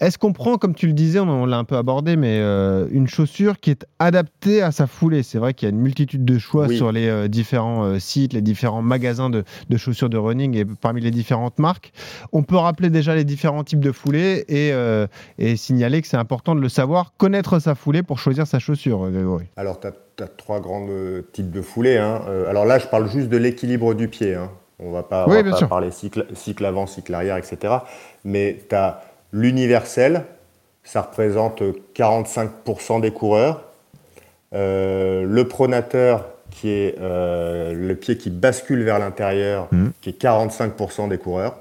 Est-ce 0.01 0.17
qu'on 0.19 0.33
prend, 0.33 0.59
comme 0.59 0.75
tu 0.75 0.87
le 0.87 0.93
disais, 0.93 1.19
on, 1.19 1.29
on 1.29 1.47
l'a 1.47 1.59
un 1.59 1.65
peu 1.65 1.77
abordé, 1.77 2.17
mais 2.17 2.39
euh, 2.41 2.87
une 2.91 3.09
chaussure 3.09 3.59
qui 3.59 3.71
est 3.71 3.85
adaptée 3.99 4.63
à 4.63 4.71
sa 4.71 4.87
foulée? 4.87 5.23
C'est 5.23 5.39
vrai 5.39 5.55
qu'il 5.55 5.69
y 5.69 5.71
a 5.71 5.75
une 5.75 5.81
multitude 5.81 6.25
de 6.25 6.39
choix 6.39 6.67
Oui. 6.67 6.77
sur 6.77 6.93
les 6.93 7.09
euh, 7.09 7.27
différents 7.29 7.85
euh, 7.85 7.99
sites, 7.99 8.33
les 8.33 8.41
différents 8.43 8.83
magasins 8.83 9.29
de, 9.31 9.45
de 9.69 9.77
chaussures 9.77 10.09
de 10.09 10.17
running 10.17 10.57
et 10.57 10.65
parmi 10.65 11.01
les 11.01 11.11
différentes 11.11 11.59
marques. 11.59 11.93
On 12.33 12.43
peut 12.45 12.57
rappeler 12.57 12.91
déjà 12.91 13.15
les 13.15 13.25
différents 13.25 13.65
types 13.65 13.81
de 13.81 13.93
foulées 13.93 14.45
et, 14.49 14.73
euh, 14.73 15.07
et 15.39 15.57
signaler 15.57 16.01
que 16.01 16.07
c'est 16.09 16.17
important 16.17 16.55
de 16.55 16.61
le 16.61 16.69
savoir, 16.69 17.13
connaître 17.17 17.59
sa 17.59 17.75
foulée 17.75 18.03
pour 18.05 18.19
choisir 18.19 18.47
sa 18.47 18.59
chaussure, 18.59 19.11
Grégory. 19.11 19.47
Alors, 19.57 19.81
tu 19.81 19.89
as, 19.89 19.93
trois 20.37 20.61
grands 20.61 20.87
euh, 20.89 21.23
types 21.33 21.51
de 21.51 21.63
foulées. 21.63 21.97
hein. 21.97 22.23
Euh, 22.29 22.49
alors 22.51 22.65
là, 22.65 22.79
je 22.79 22.87
parle 22.87 23.09
juste 23.11 23.29
de 23.29 23.37
l'équilibre 23.37 23.95
du 23.95 24.09
pied. 24.09 24.35
hein. 24.35 24.51
On 24.81 24.93
va 24.93 25.03
pas, 25.03 25.25
on 25.27 25.31
Oui, 25.31 25.43
va 25.43 25.51
pas 25.51 25.57
sûr. 25.57 25.69
parler 25.69 25.91
cycle, 25.91 26.25
cycle 26.35 26.65
avant, 26.65 26.87
cycle 26.87 27.13
arrière, 27.13 27.37
etc. 27.37 27.75
Mais 28.25 28.61
tu 28.69 28.77
as 28.77 29.01
l'universel, 29.33 30.25
ça 30.85 31.03
représente 31.03 31.63
45% 31.95 33.01
des 33.01 33.11
coureurs. 33.11 33.65
Euh, 34.55 35.25
le 35.27 35.47
pronateur, 35.49 36.27
qui 36.51 36.71
est 36.71 36.95
euh, 37.01 37.75
le 37.75 37.95
pied 37.95 38.17
qui 38.17 38.31
bascule 38.31 38.83
vers 38.83 38.99
l'intérieur, 38.99 39.69
Mhm. 39.71 39.93
qui 40.01 40.11
est 40.11 40.19
45% 40.21 41.09
des 41.09 41.19
coureurs. 41.19 41.57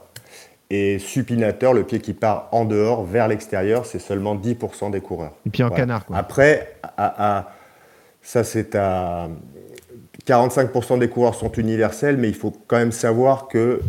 Et 0.69 0.99
supinateur, 0.99 1.73
le 1.73 1.83
pied 1.83 1.99
qui 1.99 2.13
part 2.13 2.49
en 2.51 2.65
dehors 2.65 3.03
vers 3.05 3.27
l'extérieur, 3.27 3.85
c'est 3.85 3.99
seulement 3.99 4.35
10% 4.35 4.89
des 4.89 5.01
coureurs. 5.01 5.31
Et 5.45 5.49
puis 5.49 5.63
en 5.63 5.67
Voilà. 5.67 5.81
canard. 5.83 6.05
Quoi. 6.05 6.17
Après, 6.17 6.75
à- 6.97 7.37
à- 7.37 7.51
ça 8.21 8.43
c'est 8.43 8.75
à 8.75 9.29
45% 10.25 10.97
des 10.97 11.09
coureurs 11.09 11.35
sont 11.35 11.51
universels, 11.53 12.17
mais 12.17 12.27
il 12.29 12.35
faut 12.35 12.53
quand 12.67 12.77
même 12.77 12.91
savoir 12.91 13.47
que 13.47 13.81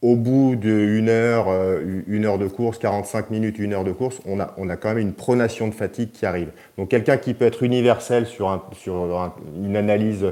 au 0.00 0.14
bout 0.16 0.54
d'une 0.56 1.08
heure, 1.08 1.46
euh, 1.48 1.80
une 2.06 2.24
heure 2.24 2.38
de 2.38 2.46
course, 2.46 2.78
45 2.78 3.30
minutes, 3.30 3.58
une 3.58 3.72
heure 3.72 3.84
de 3.84 3.92
course, 3.92 4.20
on 4.26 4.38
a, 4.38 4.54
on 4.56 4.68
a 4.68 4.76
quand 4.76 4.90
même 4.90 4.98
une 4.98 5.12
pronation 5.12 5.66
de 5.68 5.74
fatigue 5.74 6.12
qui 6.12 6.24
arrive. 6.24 6.48
Donc 6.76 6.88
quelqu'un 6.90 7.16
qui 7.16 7.34
peut 7.34 7.44
être 7.46 7.62
universel 7.64 8.26
sur, 8.26 8.48
un- 8.48 8.62
sur 8.80 8.94
un- 9.18 9.34
une 9.62 9.76
analyse 9.76 10.24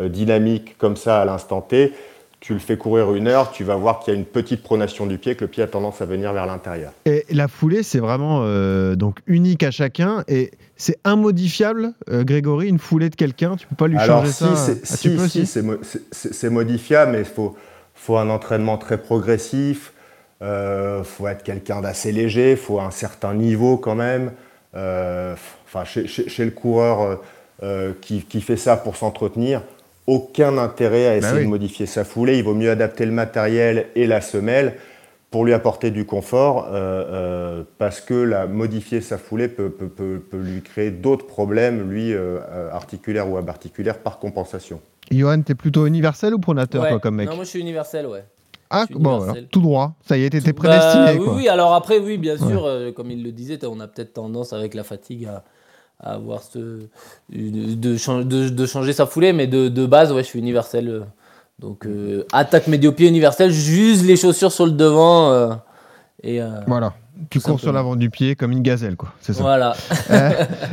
euh, 0.00 0.08
dynamique 0.08 0.76
comme 0.78 0.96
ça 0.96 1.20
à 1.20 1.24
l'instant 1.24 1.60
T, 1.60 1.92
tu 2.40 2.52
le 2.52 2.58
fais 2.58 2.76
courir 2.76 3.14
une 3.14 3.28
heure, 3.28 3.52
tu 3.52 3.62
vas 3.64 3.76
voir 3.76 4.00
qu'il 4.00 4.12
y 4.12 4.16
a 4.16 4.18
une 4.18 4.26
petite 4.26 4.62
pronation 4.64 5.06
du 5.06 5.16
pied, 5.16 5.34
que 5.36 5.44
le 5.44 5.48
pied 5.48 5.62
a 5.62 5.66
tendance 5.66 6.02
à 6.02 6.04
venir 6.06 6.32
vers 6.32 6.44
l'intérieur. 6.46 6.92
Et 7.06 7.24
la 7.30 7.46
foulée, 7.48 7.82
c'est 7.84 8.00
vraiment 8.00 8.40
euh, 8.42 8.96
donc 8.96 9.20
unique 9.28 9.62
à 9.62 9.70
chacun 9.70 10.24
et 10.28 10.50
c'est 10.76 10.98
immodifiable, 11.06 11.92
euh, 12.10 12.24
Grégory, 12.24 12.68
une 12.68 12.80
foulée 12.80 13.08
de 13.10 13.14
quelqu'un? 13.14 13.54
Tu 13.56 13.66
peux 13.68 13.76
pas 13.76 13.86
lui 13.86 13.96
Alors 13.96 14.22
changer 14.26 14.32
si, 14.32 14.44
ça? 14.44 14.56
c'est- 14.56 14.80
Ah, 14.82 14.96
si, 14.96 15.18
si, 15.30 15.46
c'est- 15.46 16.32
c'est 16.34 16.50
modifiable, 16.50 17.12
mais 17.12 17.20
il 17.20 17.24
faut, 17.24 17.54
faut 17.94 18.16
un 18.18 18.28
entraînement 18.30 18.76
très 18.78 18.98
progressif, 18.98 19.92
il 20.42 21.02
faut 21.04 21.26
être 21.26 21.42
quelqu'un 21.42 21.80
d'assez 21.80 22.12
léger, 22.12 22.50
il 22.52 22.56
faut 22.58 22.78
un 22.80 22.90
certain 22.90 23.32
niveau 23.34 23.76
quand 23.78 23.94
même. 23.94 24.32
Euh, 24.76 25.34
Enfin, 25.66 25.84
chez, 25.84 26.06
chez- 26.06 26.28
chez 26.28 26.44
le 26.44 26.50
coureur 26.52 27.00
euh, 27.02 27.16
euh, 27.64 27.92
qui, 28.00 28.22
qui 28.22 28.40
fait 28.40 28.56
ça 28.56 28.76
pour 28.76 28.94
s'entretenir, 28.96 29.62
aucun 30.06 30.56
intérêt 30.58 31.06
à 31.08 31.16
essayer 31.16 31.32
Bah 31.32 31.38
oui. 31.38 31.44
de 31.44 31.48
modifier 31.50 31.86
sa 31.86 32.04
foulée. 32.04 32.36
Il 32.38 32.44
vaut 32.44 32.54
mieux 32.54 32.70
adapter 32.70 33.04
le 33.06 33.10
matériel 33.12 33.86
et 33.96 34.06
la 34.06 34.20
semelle 34.20 34.74
pour 35.34 35.44
lui 35.44 35.52
apporter 35.52 35.90
du 35.90 36.04
confort, 36.06 36.68
euh, 36.68 36.70
euh, 36.74 37.64
parce 37.78 38.00
que 38.00 38.14
la, 38.14 38.46
modifier 38.46 39.00
sa 39.00 39.18
foulée 39.18 39.48
peut, 39.48 39.68
peut- 39.68 39.88
peut- 39.88 40.22
peut 40.30 40.38
lui 40.38 40.62
créer 40.62 40.92
d'autres 40.92 41.26
problèmes, 41.26 41.90
lui, 41.90 42.12
euh, 42.12 42.38
articulaires 42.70 43.28
ou 43.28 43.36
abarticulaires, 43.36 43.98
par 43.98 44.20
compensation. 44.20 44.80
Johan, 45.10 45.42
t'es 45.42 45.56
plutôt 45.56 45.86
universel 45.88 46.34
ou 46.34 46.38
pronateur, 46.38 46.84
Ouais. 46.84 46.90
toi, 46.90 47.00
comme 47.00 47.16
mec 47.16 47.28
Non, 47.28 47.34
moi 47.34 47.42
je 47.42 47.48
suis 47.50 47.58
universel, 47.58 48.06
ouais. 48.06 48.22
Ah, 48.70 48.84
bon, 48.92 49.10
universel. 49.10 49.38
alors, 49.38 49.48
tout 49.50 49.60
droit. 49.60 49.94
Ça 50.06 50.16
y 50.16 50.22
est, 50.22 50.30
t'étais 50.30 50.52
Bah, 50.52 50.56
prédestiné, 50.68 51.18
oui, 51.18 51.24
quoi. 51.26 51.34
oui, 51.34 51.48
alors 51.48 51.74
après, 51.74 51.98
oui, 51.98 52.16
bien 52.16 52.38
sûr, 52.38 52.64
euh, 52.64 52.92
comme 52.92 53.10
il 53.10 53.24
le 53.24 53.32
disait, 53.32 53.58
on 53.66 53.80
a 53.80 53.88
peut-être 53.88 54.12
tendance 54.12 54.52
avec 54.52 54.72
la 54.74 54.84
fatigue 54.84 55.26
à, 55.26 55.42
à 55.98 56.14
avoir 56.14 56.44
ce. 56.44 56.58
de, 57.28 57.74
de 57.74 57.96
chan- 57.96 58.22
de- 58.22 58.50
de 58.50 58.66
changer 58.66 58.92
sa 58.92 59.04
foulée, 59.06 59.32
mais 59.32 59.48
de, 59.48 59.66
de 59.68 59.84
base, 59.84 60.12
ouais, 60.12 60.22
je 60.22 60.28
suis 60.28 60.38
universel. 60.38 61.06
Donc, 61.58 61.86
euh, 61.86 62.26
attaque 62.32 62.66
médio-pied 62.66 63.08
universel, 63.08 63.50
j'use 63.50 64.04
les 64.04 64.16
chaussures 64.16 64.52
sur 64.52 64.66
le 64.66 64.72
devant. 64.72 65.30
euh, 65.30 65.54
et 66.22 66.42
euh, 66.42 66.60
Voilà. 66.66 66.94
Tu 67.30 67.40
cours 67.40 67.60
sur 67.60 67.72
l'avant 67.72 67.94
du 67.96 68.10
pied 68.10 68.34
comme 68.34 68.50
une 68.52 68.62
gazelle, 68.62 68.96
quoi. 68.96 69.10
C'est 69.20 69.32
ça. 69.34 69.42
voilà. 69.42 69.74
Euh, 70.10 70.30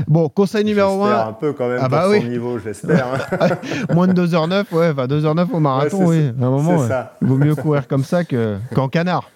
bon, 0.08 0.28
conseil 0.28 0.66
numéro 0.66 1.00
J'espère 1.04 1.26
1, 1.26 1.30
un 1.30 1.34
peu 1.34 1.54
quand 1.54 1.68
même 1.70 1.80
Ah 1.82 1.88
bah 1.88 2.04
pour 2.04 2.14
son 2.16 2.20
oui. 2.22 2.30
niveau, 2.30 2.60
j'espère. 2.60 3.08
hein. 3.40 3.48
moins 3.94 4.08
de 4.08 4.14
2h09, 4.26 4.66
ouais, 4.74 4.90
enfin 4.92 5.06
2h09 5.08 5.48
au 5.54 5.60
marathon, 5.60 6.06
Ouais, 6.06 6.32
oui. 6.32 6.34
À 6.42 6.46
un 6.46 6.50
moment, 6.50 6.76
c'est 6.78 6.82
ouais. 6.84 6.88
ça. 6.90 7.14
il 7.22 7.28
vaut 7.28 7.38
mieux 7.38 7.56
courir 7.56 7.88
comme 7.88 8.04
ça 8.04 8.24
que- 8.26 8.58
qu'en 8.76 8.90
canard. 8.90 9.30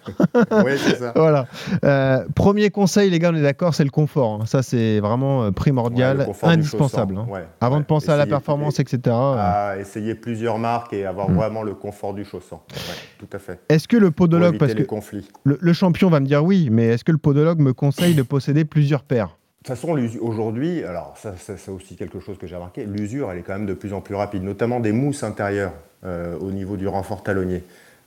oui, 0.64 0.72
c'est 0.76 0.96
ça. 0.96 1.12
Voilà. 1.16 1.46
Euh, 1.84 2.24
premier 2.34 2.70
conseil, 2.70 3.08
les 3.10 3.18
gars, 3.18 3.30
on 3.32 3.36
est 3.36 3.42
d'accord, 3.42 3.74
c'est 3.74 3.84
le 3.84 3.90
confort. 3.90 4.40
hein. 4.42 4.46
Ça, 4.46 4.62
c'est 4.62 5.00
vraiment 5.00 5.42
euh, 5.44 5.46
Ouais, 5.46 5.52
primordial, 5.52 6.28
indispensable. 6.42 7.16
hein. 7.18 7.26
ouais, 7.30 7.46
Avant 7.60 7.76
ouais. 7.76 7.80
de 7.82 7.86
penser 7.86 8.10
à 8.10 8.16
la 8.16 8.26
performance, 8.26 8.78
etc. 8.80 8.98
euh, 9.06 9.34
à 9.38 9.78
essayer 9.78 10.14
plusieurs 10.14 10.58
marques 10.58 10.92
et 10.92 11.06
avoir 11.06 11.30
Hmm. 11.30 11.34
vraiment 11.36 11.62
le 11.62 11.74
confort 11.74 12.12
du 12.14 12.24
chaussant. 12.24 12.62
Ouais, 12.72 12.94
tout 13.18 13.36
à 13.36 13.38
fait. 13.38 13.60
Est-ce 13.68 13.88
que 13.88 13.96
le 13.96 14.10
podologue, 14.10 14.58
parce 14.58 14.74
que 14.74 14.82
conflits. 14.82 15.26
le, 15.44 15.56
le 15.60 15.72
champion 15.72 16.10
va 16.10 16.20
me 16.20 16.26
dire 16.26 16.44
oui, 16.44 16.68
mais 16.70 16.95
est-ce 16.96 17.04
que 17.04 17.12
le 17.12 17.18
podologue 17.18 17.60
me 17.60 17.74
conseille 17.74 18.14
de 18.14 18.22
posséder 18.22 18.64
plusieurs 18.64 19.02
paires? 19.02 19.36
De 19.62 19.68
toute 19.68 19.76
façon, 19.76 19.98
aujourd'hui, 20.20 20.82
alors 20.82 21.14
ça, 21.18 21.34
c'est 21.36 21.70
aussi 21.70 21.94
quelque 21.94 22.20
chose 22.20 22.38
que 22.38 22.46
j'ai 22.46 22.54
remarqué, 22.54 22.86
l'usure, 22.86 23.30
elle 23.30 23.38
est 23.38 23.42
quand 23.42 23.52
même 23.52 23.66
de 23.66 23.74
plus 23.74 23.92
en 23.92 24.00
plus 24.00 24.14
rapide, 24.14 24.42
notamment 24.42 24.80
des 24.80 24.92
mousses 24.92 25.22
intérieures 25.22 25.74
euh, 26.04 26.38
au 26.38 26.52
niveau 26.52 26.78
du 26.78 26.88
renfort 26.88 27.22
talonnier. 27.22 27.62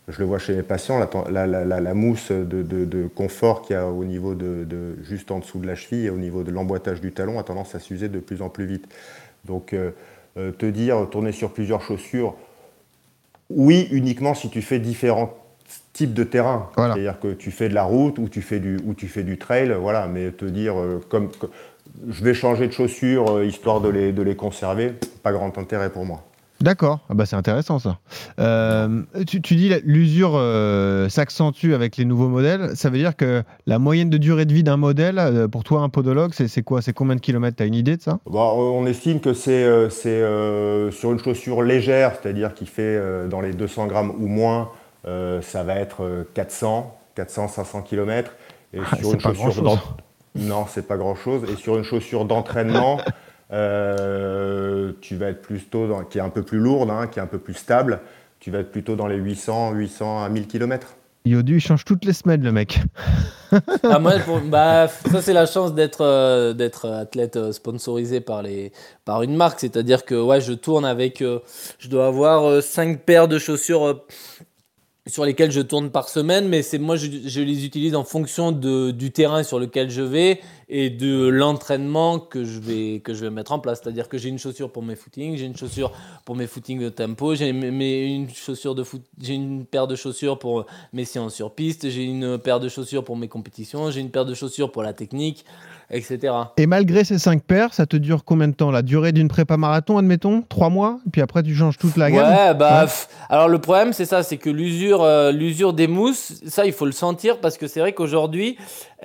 Je 0.08 0.18
le 0.18 0.26
vois 0.26 0.40
chez 0.40 0.56
mes 0.56 0.64
patients, 0.64 0.98
la, 1.30 1.94
mousse 1.94 2.32
de, 2.32 3.08
confort 3.14 3.62
qu'il 3.62 3.76
y 3.76 3.78
a 3.78 3.86
au 3.86 4.06
niveau 4.06 4.34
de, 4.34 4.64
de- 4.64 4.98
juste 5.04 5.30
en 5.30 5.38
dessous 5.38 5.60
de 5.60 5.68
la 5.68 5.76
cheville 5.76 6.08
et 6.08 6.10
au 6.10 6.18
niveau 6.18 6.42
de 6.42 6.50
l'emboîtage 6.50 7.00
du 7.00 7.12
talon 7.12 7.38
a 7.38 7.44
tendance 7.44 7.76
à 7.76 7.80
s'user 7.80 8.10
de 8.10 8.18
plus 8.18 8.42
en 8.42 8.50
plus 8.50 8.66
vite. 8.66 8.88
Donc, 9.46 9.74
euh, 9.74 9.92
euh, 10.38 10.52
te 10.52 10.66
dire, 10.66 11.08
tourner 11.12 11.32
sur 11.32 11.52
plusieurs 11.52 11.84
chaussures, 11.84 12.34
oui, 13.52 13.88
uniquement 13.92 14.34
si 14.34 14.50
tu 14.50 14.64
fais 14.64 14.80
différents 14.80 15.36
types 15.94 16.14
de 16.14 16.24
terrain. 16.24 16.70
Voilà. 16.78 16.94
C'est-à-dire 16.94 17.20
que 17.20 17.34
tu 17.34 17.52
fais 17.52 17.70
de 17.70 17.74
la 17.74 17.84
route 17.84 18.18
ou 18.20 18.30
tu 18.30 18.42
fais 18.42 18.60
du, 18.60 18.80
ou 18.86 18.94
tu 18.94 19.08
fais 19.08 19.24
du 19.24 19.38
trail, 19.38 19.74
voilà, 19.80 20.08
mais 20.08 20.32
te 20.32 20.46
dire, 20.46 20.80
euh, 20.80 21.00
comme, 21.10 21.30
co- 21.30 21.50
je 22.10 22.24
vais 22.24 22.34
changer 22.34 22.68
de 22.68 22.72
chaussures 22.72 23.38
euh, 23.38 23.46
histoire 23.46 23.82
de 23.82 23.90
les, 23.90 24.12
de 24.14 24.22
les 24.22 24.36
conserver, 24.36 24.94
pas 25.24 25.32
grand 25.32 25.58
intérêt 25.58 25.90
pour 25.90 26.06
moi. 26.06 26.24
D'accord, 26.62 27.00
ah 27.10 27.14
bah 27.14 27.26
c'est 27.26 27.38
intéressant 27.38 27.80
ça. 27.80 28.00
Euh, 28.38 29.02
tu, 29.26 29.42
tu 29.42 29.56
dis 29.56 29.72
l'usure 29.86 30.34
euh, 30.36 31.08
s'accentue 31.08 31.72
avec 31.72 31.96
les 31.96 32.04
nouveaux 32.04 32.28
modèles. 32.28 32.76
Ça 32.76 32.90
veut 32.90 32.98
dire 32.98 33.16
que 33.16 33.44
la 33.66 33.80
moyenne 33.80 34.10
de 34.10 34.18
durée 34.18 34.46
de 34.46 34.54
vie 34.54 34.64
d'un 34.64 34.76
modèle, 34.76 35.20
euh, 35.20 35.48
pour 35.48 35.64
toi, 35.64 35.80
un 35.80 35.88
podologue, 35.90 36.32
c'est 36.34 36.50
c'est 36.50 36.62
quoi? 36.62 36.82
C'est 36.82 36.92
combien 36.92 37.16
de 37.16 37.22
kilomètres? 37.22 37.56
Tu 37.56 37.64
as 37.64 37.66
une 37.66 37.76
idée 37.76 37.96
de 37.96 38.02
ça? 38.02 38.20
Bon, 38.26 38.42
on 38.42 38.86
estime 38.88 39.22
que 39.22 39.34
c'est 39.34 39.90
c'est, 39.90 40.22
sur 40.92 41.14
une 41.14 41.20
chaussure 41.20 41.62
légère, 41.64 42.12
c'est-à-dire 42.22 42.54
qui 42.54 42.66
fait 42.66 43.00
dans 43.30 43.40
les 43.40 43.54
200 43.54 43.88
grammes 43.88 44.12
ou 44.20 44.28
moins, 44.28 44.70
ça 45.42 45.64
va 45.64 45.76
être 45.76 46.04
euh, 46.04 46.24
400, 46.34 46.98
400, 47.16 47.48
500 47.48 47.82
km. 47.84 48.32
Et 48.74 48.80
Ah, 48.92 48.96
sur 48.98 49.14
une 49.14 49.22
pas 49.22 49.34
chaussure 49.34 49.96
non, 50.36 50.66
c'est 50.70 50.88
pas 50.88 50.96
grand-chose. 50.98 51.44
Et 51.52 51.56
sur 51.56 51.78
une 51.78 51.84
chaussure 51.84 52.26
d'entraînement, 52.26 53.00
euh, 53.52 54.92
tu 55.02 55.16
vas 55.16 55.28
être 55.30 55.42
plutôt 55.42 55.88
dans, 55.88 56.04
qui 56.04 56.18
est 56.18 56.22
un 56.22 56.30
peu 56.30 56.44
plus 56.44 56.60
lourde, 56.60 56.90
hein, 56.90 57.08
qui 57.08 57.20
est 57.20 57.22
un 57.22 57.28
peu 57.28 57.40
plus 57.40 57.56
stable. 57.56 58.02
Tu 58.40 58.52
vas 58.52 58.60
être 58.60 58.72
plutôt 58.72 58.96
dans 58.96 59.08
les 59.08 59.18
800, 59.18 59.72
800 59.74 60.24
à 60.24 60.30
1000 60.30 60.48
km. 60.48 60.96
Yodu, 61.26 61.58
il 61.58 61.60
change 61.60 61.84
toutes 61.84 62.06
les 62.06 62.14
semaines, 62.14 62.44
le 62.44 62.52
mec. 62.52 62.80
Ah, 63.84 64.00
moi, 64.00 64.14
pour- 64.20 64.40
bah, 64.40 64.88
ça, 64.88 65.22
c'est 65.22 65.34
la 65.34 65.46
chance 65.46 65.74
d'être 65.74 66.02
euh, 66.02 66.54
d'être 66.54 66.88
athlète 66.90 67.36
euh, 67.36 67.52
sponsorisé 67.52 68.22
par, 68.22 68.42
les, 68.42 68.72
par 69.04 69.24
une 69.24 69.36
marque. 69.36 69.60
C'est-à-dire 69.60 70.06
que 70.06 70.16
ouais, 70.16 70.40
je 70.40 70.54
tourne 70.54 70.86
avec. 70.86 71.22
euh, 71.22 71.40
je 71.80 71.90
dois 71.90 72.08
avoir 72.08 72.64
5 72.64 73.02
paires 73.02 73.28
de 73.28 73.38
chaussures 73.38 73.86
euh, 73.86 74.06
sur 75.10 75.26
lesquelles 75.26 75.52
je 75.52 75.62
tourne 75.62 75.90
par 75.90 76.10
semaine, 76.10 76.48
mais 76.48 76.62
c'est 76.62 76.80
moi, 76.80 76.96
je, 76.96 77.08
je 77.26 77.42
les 77.42 77.66
utilise 77.66 77.96
en 77.96 78.04
fonction 78.04 78.52
de, 78.52 78.92
du 78.92 79.12
terrain 79.12 79.44
sur 79.44 79.60
lequel 79.60 79.90
je 79.90 80.02
vais 80.02 80.40
et 80.70 80.90
de 80.90 81.28
l'entraînement 81.28 82.20
que 82.20 82.46
je 82.46 82.60
vais 82.60 83.00
que 83.00 83.14
je 83.14 83.26
vais 83.26 83.32
mettre 83.32 83.52
en 83.52 83.60
place. 83.60 83.82
C'est-à-dire 83.82 84.08
que 84.08 84.18
j'ai 84.18 84.30
une 84.30 84.38
chaussure 84.38 84.72
pour 84.72 84.84
mes 84.84 84.96
footings, 84.96 85.36
j'ai 85.36 85.46
une 85.46 85.58
chaussure 85.58 85.92
pour 86.26 86.36
mes 86.36 86.48
footings 86.48 86.80
de 86.80 86.90
tempo, 86.90 87.34
j'ai 87.36 87.50
une 87.50 88.30
chaussure 88.30 88.76
de 88.76 88.84
foot, 88.84 89.02
j'ai 89.20 89.34
une 89.34 89.66
paire 89.66 89.88
de 89.88 89.96
chaussures 89.96 90.38
pour 90.38 90.66
mes 90.94 91.06
séances 91.06 91.36
sur 91.36 91.54
piste, 91.54 91.90
j'ai 91.90 92.04
une 92.04 92.38
paire 92.38 92.60
de 92.60 92.70
chaussures 92.70 93.04
pour 93.04 93.18
mes 93.18 93.28
compétitions, 93.28 93.90
j'ai 93.90 94.02
une 94.02 94.12
paire 94.12 94.26
de 94.26 94.34
chaussures 94.34 94.72
pour 94.72 94.84
la 94.84 94.94
technique, 94.94 95.44
etc. 95.92 96.34
Et 96.58 96.68
malgré 96.68 97.04
ces 97.04 97.18
cinq 97.18 97.44
paires, 97.44 97.74
ça 97.74 97.86
te 97.86 97.98
dure 97.98 98.24
combien 98.24 98.48
de 98.48 98.54
temps 98.54 98.72
La 98.72 98.82
durée 98.82 99.12
d'une 99.12 99.28
prépa 99.28 99.58
marathon, 99.58 99.98
admettons, 99.98 100.44
trois 100.48 100.70
mois, 100.70 101.00
puis 101.12 101.22
après 101.22 101.44
tu 101.44 101.56
changes 101.56 101.78
toute 101.78 101.98
la 101.98 102.12
gamme? 102.12 102.32
Ouais, 102.32 102.54
bah 102.54 102.86
alors 103.30 103.48
le 103.48 103.60
problème 103.60 103.94
c'est 103.94 104.06
ça, 104.06 104.24
c'est 104.24 104.38
que 104.38 104.50
l'usure, 104.50 105.04
euh, 105.04 105.32
l'usure 105.32 105.74
des 105.74 105.88
mousses, 105.88 106.42
ça 106.48 106.66
il 106.66 106.74
faut 106.74 106.86
le 106.86 106.92
sentir 106.92 107.40
parce 107.40 107.58
que 107.58 107.68
c'est 107.68 107.80
vrai 107.80 107.94
qu'aujourd'hui, 107.94 108.58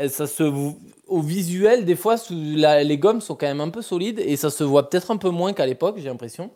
ça 0.08 0.26
se 0.26 0.44
au 1.06 1.20
visuel, 1.20 1.84
des 1.84 1.96
fois, 1.96 2.16
les 2.30 2.98
gommes 2.98 3.20
sont 3.20 3.34
quand 3.34 3.46
même 3.46 3.60
un 3.60 3.68
peu 3.68 3.82
solides 3.82 4.20
et 4.24 4.36
ça 4.36 4.50
se 4.50 4.64
voit 4.64 4.88
peut-être 4.88 5.10
un 5.10 5.16
peu 5.16 5.30
moins 5.30 5.52
qu'à 5.52 5.66
l'époque, 5.66 5.96
j'ai 5.98 6.08
l'impression. 6.08 6.50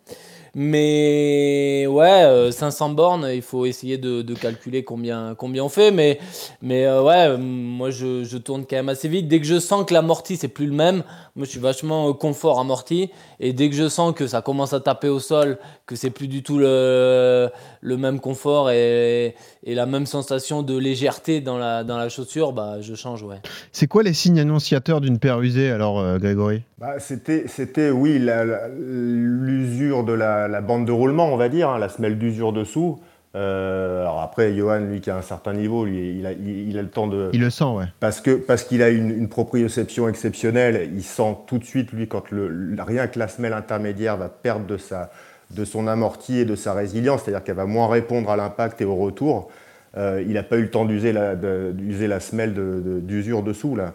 Mais 0.61 1.87
ouais, 1.89 2.51
500 2.51 2.91
euh, 2.91 2.95
bornes, 2.95 3.31
il 3.33 3.43
faut 3.43 3.65
essayer 3.65 3.97
de, 3.97 4.35
calculer 4.35 4.83
combien, 4.83 5.37
combien 5.37 5.63
on 5.63 5.69
fait. 5.69 5.93
Mais, 5.93 6.19
mais 6.63 6.85
euh, 6.85 7.01
ouais, 7.01 7.39
moi 7.39 7.91
je, 7.91 8.25
je, 8.25 8.37
tourne 8.39 8.65
quand 8.69 8.75
même 8.75 8.89
assez 8.89 9.07
vite. 9.07 9.29
Dès 9.29 9.39
que 9.39 9.47
je 9.47 9.61
sens 9.61 9.85
que 9.87 9.95
l'amorti 9.95 10.37
c'est 10.37 10.49
plus 10.49 10.67
le 10.67 10.73
même, 10.73 11.05
moi 11.37 11.47
je 11.47 11.51
suis 11.51 11.61
vachement 11.61 12.09
euh, 12.09 12.13
confort 12.13 12.59
amorti. 12.59 13.13
Et 13.39 13.53
dès 13.53 13.71
que 13.71 13.77
je 13.77 13.89
sens 13.89 14.13
que 14.13 14.27
ça 14.27 14.43
commence 14.43 14.73
à 14.73 14.81
taper 14.81 15.09
au 15.09 15.21
sol, 15.21 15.59
que 15.87 15.95
c'est 15.95 16.11
plus 16.11 16.27
du 16.27 16.43
tout 16.43 16.59
le, 16.59 17.51
le 17.81 17.97
même 17.97 18.19
confort 18.19 18.73
et, 18.73 19.37
et, 19.63 19.77
la 19.77 19.87
même 19.87 20.07
sensation 20.07 20.65
de 20.65 20.77
légèreté 20.77 21.41
dans 21.41 21.57
la, 21.57 21.85
dans 21.85 21.99
la 21.99 22.09
chaussure, 22.09 22.53
bah 22.53 22.81
je 22.81 22.97
change, 22.97 23.23
ouais. 23.23 23.41
C'est 23.71 23.87
quoi 23.87 24.03
les 24.03 24.13
signes 24.13 24.41
annonciateurs 24.41 25.01
d'une 25.01 25.21
paire 25.21 25.41
usée 25.41 25.71
alors, 25.71 26.19
Grégory? 26.19 26.63
Bah, 26.79 26.99
C'était, 26.99 27.91
oui, 27.91 28.19
l'usure 28.77 30.03
de 30.03 30.13
la 30.13 30.48
la, 30.49 30.61
bande 30.61 30.87
de 30.87 30.93
roulement, 30.93 31.33
on 31.33 31.37
va 31.37 31.49
dire, 31.49 31.69
hein, 31.69 31.79
la 31.79 31.89
semelle 31.89 32.19
d'usure 32.19 32.53
dessous. 32.53 33.01
Euh, 33.35 34.01
alors 34.01 34.21
après, 34.21 34.55
Johan, 34.55 34.81
lui 34.81 35.01
qui 35.01 35.11
a 35.11 35.17
un 35.17 35.23
certain 35.23 35.53
niveau, 35.53 35.85
lui, 35.85 36.19
il 36.19 36.27
a, 36.27 36.33
il, 36.33 36.79
a 36.79 36.83
le 36.83 36.89
temps 36.89 37.07
de. 37.07 37.29
Il 37.35 37.41
le 37.41 37.51
sent, 37.51 37.65
ouais. 37.65 37.85
Parce 38.01 38.21
que 38.21 38.31
parce 38.31 38.65
qu'il 38.65 38.83
a 38.83 38.89
une, 38.89 39.11
une, 39.11 39.29
proprioception 39.29 40.09
exceptionnelle, 40.09 40.91
il 40.95 41.03
sent 41.03 41.37
tout 41.47 41.59
de 41.59 41.65
suite 41.65 41.93
lui 41.93 42.09
quand 42.09 42.31
le, 42.31 42.75
rien 42.81 43.07
que 43.07 43.19
la 43.19 43.29
semelle 43.29 43.53
intermédiaire 43.53 44.17
va 44.17 44.29
perdre 44.29 44.67
de 44.67 44.79
sa 44.79 45.11
de 45.51 45.65
son 45.65 45.87
amorti 45.87 46.39
et 46.39 46.45
de 46.45 46.57
sa 46.57 46.75
résilience, 46.75 47.23
c'est-à-dire 47.23 47.45
qu'elle 47.45 47.57
va 47.57 47.67
moins 47.67 47.89
répondre 47.89 48.31
à 48.31 48.37
l'impact 48.37 48.81
et 48.81 48.85
au 48.85 48.97
retour. 48.97 49.49
Euh, 49.97 50.23
il 50.27 50.35
n'a 50.35 50.43
pas 50.43 50.57
eu 50.57 50.63
le 50.63 50.71
temps 50.71 50.85
d'user 50.85 51.13
la, 51.13 51.35
d'user 51.35 52.07
la 52.07 52.21
semelle 52.21 52.55
d'usure 53.03 53.43
dessous 53.43 53.77
là. 53.77 53.93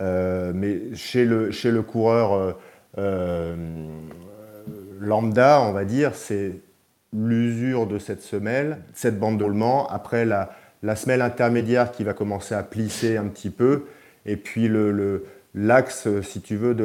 Euh, 0.00 0.52
mais 0.54 0.94
chez 0.94 1.24
le 1.24 1.50
chez 1.52 1.70
le 1.70 1.82
coureur 1.82 2.56
lambda, 5.00 5.60
on 5.62 5.72
va 5.72 5.84
dire, 5.84 6.14
c'est 6.14 6.60
l'usure 7.12 7.86
de 7.86 7.98
cette 7.98 8.22
semelle, 8.22 8.78
cette 8.92 9.18
bande 9.18 9.38
de 9.38 9.90
après 9.90 10.24
la, 10.24 10.50
semelle 10.96 11.22
intermédiaire 11.22 11.92
qui 11.92 12.04
va 12.04 12.12
commencer 12.12 12.54
à 12.54 12.62
plisser 12.62 13.16
un 13.16 13.26
petit 13.26 13.50
peu, 13.50 13.84
et 14.26 14.36
puis 14.36 14.70
l'axe, 15.54 16.08
si 16.22 16.40
tu 16.40 16.56
veux, 16.56 16.74
de 16.74 16.84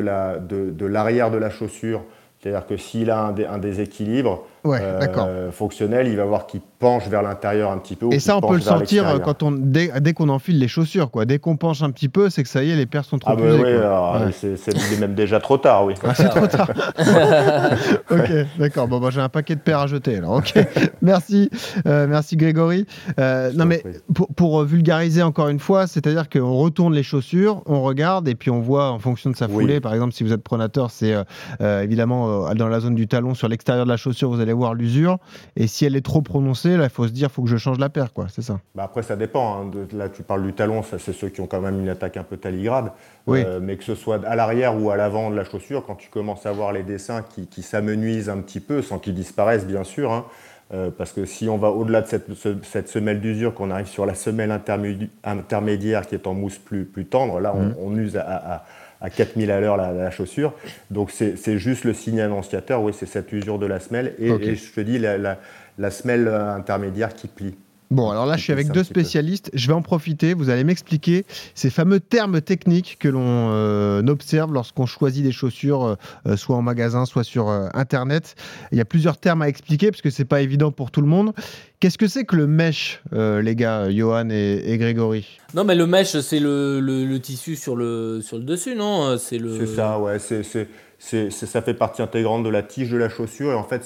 l'arrière 0.86 1.30
de, 1.30 1.36
de 1.36 1.42
la 1.42 1.50
chaussure. 1.50 2.04
C'est-à-dire 2.40 2.66
que 2.68 2.78
s'il 2.78 3.12
a 3.12 3.34
un 3.50 3.58
déséquilibre, 3.58 4.48
ouais, 4.64 4.80
euh, 4.82 5.52
fonctionnel, 5.52 6.08
il 6.08 6.18
va 6.18 6.26
voir 6.26 6.46
qu'il 6.46 6.62
penche 6.80 7.08
vers 7.08 7.22
l'intérieur 7.22 7.72
un 7.72 7.78
petit 7.78 7.96
peu. 7.96 8.08
Et 8.12 8.20
ça, 8.20 8.38
on 8.38 8.42
peut 8.42 8.56
le 8.56 8.62
sentir 8.62 9.20
quand 9.24 9.44
on, 9.44 9.52
dès, 9.52 10.14
qu'on 10.14 10.30
enfile 10.30 10.60
les 10.60 10.68
chaussures. 10.68 11.12
Quoi. 11.12 11.26
Dès 11.26 11.40
qu'on 11.40 11.58
penche 11.58 11.82
un 11.82 11.92
petit 11.92 12.10
peu, 12.10 12.30
c'est 12.30 12.44
que 12.44 12.50
ça 12.50 12.64
y 12.64 12.72
est, 12.72 12.76
les 12.76 12.86
paires 12.86 13.06
sont 13.06 13.20
trop 13.20 13.32
ah 13.32 13.36
bah 13.36 14.26
oui, 14.26 14.34
c'est 14.34 15.00
même 15.00 15.16
déjà 15.16 15.40
trop 15.40 15.58
tard, 15.58 15.86
oui. 15.86 15.94
Ah, 16.04 16.14
c'est 16.16 16.30
trop 16.30 16.48
tard. 16.48 16.70
ok, 18.12 18.32
d'accord. 18.58 18.88
Bon, 18.88 19.00
bah, 19.00 19.10
j'ai 19.12 19.22
un 19.22 19.30
paquet 19.30 19.56
de 19.56 19.62
paires 19.62 19.80
à 19.80 19.88
jeter. 19.88 20.18
Alors, 20.18 20.38
ok. 20.38 20.54
merci, 21.02 21.50
euh, 21.86 22.08
merci 22.08 22.38
Grégory. 22.38 22.86
Euh, 23.20 23.52
non, 23.54 23.66
mais 23.66 23.84
pour, 24.14 24.28
pour, 24.36 24.64
vulgariser 24.64 25.22
encore 25.24 25.50
une 25.50 25.60
fois, 25.60 25.88
c'est-à-dire 25.88 26.30
qu'on 26.30 26.54
retourne 26.54 26.94
les 26.94 27.04
chaussures, 27.04 27.62
on 27.66 27.82
regarde 27.82 28.28
et 28.28 28.36
puis 28.36 28.52
on 28.52 28.60
voit 28.60 28.92
en 28.92 29.00
fonction 29.00 29.30
de 29.30 29.36
sa 29.36 29.48
foulée. 29.48 29.80
Par 29.80 29.94
exemple, 29.94 30.14
si 30.14 30.24
vous 30.24 30.34
êtes 30.34 30.44
pronateur, 30.44 30.92
c'est 30.92 31.16
évidemment 31.60 32.54
dans 32.56 32.68
la 32.68 32.80
zone 32.80 32.96
du 32.96 33.08
talon, 33.08 33.34
sur 33.34 33.48
l'extérieur 33.48 33.86
de 33.86 33.90
la 33.90 33.98
chaussure, 33.98 34.30
vous 34.30 34.40
allez 34.40 34.49
voir 34.54 34.74
l'usure. 34.74 35.18
Et 35.56 35.68
si 35.68 35.86
elle 35.86 35.96
est 35.96 36.06
trop 36.06 36.22
prononcée, 36.22 36.78
là, 36.78 36.86
il 36.86 36.90
faut 36.90 37.08
se 37.08 37.12
dire, 37.12 37.32
faut 37.32 37.44
que 37.44 37.50
je 37.50 37.58
change 37.58 37.80
la 37.80 37.90
paire, 37.90 38.14
quoi. 38.14 38.28
C'est 38.30 38.42
ça. 38.42 38.60
Bah 38.76 38.84
après, 38.84 39.04
ça 39.04 39.16
dépend. 39.16 39.62
Hein. 39.62 39.72
là, 39.94 40.10
tu 40.10 40.24
parles 40.24 40.44
du 40.44 40.54
talon, 40.54 40.84
ça, 40.84 41.00
c'est 41.00 41.14
ceux 41.14 41.30
qui 41.30 41.42
ont 41.42 41.48
quand 41.48 41.62
même 41.62 41.80
une 41.80 41.90
attaque 41.90 42.18
un 42.18 42.24
peu 42.24 42.38
taligrade. 42.38 42.92
Oui. 43.28 43.44
Euh, 43.46 43.60
mais 43.62 43.78
que 43.78 43.84
ce 43.84 43.96
soit 43.96 44.26
à 44.26 44.36
l'arrière 44.36 44.80
ou 44.82 44.90
à 44.90 44.98
l'avant 44.98 45.30
de 45.30 45.36
la 45.36 45.44
chaussure, 45.44 45.86
quand 45.86 45.96
tu 45.96 46.10
commences 46.10 46.46
à 46.46 46.52
voir 46.52 46.72
les 46.72 46.84
dessins 46.84 47.24
qui, 47.24 47.48
qui 47.48 47.62
s'amenuisent 47.62 48.30
un 48.30 48.40
petit 48.40 48.60
peu, 48.60 48.82
sans 48.82 49.00
qu'ils 49.00 49.16
disparaissent, 49.16 49.68
bien 49.68 49.84
sûr. 49.84 50.12
Hein, 50.12 50.26
euh, 50.72 50.92
parce 50.96 51.14
que 51.14 51.26
si 51.26 51.50
on 51.50 51.58
va 51.58 51.70
au-delà 51.70 52.02
de 52.02 52.08
cette, 52.08 52.28
cette 52.64 52.90
semelle 52.90 53.22
d'usure, 53.22 53.56
qu'on 53.56 53.72
arrive 53.72 53.88
sur 53.88 54.06
la 54.06 54.14
semelle 54.14 54.52
intermédiaire 54.52 56.06
qui 56.06 56.14
est 56.14 56.28
en 56.28 56.36
mousse 56.36 56.60
plus, 56.60 56.86
plus 56.86 57.06
tendre, 57.06 57.40
là, 57.40 57.56
on, 57.56 57.90
mmh. 57.90 58.00
use 58.00 58.18
à 58.18 58.22
à 58.22 58.64
4000 59.08 59.52
à 59.52 59.60
l'heure 59.62 59.78
la, 59.78 60.12
chaussure. 60.12 60.54
Donc 60.92 61.12
c'est 61.12 61.58
juste 61.58 61.86
le 61.86 61.94
signe 61.94 62.20
annonciateur, 62.20 62.82
oui, 62.82 62.94
c'est 62.94 63.06
cette 63.06 63.32
usure 63.32 63.60
de 63.60 63.66
la 63.66 63.80
semelle. 63.80 64.16
Et, 64.20 64.56
je 64.56 64.74
te 64.74 64.82
dis, 64.82 65.00
la, 65.00 65.38
la, 65.78 65.92
semelle 65.92 66.28
intermédiaire 66.28 67.14
qui 67.14 67.28
plie. 67.28 67.56
Bon, 67.92 68.12
alors 68.12 68.28
là, 68.28 68.38
je 68.38 68.44
suis 68.44 68.54
avec 68.54 68.72
deux 68.72 68.84
spécialistes. 68.84 69.50
Je 69.54 69.66
vais 69.66 69.74
en 69.74 69.82
profiter. 69.82 70.36
Vous 70.36 70.50
allez 70.50 70.64
m'expliquer 70.64 71.26
ces 71.56 71.72
fameux 71.72 72.00
termes 72.00 72.40
techniques 72.40 72.98
que 73.00 73.08
l'on 73.08 73.50
euh, 73.52 74.06
observe 74.06 74.54
lorsqu'on 74.54 74.86
choisit 74.86 75.24
des 75.24 75.32
chaussures, 75.32 75.98
euh, 76.28 76.36
soit 76.36 76.56
en 76.56 76.62
magasin, 76.62 77.06
soit 77.06 77.24
sur 77.24 77.50
euh, 77.50 77.68
Internet. 77.74 78.36
Il 78.72 78.78
y 78.78 78.82
a 78.82 78.86
plusieurs 78.86 79.18
termes 79.18 79.42
à 79.42 79.50
expliquer 79.50 79.90
parce 79.90 80.04
que 80.04 80.12
c'est 80.12 80.26
pas 80.26 80.42
évident 80.42 80.72
pour 80.72 80.92
tout 80.92 81.02
le 81.02 81.08
monde. 81.08 81.34
Qu'est-ce 81.80 81.98
que 81.98 82.08
c'est 82.08 82.26
que 82.26 82.36
le 82.36 82.46
mesh, 82.46 83.02
les 83.14 83.56
gars, 83.56 83.90
Johan 83.90 84.30
et, 84.30 84.78
Grégory? 84.78 85.40
Non, 85.56 85.64
mais 85.64 85.76
le 85.76 85.88
mesh, 85.88 86.20
c'est 86.20 86.40
le, 86.40 87.18
tissu 87.20 87.56
sur 87.56 87.78
le, 87.78 88.20
sur 88.22 88.38
le 88.38 88.44
dessus, 88.44 88.76
non? 88.76 89.18
C'est 89.18 89.38
le... 89.38 89.66
ça, 89.66 89.98
ouais. 89.98 90.18
C'est, 90.20 91.30
ça 91.32 91.62
fait 91.62 91.74
partie 91.74 92.02
intégrante 92.02 92.44
de 92.44 92.50
la 92.50 92.64
tige 92.64 92.92
de 92.92 92.98
la 92.98 93.08
chaussure. 93.08 93.54
Et 93.54 93.56
en 93.56 93.64
fait, 93.64 93.86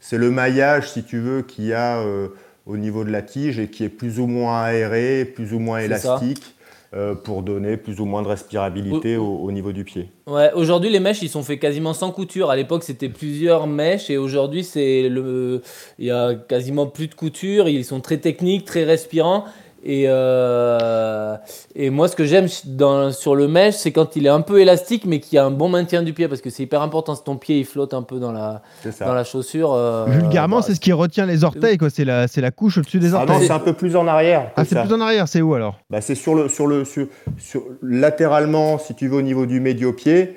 c'est, 0.00 0.16
le 0.16 0.30
maillage, 0.30 0.90
si 0.90 1.04
tu 1.04 1.18
veux, 1.20 1.42
qui 1.42 1.74
a 1.74 2.02
au 2.66 2.76
niveau 2.76 3.04
de 3.04 3.10
la 3.10 3.22
tige 3.22 3.58
et 3.58 3.68
qui 3.68 3.84
est 3.84 3.88
plus 3.88 4.18
ou 4.18 4.26
moins 4.26 4.62
aéré, 4.62 5.24
plus 5.24 5.54
ou 5.54 5.58
moins 5.58 5.78
élastique. 5.78 6.42
Euh, 6.94 7.16
pour 7.16 7.42
donner 7.42 7.76
plus 7.76 7.98
ou 7.98 8.04
moins 8.04 8.22
de 8.22 8.28
respirabilité 8.28 9.16
au, 9.16 9.50
niveau 9.50 9.72
du 9.72 9.82
pied. 9.82 10.08
Ouais, 10.28 10.52
aujourd'hui 10.54 10.88
les 10.88 11.00
mèches 11.00 11.20
ils 11.20 11.28
sont 11.28 11.42
faits 11.42 11.58
quasiment 11.58 11.92
sans 11.92 12.12
couture. 12.12 12.48
À 12.48 12.54
l'époque 12.54 12.84
c'était 12.84 13.08
plusieurs 13.08 13.66
mèches 13.66 14.08
et 14.08 14.16
aujourd'hui 14.16 14.62
c'est 14.62 15.08
le, 15.08 15.62
il 15.98 16.06
y 16.06 16.10
a 16.12 16.34
quasiment 16.34 16.86
plus 16.86 17.08
de 17.08 17.14
couture. 17.14 17.68
Ils 17.68 17.84
sont 17.84 18.00
très 18.00 18.18
techniques, 18.18 18.64
très 18.64 18.84
respirants 18.84 19.46
et, 19.88 20.06
euh, 20.08 21.36
et 21.76 21.90
moi, 21.90 22.08
ce 22.08 22.16
que 22.16 22.24
j'aime 22.24 22.48
sur 22.48 23.36
le 23.36 23.46
mesh, 23.46 23.74
c'est 23.74 23.92
quand 23.92 24.16
il 24.16 24.26
est 24.26 24.30
un 24.30 24.40
peu 24.40 24.60
élastique, 24.60 25.04
mais 25.06 25.20
qu'il 25.20 25.36
y 25.36 25.38
a 25.38 25.44
un 25.44 25.52
bon 25.52 25.68
maintien 25.68 26.02
du 26.02 26.12
pied, 26.12 26.26
parce 26.26 26.40
que 26.40 26.50
c'est 26.50 26.64
hyper 26.64 26.82
important. 26.82 27.14
Si 27.14 27.22
ton 27.22 27.36
pied 27.36 27.60
il 27.60 27.64
flotte 27.64 27.94
un 27.94 28.02
peu 28.02 28.18
dans 28.18 28.32
la, 28.32 28.62
dans 29.00 29.14
la 29.14 29.22
chaussure. 29.22 29.72
Euh, 29.74 30.06
Vulgairement, 30.06 30.56
bah, 30.56 30.62
c'est 30.66 30.74
ce 30.74 30.80
qui 30.80 30.92
retient 30.92 31.24
les 31.24 31.44
orteils, 31.44 31.78
quoi. 31.78 31.88
C'est 31.88 32.04
la, 32.04 32.26
la 32.36 32.50
couche 32.50 32.78
au-dessus 32.78 32.98
des 32.98 33.14
ah 33.14 33.18
orteils. 33.18 33.36
non, 33.36 33.42
c'est 33.46 33.52
un 33.52 33.60
peu 33.60 33.74
plus 33.74 33.94
en 33.94 34.08
arrière. 34.08 34.50
Ah, 34.56 34.64
c'est 34.64 34.80
plus 34.82 34.92
en 34.92 35.00
arrière. 35.00 35.28
C'est 35.28 35.40
où 35.40 35.54
alors? 35.54 35.78
Bah, 35.88 36.00
C'est 36.00 36.16
sur 36.16 36.34
le, 36.34 36.48
sur 36.48 36.66
le, 36.66 36.84
sur, 36.84 37.62
latéralement, 37.80 38.78
si 38.78 38.96
tu 38.96 39.06
veux, 39.06 39.18
au 39.18 39.22
niveau 39.22 39.46
du 39.46 39.60
médio-pied 39.60 40.34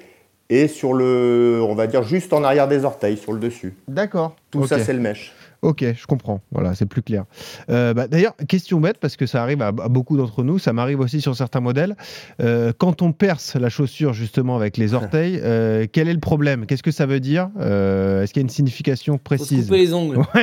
et 0.51 0.67
sur 0.67 0.93
le, 0.93 1.59
on 1.67 1.73
va 1.73 1.87
dire 1.87 2.03
juste 2.03 2.33
en 2.33 2.43
arrière 2.43 2.67
des 2.67 2.85
orteils, 2.85 3.17
sur 3.17 3.33
le 3.33 3.39
dessus. 3.39 3.73
D'accord. 3.87 4.35
Tout 4.51 4.67
ça, 4.67 4.77
c'est 4.77 4.93
le 4.93 4.99
mèche. 4.99 5.33
Ok, 5.61 5.83
je 5.83 6.05
comprends. 6.07 6.39
Voilà, 6.51 6.73
c'est 6.73 6.85
plus 6.85 7.01
clair. 7.01 7.25
Euh, 7.69 7.93
bah, 7.93 8.07
d'ailleurs, 8.07 8.33
question 8.47 8.79
bête, 8.79 8.97
parce 8.97 9.17
que 9.17 9.25
ça 9.25 9.41
arrive 9.43 9.61
à, 9.61 9.71
beaucoup 9.71 10.15
d'entre 10.15 10.43
nous, 10.43 10.57
ça 10.57 10.71
m'arrive 10.71 11.01
aussi 11.01 11.19
sur 11.19 11.35
certains 11.35 11.59
modèles. 11.59 11.97
Euh, 12.41 12.71
quand 12.77 13.01
on 13.01 13.11
perce 13.11 13.55
la 13.55 13.67
chaussure 13.69 14.13
justement 14.13 14.55
avec 14.55 14.77
les 14.77 14.93
orteils, 14.95 15.39
euh, 15.43 15.85
quel 15.91 16.07
est 16.07 16.13
le 16.13 16.19
problème? 16.19 16.65
Qu'est-ce 16.65 16.83
que 16.83 16.91
ça 16.91 17.05
veut 17.05 17.19
dire? 17.19 17.49
Est-ce 17.59 18.31
qu'il 18.31 18.41
y 18.41 18.43
a 18.43 18.47
une 18.47 18.49
signification 18.49 19.17
précise 19.17 19.67
Faut 19.67 19.73
couper 19.73 19.77
les 19.79 19.93
ongles. 19.93 20.19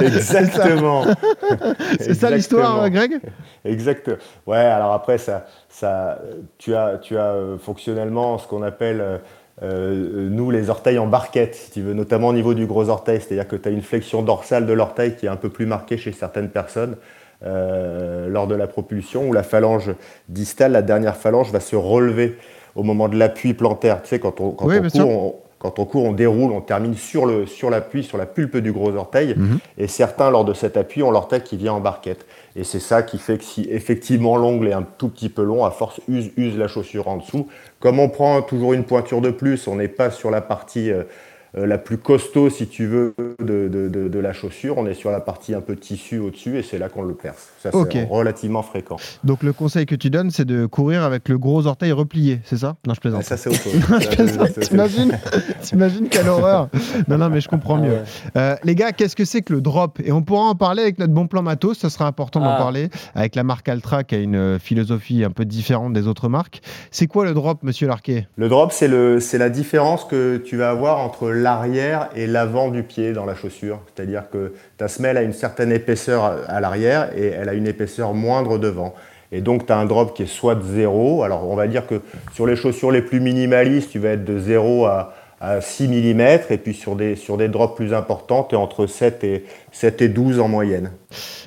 Exactement. 0.00 1.04
c'est 2.00 2.14
ça 2.14 2.30
l'histoire, 2.30 2.88
Greg? 2.90 3.20
Exact. 3.64 4.10
Ouais, 4.46 4.56
alors 4.56 4.92
après, 4.92 5.18
ça, 5.18 5.46
ça, 5.68 6.20
tu 6.58 6.74
as, 6.76 6.98
tu 6.98 7.18
as 7.18 7.34
fonctionnellement 7.58 8.38
ce 8.38 8.46
qu'on 8.46 8.62
appelle 8.62 9.20
euh, 9.62 10.28
nous, 10.30 10.50
les 10.50 10.70
orteils 10.70 10.98
en 10.98 11.06
barquette, 11.06 11.54
si 11.54 11.70
tu 11.70 11.82
veux, 11.82 11.92
notamment 11.92 12.28
au 12.28 12.32
niveau 12.32 12.54
du 12.54 12.66
gros 12.66 12.88
orteil, 12.88 13.20
c'est-à-dire 13.20 13.46
que 13.46 13.56
tu 13.56 13.68
as 13.68 13.72
une 13.72 13.82
flexion 13.82 14.22
dorsale 14.22 14.66
de 14.66 14.72
l'orteil 14.72 15.16
qui 15.16 15.26
est 15.26 15.28
un 15.28 15.36
peu 15.36 15.50
plus 15.50 15.66
marquée 15.66 15.98
chez 15.98 16.12
certaines 16.12 16.48
personnes 16.48 16.96
euh, 17.44 18.28
lors 18.28 18.46
de 18.46 18.54
la 18.54 18.66
propulsion, 18.66 19.28
où 19.28 19.32
la 19.32 19.42
phalange 19.42 19.92
distale, 20.28 20.72
la 20.72 20.82
dernière 20.82 21.16
phalange, 21.16 21.50
va 21.50 21.60
se 21.60 21.76
relever 21.76 22.36
au 22.74 22.82
moment 22.82 23.08
de 23.08 23.16
l'appui 23.16 23.52
plantaire. 23.52 24.02
Tu 24.02 24.08
sais, 24.08 24.18
quand 24.18 24.40
on, 24.40 24.52
quand 24.52 24.66
on 24.66 24.88
court, 24.88 25.42
quand 25.60 25.78
on 25.78 25.84
court, 25.84 26.06
on 26.06 26.12
déroule, 26.12 26.52
on 26.52 26.62
termine 26.62 26.94
sur 26.96 27.26
l'appui, 27.26 27.46
sur, 27.46 27.68
l'appui, 27.68 28.02
sur 28.02 28.16
la 28.16 28.24
pulpe 28.24 28.56
du 28.56 28.72
gros 28.72 28.96
orteil. 28.96 29.34
Mhm. 29.36 29.58
Et 29.76 29.88
certains, 29.88 30.30
lors 30.30 30.46
de 30.46 30.54
cet 30.54 30.78
appui, 30.78 31.02
ont 31.02 31.10
l'orteil 31.10 31.42
qui 31.42 31.58
vient 31.58 31.74
en 31.74 31.80
barquette. 31.80 32.24
Et 32.56 32.64
c'est 32.64 32.80
ça 32.80 33.02
qui 33.02 33.18
fait 33.18 33.36
que 33.36 33.44
si 33.44 33.68
effectivement 33.70 34.38
l'ongle 34.38 34.68
est 34.68 34.72
un 34.72 34.86
tout 34.96 35.08
petit 35.08 35.28
peu 35.28 35.42
long, 35.42 35.66
à 35.66 35.70
force 35.70 36.00
use, 36.08 36.30
use 36.38 36.56
la 36.56 36.66
chaussure 36.66 37.08
en 37.08 37.18
dessous. 37.18 37.46
Comme 37.78 38.00
on 38.00 38.08
prend 38.08 38.40
toujours 38.40 38.72
une 38.72 38.84
pointure 38.84 39.20
de 39.20 39.30
plus, 39.30 39.68
on 39.68 39.76
n'est 39.76 39.88
pas 39.88 40.10
sur 40.10 40.30
la 40.30 40.40
partie 40.40 40.90
euh, 40.90 41.04
la 41.54 41.78
plus 41.78 41.98
costaud, 41.98 42.48
si 42.50 42.66
tu 42.66 42.86
veux, 42.86 43.14
de, 43.40 43.68
de- 43.68 43.88
de- 43.88 44.08
de 44.08 44.18
la 44.18 44.32
chaussure. 44.32 44.78
On 44.78 44.86
est 44.86 44.94
sur 44.94 45.10
la 45.10 45.20
partie 45.20 45.54
un 45.54 45.60
peu 45.60 45.76
tissu 45.76 46.18
au-dessus 46.18 46.58
et 46.58 46.62
c'est 46.62 46.78
là 46.78 46.88
qu'on 46.88 47.02
le 47.02 47.14
perce. 47.14 47.48
Ça, 47.62 47.70
c'est 47.72 47.76
Ok. 47.76 47.96
relativement 48.08 48.62
fréquent. 48.62 48.96
Donc 49.24 49.42
le 49.42 49.52
conseil 49.52 49.86
que 49.86 49.94
tu 49.94 50.10
donnes, 50.10 50.30
c'est 50.30 50.44
de 50.44 50.66
courir 50.66 51.02
avec 51.02 51.28
le 51.28 51.38
gros 51.38 51.66
orteil 51.66 51.92
replié, 51.92 52.40
c'est 52.44 52.56
ça? 52.58 52.76
Non, 52.86 52.94
je 52.94 52.98
Ah, 52.98 53.00
plaisante. 53.02 53.22
ça, 53.24 53.36
c'est 53.36 53.50
autre 53.50 53.60
chose. 53.62 54.58
T'imagines 54.60 55.18
T'imagines 55.62 56.08
quelle 56.08 56.28
horreur 56.28 56.68
Non, 57.08 57.18
non, 57.18 57.28
mais 57.28 57.40
je 57.40 57.48
comprends 57.48 57.76
Ah 57.76 57.80
mieux. 57.86 57.92
ouais. 57.92 58.02
Euh, 58.36 58.54
les 58.64 58.74
gars, 58.74 58.92
qu'est-ce 58.92 59.16
que 59.16 59.24
c'est 59.24 59.42
que 59.42 59.52
le 59.52 59.60
drop? 59.60 59.98
Et 60.04 60.12
on 60.12 60.22
pourra 60.22 60.42
en 60.44 60.54
parler 60.54 60.82
avec 60.82 60.98
notre 60.98 61.12
bon 61.12 61.26
plan 61.26 61.42
matos, 61.42 61.78
ça 61.78 61.90
sera 61.90 62.06
important 62.06 62.40
d'en 62.40 62.50
Ah. 62.50 62.58
parler, 62.58 62.88
avec 63.14 63.34
la 63.34 63.42
marque 63.44 63.68
Altra 63.68 64.04
qui 64.04 64.14
a 64.14 64.18
une 64.18 64.36
euh, 64.36 64.58
philosophie 64.58 65.24
un 65.24 65.30
peu 65.30 65.44
différente 65.44 65.92
des 65.92 66.06
autres 66.06 66.28
marques. 66.28 66.60
C'est 66.90 67.06
quoi 67.06 67.24
le 67.24 67.34
drop, 67.34 67.62
monsieur 67.62 67.86
Larquet? 67.88 68.26
Le 68.36 68.48
drop, 68.48 68.72
c'est 68.72 68.88
le- 68.88 69.20
c'est 69.20 69.38
la 69.38 69.50
différence 69.50 70.04
que 70.04 70.36
tu 70.38 70.56
vas 70.56 70.70
avoir 70.70 70.98
entre 70.98 71.30
l'arrière 71.40 72.08
et 72.14 72.26
l'avant 72.26 72.68
du 72.68 72.82
pied 72.82 73.12
dans 73.12 73.24
la 73.24 73.34
chaussure. 73.34 73.80
C'est-à-dire 73.94 74.30
que 74.30 74.52
ta 74.76 74.88
semelle 74.88 75.16
a 75.16 75.22
une 75.22 75.32
certaine 75.32 75.72
épaisseur 75.72 76.36
à- 76.48 76.60
l'arrière 76.60 77.10
et 77.16 77.26
elle 77.28 77.48
a 77.48 77.54
une 77.54 77.66
épaisseur 77.66 78.14
moindre 78.14 78.58
devant. 78.58 78.94
Et 79.32 79.40
donc, 79.40 79.66
tu 79.66 79.72
as 79.72 79.76
un 79.76 79.84
drop 79.84 80.14
qui 80.14 80.24
est 80.24 80.26
soit 80.26 80.54
de 80.56 80.62
0. 80.62 81.22
Alors, 81.22 81.48
on 81.48 81.54
va 81.54 81.68
dire 81.68 81.86
que 81.86 82.00
sur 82.32 82.46
les 82.46 82.56
chaussures 82.56 82.90
les 82.90 83.02
plus 83.02 83.20
minimalistes, 83.20 83.90
tu 83.90 83.98
vas 83.98 84.10
être 84.10 84.24
de 84.24 84.38
0 84.38 84.86
à, 84.86 85.14
à 85.40 85.60
6 85.60 85.88
mm. 85.88 86.20
Et 86.50 86.58
puis, 86.58 86.74
sur 86.74 86.96
des, 86.96 87.16
sur 87.16 87.36
des 87.36 87.48
drops 87.48 87.76
plus 87.76 87.94
importants, 87.94 88.44
tu 88.44 88.54
es 88.54 88.58
entre 88.58 88.86
7 88.86 89.22
et, 89.24 89.44
7 89.72 90.02
et 90.02 90.08
12 90.08 90.40
en 90.40 90.48
moyenne. 90.48 90.90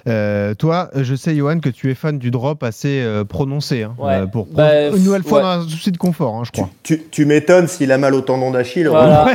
Euh, 0.09 0.53
toi, 0.55 0.89
je 0.93 1.15
sais, 1.15 1.33
Johan, 1.36 1.59
que 1.59 1.69
tu 1.69 1.89
es 1.89 1.95
fan 1.95 2.19
du 2.19 2.31
drop 2.31 2.62
assez 2.63 3.01
euh, 3.01 3.23
prononcé, 3.23 3.83
hein, 3.83 3.95
Ouais. 3.97 4.15
euh, 4.15 4.25
pour 4.25 4.45
pro- 4.47 4.55
Bah, 4.57 4.89
une 4.89 5.01
nouvelle 5.03 5.23
fois 5.23 5.38
ouais. 5.38 5.43
dans 5.59 5.65
un 5.65 5.69
souci 5.69 5.91
de 5.93 5.97
confort, 5.97 6.36
hein, 6.36 6.41
je 6.45 6.51
crois. 6.51 6.69
Tu, 6.83 7.03
tu 7.09 7.25
m'étonnes 7.25 7.69
s'il 7.69 7.89
a 7.93 7.97
mal 7.97 8.13
au 8.13 8.19
tendon 8.19 8.51
d'Achille. 8.51 8.88
Voilà. 8.89 9.27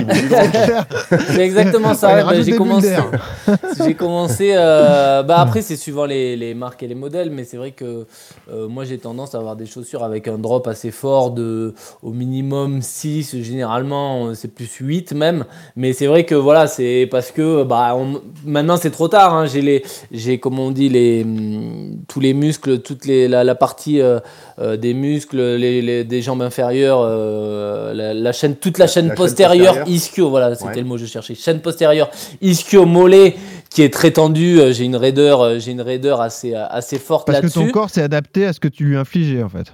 C'est 1.29 1.39
exactement 1.41 1.95
ça. 1.95 2.23
Bah, 2.23 2.43
j'ai 2.43 2.53
commencé. 2.57 2.95
j'ai 3.87 3.95
commencé. 3.95 4.53
euh, 4.55 5.23
bah 5.23 5.39
après, 5.41 5.63
c'est 5.63 5.77
suivant 5.77 6.05
les, 6.05 6.37
les 6.37 6.53
marques 6.53 6.83
et 6.83 6.89
les 6.89 6.95
modèles, 6.95 7.31
mais 7.31 7.45
c'est 7.45 7.57
vrai 7.57 7.71
que 7.71 8.07
euh, 8.53 8.69
moi 8.69 8.85
j'ai 8.85 8.99
tendance 8.99 9.35
à 9.35 9.39
avoir 9.39 9.57
des 9.57 9.65
chaussures 9.67 10.05
avec 10.05 10.29
un 10.29 10.37
drop 10.37 10.67
assez 10.69 10.91
fort 10.91 11.31
de 11.31 11.75
au 12.03 12.11
minimum 12.13 12.83
6, 12.83 13.41
généralement 13.43 14.35
c'est 14.35 14.53
plus 14.55 14.71
8 14.79 15.13
même. 15.13 15.45
Mais 15.77 15.95
c'est 15.95 16.07
vrai 16.07 16.25
que 16.25 16.35
voilà, 16.35 16.67
c'est 16.67 17.09
parce 17.11 17.31
que 17.31 17.63
bah 17.65 17.95
on- 17.97 18.21
maintenant 18.45 18.77
c'est 18.81 18.91
trop 18.91 19.09
tard. 19.09 19.35
hein, 19.35 19.47
j'ai 19.47 19.61
les, 19.63 19.83
j'ai 20.11 20.39
comme 20.39 20.59
on 20.59 20.71
dit 20.71 20.89
les 20.89 21.23
hum, 21.25 21.99
tous 22.09 22.21
les 22.21 22.33
muscles, 22.35 22.79
toute 22.81 23.05
les, 23.05 23.29
la, 23.29 23.45
la 23.45 23.55
partie 23.55 24.01
euh, 24.01 24.21
euh, 24.61 24.77
des 24.77 24.95
muscles, 24.95 25.39
les, 25.57 25.83
les- 25.83 26.05
des 26.05 26.23
jambes 26.23 26.43
inférieures, 26.43 27.01
euh, 27.03 27.93
la, 27.93 28.15
la 28.15 28.33
chaîne, 28.33 28.57
toute 28.57 28.79
la 28.79 28.87
chaîne 28.87 29.09
La 29.09 29.11
chaîne 29.11 29.17
postérieure, 29.17 29.75
postérieure. 29.75 29.89
ischio, 29.97 30.31
voilà, 30.31 30.55
c'était 30.55 30.69
Ouais. 30.71 30.77
le 30.77 30.85
mot 30.85 30.95
que 30.95 31.01
je 31.03 31.07
cherchais. 31.07 31.35
Chaîne 31.35 31.61
postérieure, 31.61 32.11
ischio 32.41 32.87
mollet, 32.87 33.37
qui 33.71 33.83
est 33.83 33.93
très 33.93 34.11
tendue. 34.13 34.61
euh, 34.61 34.73
J'ai 34.73 34.85
une 34.85 34.97
raideur, 34.97 35.41
euh, 35.43 35.59
j'ai 35.59 35.73
une 35.73 35.81
raideur 35.83 36.21
assez, 36.21 36.55
euh, 36.55 36.67
assez 36.69 36.99
forte 36.99 37.27
Parce 37.27 37.39
que 37.41 37.43
là-dessus. 37.47 37.59
ton 37.67 37.71
corps 37.71 37.91
s'est 37.91 38.03
adapté 38.03 38.47
à 38.47 38.53
ce 38.53 38.61
que 38.61 38.69
tu 38.69 38.85
lui 38.85 38.97
infligeais, 38.97 39.43
en 39.43 39.49
fait. 39.49 39.73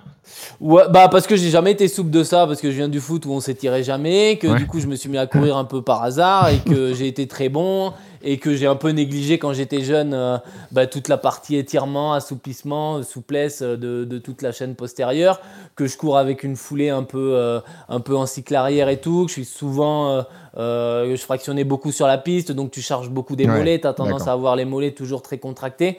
Ouais, 0.61 0.83
bah 0.91 1.09
parce 1.11 1.27
que 1.27 1.37
j'ai 1.37 1.51
jamais 1.51 1.73
été 1.73 1.87
souple 1.87 2.11
de 2.11 2.25
ça, 2.25 2.47
parce 2.47 2.61
que 2.61 2.71
je 2.71 2.77
viens 2.77 2.89
du 2.89 2.99
foot 2.99 3.25
où 3.27 3.31
on 3.31 3.41
s'étirait 3.41 3.83
jamais, 3.83 4.37
que 4.41 4.49
Ouais. 4.49 4.59
du 4.59 4.67
coup 4.67 4.81
je 4.81 4.87
me 4.87 4.97
suis 4.97 5.09
mis 5.09 5.19
à 5.19 5.27
courir 5.27 5.57
un 5.57 5.65
peu 5.65 5.83
par 5.83 6.03
hasard 6.03 6.49
et 6.49 6.59
que 6.59 6.93
j'ai 6.95 7.07
été 7.07 7.27
très 7.29 7.49
bon 7.49 7.93
et 8.23 8.39
que 8.39 8.55
j'ai 8.55 8.67
un 8.67 8.75
peu 8.75 8.89
négligé 8.91 9.39
quand 9.39 9.53
j'étais 9.53 9.83
jeune 9.83 10.13
euh, 10.15 10.39
bah, 10.73 10.87
toute 10.87 11.09
la 11.09 11.19
partie 11.19 11.57
étirement, 11.57 12.15
assouplissement, 12.15 13.03
souplesse 13.03 13.61
de, 13.63 14.05
de 14.05 14.19
toute 14.19 14.41
la 14.43 14.51
chaîne 14.51 14.75
postérieure, 14.75 15.41
que 15.77 15.87
je 15.87 15.97
cours 15.97 16.17
avec 16.19 16.43
une 16.43 16.57
foulée 16.57 16.89
un 16.91 17.03
peu, 17.05 17.33
euh, 17.35 17.61
un 17.89 18.01
peu 18.01 18.17
en 18.17 18.27
cycle 18.27 18.55
arrière 18.57 18.89
et 18.89 18.97
tout, 19.01 19.25
que 19.25 19.29
je 19.29 19.35
suis 19.35 19.45
souvent, 19.45 20.09
euh, 20.11 20.23
je 20.57 21.17
fractionnais 21.23 21.65
beaucoup 21.65 21.93
sur 21.93 22.07
la 22.07 22.19
piste, 22.19 22.53
donc 22.53 22.71
tu 22.71 22.81
charges 22.81 23.11
beaucoup 23.11 23.37
des 23.37 23.47
Ouais, 23.47 23.57
mollets, 23.57 23.81
tu 23.81 23.87
as 23.87 23.95
tendance 23.95 24.29
à 24.29 24.33
avoir 24.33 24.57
les 24.57 24.65
mollets 24.65 24.93
toujours 24.93 25.23
très 25.23 25.39
contractés. 25.39 25.99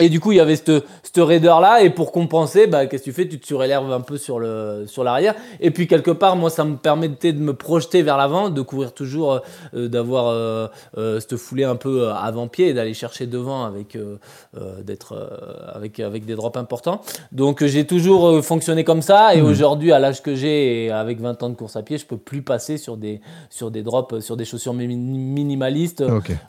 Et 0.00 0.08
du 0.08 0.18
coup, 0.18 0.32
il 0.32 0.38
y 0.38 0.40
avait 0.40 0.56
cette, 0.56 0.72
cette 1.04 1.18
raideur 1.18 1.60
là, 1.60 1.80
et 1.82 1.88
pour 1.88 2.10
compenser, 2.10 2.66
bah, 2.66 2.86
qu'est-ce 2.86 3.04
que 3.04 3.10
tu 3.10 3.12
fais? 3.12 3.28
Tu 3.28 3.38
te 3.38 3.46
surélèves 3.46 3.90
un 3.92 4.00
peu 4.00 4.16
sur 4.18 4.40
le 4.40 4.86
sur 4.88 5.04
l'arrière. 5.04 5.36
Et 5.60 5.70
puis 5.70 5.86
quelque 5.86 6.10
part, 6.10 6.34
moi, 6.34 6.50
ça 6.50 6.64
me 6.64 6.76
permettait 6.76 7.32
de 7.32 7.38
me 7.40 7.54
projeter 7.54 8.02
vers 8.02 8.16
l'avant, 8.16 8.50
de 8.50 8.60
courir 8.60 8.92
toujours, 8.92 9.40
euh, 9.74 9.86
d'avoir 9.88 10.26
euh, 10.26 10.66
euh, 10.98 11.20
cette 11.20 11.36
foulée 11.36 11.62
un 11.62 11.76
peu 11.76 12.02
euh, 12.08 12.12
avant-pied 12.14 12.68
et 12.68 12.74
d'aller 12.74 12.92
chercher 12.92 13.26
devant 13.26 13.64
avec 13.64 13.94
euh, 13.94 14.16
euh, 14.58 14.82
d'être 14.82 15.12
euh, 15.12 15.76
avec 15.76 16.00
avec 16.00 16.24
des 16.24 16.34
drops 16.34 16.56
importants. 16.58 17.00
Donc 17.30 17.62
euh, 17.62 17.68
j'ai 17.68 17.86
toujours 17.86 18.26
euh, 18.26 18.42
fonctionné 18.42 18.82
comme 18.82 19.00
ça, 19.02 19.34
et 19.36 19.40
Mhm. 19.42 19.46
aujourd'hui, 19.48 19.92
à 19.92 20.00
l'âge 20.00 20.22
que 20.22 20.34
j'ai 20.34 20.86
et 20.86 20.90
avec 20.90 21.20
20 21.20 21.40
ans 21.44 21.50
de 21.50 21.54
course 21.54 21.76
à 21.76 21.82
pied, 21.82 21.98
je 21.98 22.04
peux 22.06 22.16
plus 22.16 22.42
passer 22.42 22.78
sur 22.78 22.96
des 22.96 23.20
sur 23.48 23.70
des 23.70 23.84
drops, 23.84 24.14
euh, 24.14 24.20
sur 24.20 24.36
des 24.36 24.44
chaussures 24.44 24.74
mi- 24.74 24.88
minimalistes 24.96 26.02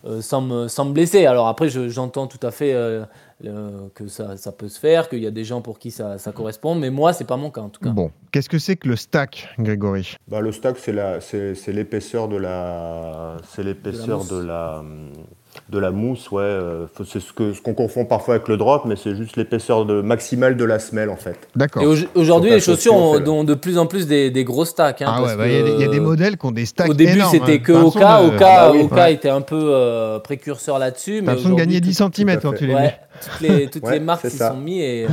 euh, 0.06 0.22
sans, 0.22 0.42
me, 0.42 0.68
sans 0.68 0.86
me 0.86 0.94
blesser. 0.94 1.28
Alors 1.28 1.48
après, 1.48 1.70
je- 1.70 1.90
j'entends 1.90 2.26
tout 2.26 2.40
à 2.42 2.50
fait 2.50 2.74
euh, 3.44 3.84
le- 3.86 3.90
que 3.90 4.08
ça, 4.08 4.38
ça 4.38 4.52
peut 4.52 4.70
se 4.70 4.80
faire, 4.80 5.10
qu'il 5.10 5.20
y 5.20 5.28
a 5.28 5.32
des 5.32 5.44
gens 5.44 5.62
pour 5.62 5.78
qui 5.80 5.92
ça, 5.92 6.18
ça 6.18 6.32
correspond, 6.32 6.76
mais 6.76 6.90
moi, 6.90 7.12
c'est 7.14 7.26
pas 7.26 7.38
mon 7.38 7.52
cas 7.52 7.62
en 7.62 7.70
tout 7.70 7.82
cas. 7.82 7.90
Bon, 7.90 8.12
qu'est-ce 8.32 8.48
que 8.50 8.60
c'est 8.60 8.76
que 8.78 8.88
le 8.88 8.96
stack, 8.96 9.50
Grégory? 9.60 10.16
Bah, 10.28 10.40
le 10.42 10.52
stack, 10.52 10.78
c'est 10.78 10.94
la- 10.94 11.20
c'est 11.22 11.54
c'est 11.56 11.74
l'épaisseur 11.74 12.28
de 12.28 12.38
la, 12.38 13.38
c'est 13.50 13.64
l'épaisseur 13.64 14.20
mousse. 14.20 14.30
de 14.30 14.40
la, 14.40 14.84
de 15.70 15.80
la 15.80 15.92
mousse, 15.92 16.30
ouais. 16.32 16.42
euh, 16.44 16.86
C'est 17.06 17.20
ce 17.20 17.34
que 17.34 17.54
ce 17.54 17.62
qu'on 17.62 17.74
confond 17.74 18.06
parfois 18.06 18.36
avec 18.36 18.48
le 18.48 18.58
drop, 18.58 18.84
mais 18.86 18.96
c'est 18.96 19.16
juste 19.16 19.38
l'épaisseur 19.38 19.86
de 19.86 20.02
maximale 20.02 20.58
de 20.58 20.66
la 20.66 20.80
semelle 20.80 21.10
en 21.10 21.16
fait. 21.16 21.38
D'accord. 21.56 21.84
Et 21.84 21.86
au- 21.86 21.96
aujourd'hui, 22.20 22.50
les 22.52 22.60
chaussures 22.60 22.76
chaussure, 22.76 22.96
on 22.96 23.10
ont, 23.12 23.14
fait 23.18 23.20
le- 23.24 23.30
ont 23.32 23.44
de 23.44 23.54
plus 23.54 23.78
en 23.78 23.86
plus 23.86 24.08
des, 24.08 24.32
des 24.32 24.44
gros 24.44 24.66
stacks. 24.66 25.02
hein, 25.02 25.06
Ah 25.10 25.18
parce 25.20 25.32
ouais, 25.32 25.38
bah, 25.38 25.48
il 25.48 25.54
y, 25.54 25.60
a 25.60 25.64
des- 25.64 25.72
il 25.72 25.80
y 25.82 25.84
a 25.84 25.88
des 25.88 25.98
que, 25.98 26.02
modèles 26.02 26.38
qui 26.38 26.46
ont 26.46 26.52
des 26.52 26.66
stacks 26.66 26.90
Au 26.90 26.94
début, 26.94 27.14
énormes, 27.14 27.32
c'était 27.32 27.54
hein. 27.54 27.58
que 27.64 27.72
Oka. 27.74 28.22
de- 28.22 28.28
Oka, 28.28 28.48
Ah 28.48 28.68
bah 28.68 28.72
oui, 28.74 28.84
Oka 28.84 28.96
ouais. 28.96 29.14
était 29.14 29.30
un 29.30 29.42
peu 29.42 29.60
euh, 29.62 30.20
précurseur 30.20 30.80
là-dessus. 30.80 31.16
T'as 31.18 31.22
mais 31.22 31.28
l'impression 31.28 31.50
de 31.50 31.56
gagner 31.56 31.76
aujourd'hui, 31.78 31.82
10 31.92 31.98
tout- 31.98 32.12
cm 32.14 32.40
quand 32.42 32.54
tu 32.54 32.68
les 32.68 32.74
mets. 32.74 32.80
Ouais, 32.82 32.96
toutes 33.22 33.42
les, 33.50 33.68
toutes 33.68 33.84
Ouais, 33.86 33.94
les 33.94 34.00
marques 34.00 34.30
s'y 34.30 34.38
sont 34.38 34.58
mis. 34.58 34.82
Et, 34.82 35.06
euh, 35.06 35.08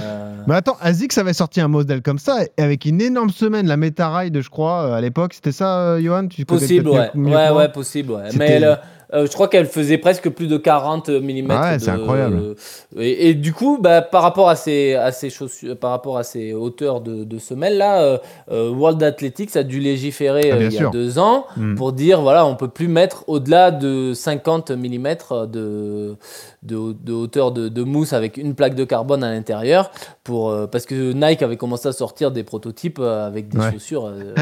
Mais 0.47 0.55
attends, 0.55 0.77
ASICS 0.81 1.19
avait 1.19 1.33
sorti 1.35 1.61
un 1.61 1.69
modèle 1.69 2.03
comme 2.03 2.19
ça, 2.19 2.39
et 2.57 2.63
avec 2.63 2.85
une 2.85 3.01
énorme 3.01 3.31
semaine, 3.31 3.67
la 3.67 3.77
Meta 3.77 4.15
Ride, 4.17 4.41
je 4.41 4.51
crois, 4.51 4.83
euh, 4.87 4.95
à 4.95 5.01
l'époque. 5.01 5.35
C'était 5.35 5.53
ça, 5.53 5.79
euh, 5.79 6.01
Johan 6.03 6.27
tu 6.29 6.45
Possible, 6.45 6.89
ouais. 6.89 7.11
Ouais, 7.15 7.51
ouais, 7.51 7.69
possible, 7.71 8.13
ouais. 8.13 8.23
Mais 8.37 8.51
elle, 8.51 8.79
euh, 9.15 9.27
je 9.27 9.33
crois 9.33 9.49
qu'elle 9.49 9.67
faisait 9.67 9.99
presque 9.99 10.29
plus 10.31 10.47
de 10.47 10.57
40 10.57 11.09
mm. 11.09 11.47
Ah 11.51 11.73
ouais, 11.73 11.79
c'est 11.79 11.91
incroyable. 11.91 12.55
Et, 12.99 13.29
et 13.31 13.35
du 13.35 13.53
coup, 13.53 13.79
bah, 13.81 14.03
par 14.03 14.23
rapport 14.23 14.49
à 14.49 14.57
ces, 14.57 14.95
à 14.95 15.13
ces 15.13 15.29
chaussures, 15.31 15.77
par 15.77 15.91
rapport 15.91 16.17
à 16.19 16.23
ces 16.23 16.53
hauteurs 16.55 17.01
de, 17.01 17.25
de 17.25 17.39
semelles 17.39 17.77
là, 17.79 18.03
euh, 18.03 18.19
euh, 18.51 18.71
World 18.71 19.03
Athletics 19.03 19.55
a 19.57 19.63
dû 19.63 19.81
légiférer 19.81 20.51
Ah, 20.51 20.55
euh, 20.57 20.65
il 20.71 20.73
y 20.73 20.79
a 20.79 20.89
deux 20.91 21.19
ans 21.19 21.47
Mm. 21.57 21.75
pour 21.75 21.93
dire 21.93 22.21
voilà, 22.23 22.47
on 22.47 22.55
peut 22.57 22.69
plus 22.69 22.89
mettre 22.89 23.25
au-delà 23.27 23.71
de 23.71 24.13
50 24.15 24.71
mm 24.71 25.09
de, 25.49 26.17
de, 26.63 26.93
de 26.93 27.13
hauteur 27.13 27.53
de, 27.53 27.69
de 27.69 27.83
mousse 27.83 28.13
avec 28.13 28.37
une 28.37 28.55
plaque 28.55 28.75
de 28.75 28.85
carbone 28.85 29.23
à 29.25 29.31
l'intérieur, 29.33 29.91
pour 30.25 30.51
euh, 30.51 30.67
parce 30.67 30.87
que 30.87 31.13
Nike 31.13 31.43
avait 31.43 31.57
commencé 31.57 31.89
à 31.89 31.93
sortir 31.93 32.31
des 32.31 32.43
prototypes 32.45 32.99
avec 33.01 33.49
des 33.49 33.59
Ouais. 33.59 33.73
chaussures. 33.73 34.07
euh, 34.07 34.35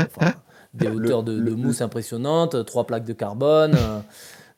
des 0.74 0.86
hauteurs 0.94 1.22
de, 1.24 1.32
de 1.34 1.40
le- 1.40 1.56
mousse 1.56 1.80
impressionnantes, 1.80 2.64
trois 2.64 2.84
plaques 2.86 3.04
de 3.04 3.12
carbone. 3.12 3.76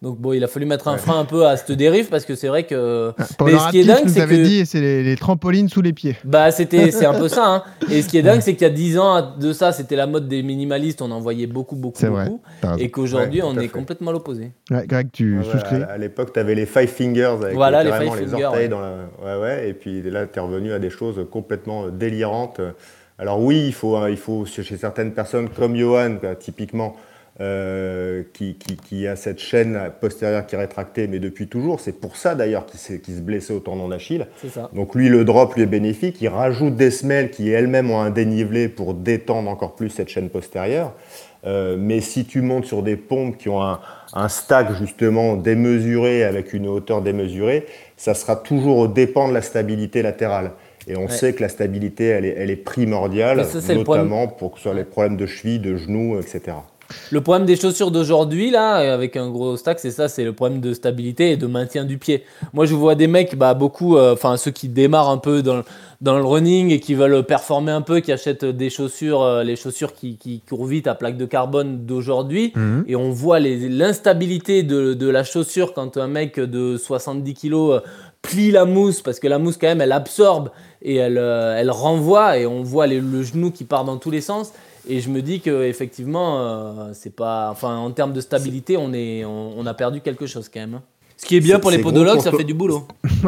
Euh. 0.02 0.06
donc 0.06 0.18
bon, 0.18 0.32
il 0.32 0.42
a 0.42 0.48
fallu 0.48 0.66
mettre 0.66 0.88
un 0.88 0.96
frein 0.96 1.20
un 1.20 1.24
peu 1.24 1.46
à 1.46 1.56
cette 1.56 1.72
dérive 1.72 2.08
parce 2.08 2.24
que 2.24 2.34
c'est 2.34 2.48
vrai 2.48 2.64
que 2.64 3.12
Paul 3.38 3.52
Mais 3.52 3.58
ce 3.58 3.70
qui 3.70 3.80
est 3.80 3.84
dingue, 3.84 4.08
c'est 4.08 4.26
que- 4.26 4.42
dit, 4.42 4.66
c'est 4.66 4.80
les, 4.80 5.02
les 5.02 5.16
trampolines 5.16 5.68
sous 5.68 5.82
les 5.82 5.92
pieds. 5.92 6.16
bah 6.24 6.50
c'était 6.50 6.90
c'est 6.90 7.06
un 7.06 7.14
peu 7.14 7.28
ça. 7.28 7.46
hein. 7.46 7.62
Et 7.90 8.02
ce 8.02 8.08
qui 8.08 8.18
est 8.18 8.22
dingue, 8.22 8.40
c'est 8.40 8.52
qu'il 8.54 8.62
y 8.66 8.70
a 8.70 8.74
10 8.74 8.98
ans 8.98 9.34
de 9.38 9.52
ça, 9.52 9.72
c'était 9.72 9.96
la 9.96 10.06
mode 10.06 10.28
des 10.28 10.42
minimalistes. 10.42 11.02
On 11.02 11.10
en 11.10 11.20
voyait 11.20 11.46
beaucoup, 11.46 11.76
beaucoup, 11.76 11.98
C'est 11.98 12.08
vrai. 12.08 12.24
beaucoup. 12.26 12.40
Raison. 12.62 12.76
Et 12.78 12.90
qu'aujourd'hui, 12.90 13.40
Ouais, 13.42 13.48
on 13.50 13.56
est 13.58 13.62
fait. 13.62 13.68
complètement 13.68 14.10
à 14.10 14.14
l'opposé. 14.14 14.52
Ouais, 14.70 14.86
Greg, 14.86 15.08
tu 15.12 15.38
souscris 15.44 15.82
à, 15.82 15.92
à 15.92 15.98
l'époque, 15.98 16.32
tu 16.32 16.40
avais 16.40 16.54
les 16.54 16.66
five 16.66 16.88
fingers 16.88 17.24
avec 17.42 17.54
Voilà, 17.54 17.82
les 17.84 17.90
carrément 17.90 18.12
five 18.12 18.20
les 18.22 18.28
fingers, 18.28 18.44
orteils 18.44 18.62
ouais. 18.62 18.68
dans 18.68 18.80
la. 18.80 18.92
Ouais, 19.24 19.40
ouais. 19.42 19.68
Et 19.68 19.74
puis 19.74 20.02
là, 20.10 20.26
tu 20.26 20.38
es 20.38 20.42
revenu 20.42 20.72
à 20.72 20.78
des 20.78 20.90
choses 20.90 21.24
complètement 21.30 21.84
euh, 21.86 21.90
délirantes. 21.90 22.60
Alors 23.18 23.40
oui, 23.40 23.64
il 23.66 23.72
faut, 23.74 23.96
hein, 23.96 24.08
il 24.08 24.16
faut 24.16 24.44
chez 24.46 24.62
certaines 24.76 25.12
personnes 25.12 25.48
comme 25.48 25.76
Johan, 25.76 26.16
quoi, 26.20 26.34
typiquement, 26.34 26.96
euh, 27.40 28.22
qui, 28.34 28.54
qui, 28.56 28.76
qui 28.76 29.06
a 29.06 29.16
cette 29.16 29.38
chaîne 29.38 29.78
postérieure 30.00 30.46
qui 30.46 30.54
est 30.54 30.58
rétractée, 30.58 31.06
mais 31.06 31.18
depuis 31.18 31.46
toujours. 31.48 31.80
C'est 31.80 31.98
pour 31.98 32.16
ça 32.16 32.34
d'ailleurs 32.34 32.66
qu'il 32.66 33.14
se 33.14 33.20
blessait 33.20 33.54
au 33.54 33.60
tendon 33.60 33.88
d'Achille. 33.88 34.26
Donc 34.74 34.94
lui, 34.94 35.08
le 35.08 35.24
drop 35.24 35.54
lui 35.54 35.62
est 35.62 35.66
bénéfique. 35.66 36.20
Il 36.20 36.28
rajoute 36.28 36.76
des 36.76 36.90
semelles 36.90 37.30
qui 37.30 37.50
elles-mêmes 37.50 37.90
ont 37.90 38.00
un 38.00 38.10
dénivelé 38.10 38.68
pour 38.68 38.94
détendre 38.94 39.48
encore 39.48 39.74
plus 39.74 39.88
cette 39.90 40.08
chaîne 40.08 40.28
postérieure. 40.28 40.92
Euh, 41.44 41.76
mais 41.78 42.00
si 42.00 42.24
tu 42.24 42.40
montes 42.40 42.66
sur 42.66 42.82
des 42.84 42.96
pompes 42.96 43.36
qui 43.36 43.48
ont 43.48 43.62
un, 43.62 43.80
un 44.12 44.28
stack 44.28 44.74
justement 44.78 45.34
démesuré 45.34 46.22
avec 46.22 46.52
une 46.52 46.68
hauteur 46.68 47.02
démesurée, 47.02 47.66
ça 47.96 48.14
sera 48.14 48.36
toujours 48.36 48.76
au 48.76 48.86
dépend 48.88 49.26
de 49.28 49.34
la 49.34 49.42
stabilité 49.42 50.02
latérale. 50.02 50.52
Et 50.86 50.96
on 50.96 51.02
Ouais. 51.02 51.08
sait 51.08 51.32
que 51.32 51.42
la 51.42 51.48
stabilité, 51.48 52.06
elle 52.06 52.24
est, 52.24 52.34
elle 52.36 52.50
est 52.50 52.56
primordiale, 52.56 53.44
ça, 53.44 53.74
notamment 53.74 54.28
pour 54.28 54.52
que 54.52 54.58
ce 54.58 54.64
soit 54.64 54.74
les 54.74 54.84
problèmes 54.84 55.16
de 55.16 55.26
cheville, 55.26 55.60
de 55.60 55.76
genoux, 55.76 56.18
etc. 56.20 56.56
Le 57.10 57.20
problème 57.20 57.46
des 57.46 57.56
chaussures 57.56 57.90
d'aujourd'hui, 57.90 58.50
là, 58.50 58.92
avec 58.92 59.16
un 59.16 59.30
gros 59.30 59.56
stack, 59.56 59.80
c'est 59.80 59.90
ça, 59.90 60.08
c'est 60.08 60.24
le 60.24 60.32
problème 60.32 60.60
de 60.60 60.72
stabilité 60.74 61.32
et 61.32 61.36
de 61.36 61.46
maintien 61.46 61.84
du 61.84 61.98
pied. 61.98 62.24
Moi, 62.52 62.66
je 62.66 62.74
vois 62.74 62.94
des 62.94 63.06
mecs, 63.06 63.36
bah, 63.36 63.54
beaucoup, 63.54 63.96
euh, 63.96 64.14
enfin, 64.14 64.36
ceux 64.36 64.50
qui 64.50 64.68
démarrent 64.68 65.10
un 65.10 65.18
peu 65.18 65.42
dans, 65.42 65.62
dans 66.00 66.16
le 66.18 66.24
running 66.24 66.70
et 66.70 66.80
qui 66.80 66.94
veulent 66.94 67.22
performer 67.24 67.72
un 67.72 67.82
peu, 67.82 68.00
qui 68.00 68.12
achètent 68.12 68.44
des 68.44 68.70
chaussures, 68.70 69.22
euh, 69.22 69.42
les 69.44 69.56
chaussures 69.56 69.94
qui, 69.94 70.16
qui, 70.16 70.40
courent 70.40 70.66
vite 70.66 70.86
à 70.86 70.94
plaque 70.94 71.16
de 71.16 71.26
carbone 71.26 71.84
d'aujourd'hui. 71.86 72.52
Mhm. 72.54 72.84
Et 72.88 72.96
on 72.96 73.10
voit 73.10 73.38
l'instabilité 73.40 74.62
de, 74.62 74.94
de 74.94 75.08
la 75.08 75.24
chaussure 75.24 75.74
quand 75.74 75.96
un 75.96 76.06
mec 76.06 76.38
de 76.40 76.76
70 76.76 77.34
kg 77.34 77.52
euh, 77.54 77.80
plie 78.22 78.50
la 78.52 78.64
mousse, 78.64 79.02
parce 79.02 79.18
que 79.18 79.28
la 79.28 79.38
mousse, 79.38 79.56
quand 79.56 79.66
même, 79.66 79.80
elle 79.80 79.92
absorbe 79.92 80.50
et 80.80 80.96
elle, 80.96 81.18
euh, 81.18 81.56
elle 81.58 81.70
renvoie, 81.70 82.38
et 82.38 82.46
on 82.46 82.62
voit 82.62 82.86
les- 82.86 83.00
le 83.00 83.22
genou 83.22 83.50
qui 83.50 83.64
part 83.64 83.84
dans 83.84 83.96
tous 83.96 84.10
les 84.10 84.20
sens. 84.20 84.52
Et 84.88 85.00
je 85.00 85.10
me 85.10 85.22
dis 85.22 85.40
que 85.40 85.64
effectivement, 85.64 86.40
euh, 86.40 86.90
c'est 86.94 87.14
pas, 87.14 87.50
enfin, 87.50 87.76
en 87.76 87.90
termes 87.92 88.12
de 88.12 88.20
stabilité, 88.20 88.76
on 88.76 88.92
est, 88.92 89.24
on, 89.24 89.58
on 89.58 89.66
a 89.66 89.74
perdu 89.74 90.00
quelque 90.00 90.26
chose 90.26 90.48
quand 90.48 90.60
même. 90.60 90.80
Ce 91.22 91.26
qui 91.28 91.36
est 91.36 91.40
bien 91.40 91.60
pour 91.60 91.70
les 91.70 91.78
podologues, 91.78 92.14
pour 92.16 92.24
ça 92.24 92.30
toi. 92.30 92.40
fait 92.40 92.44
du 92.44 92.52
boulot. 92.54 92.82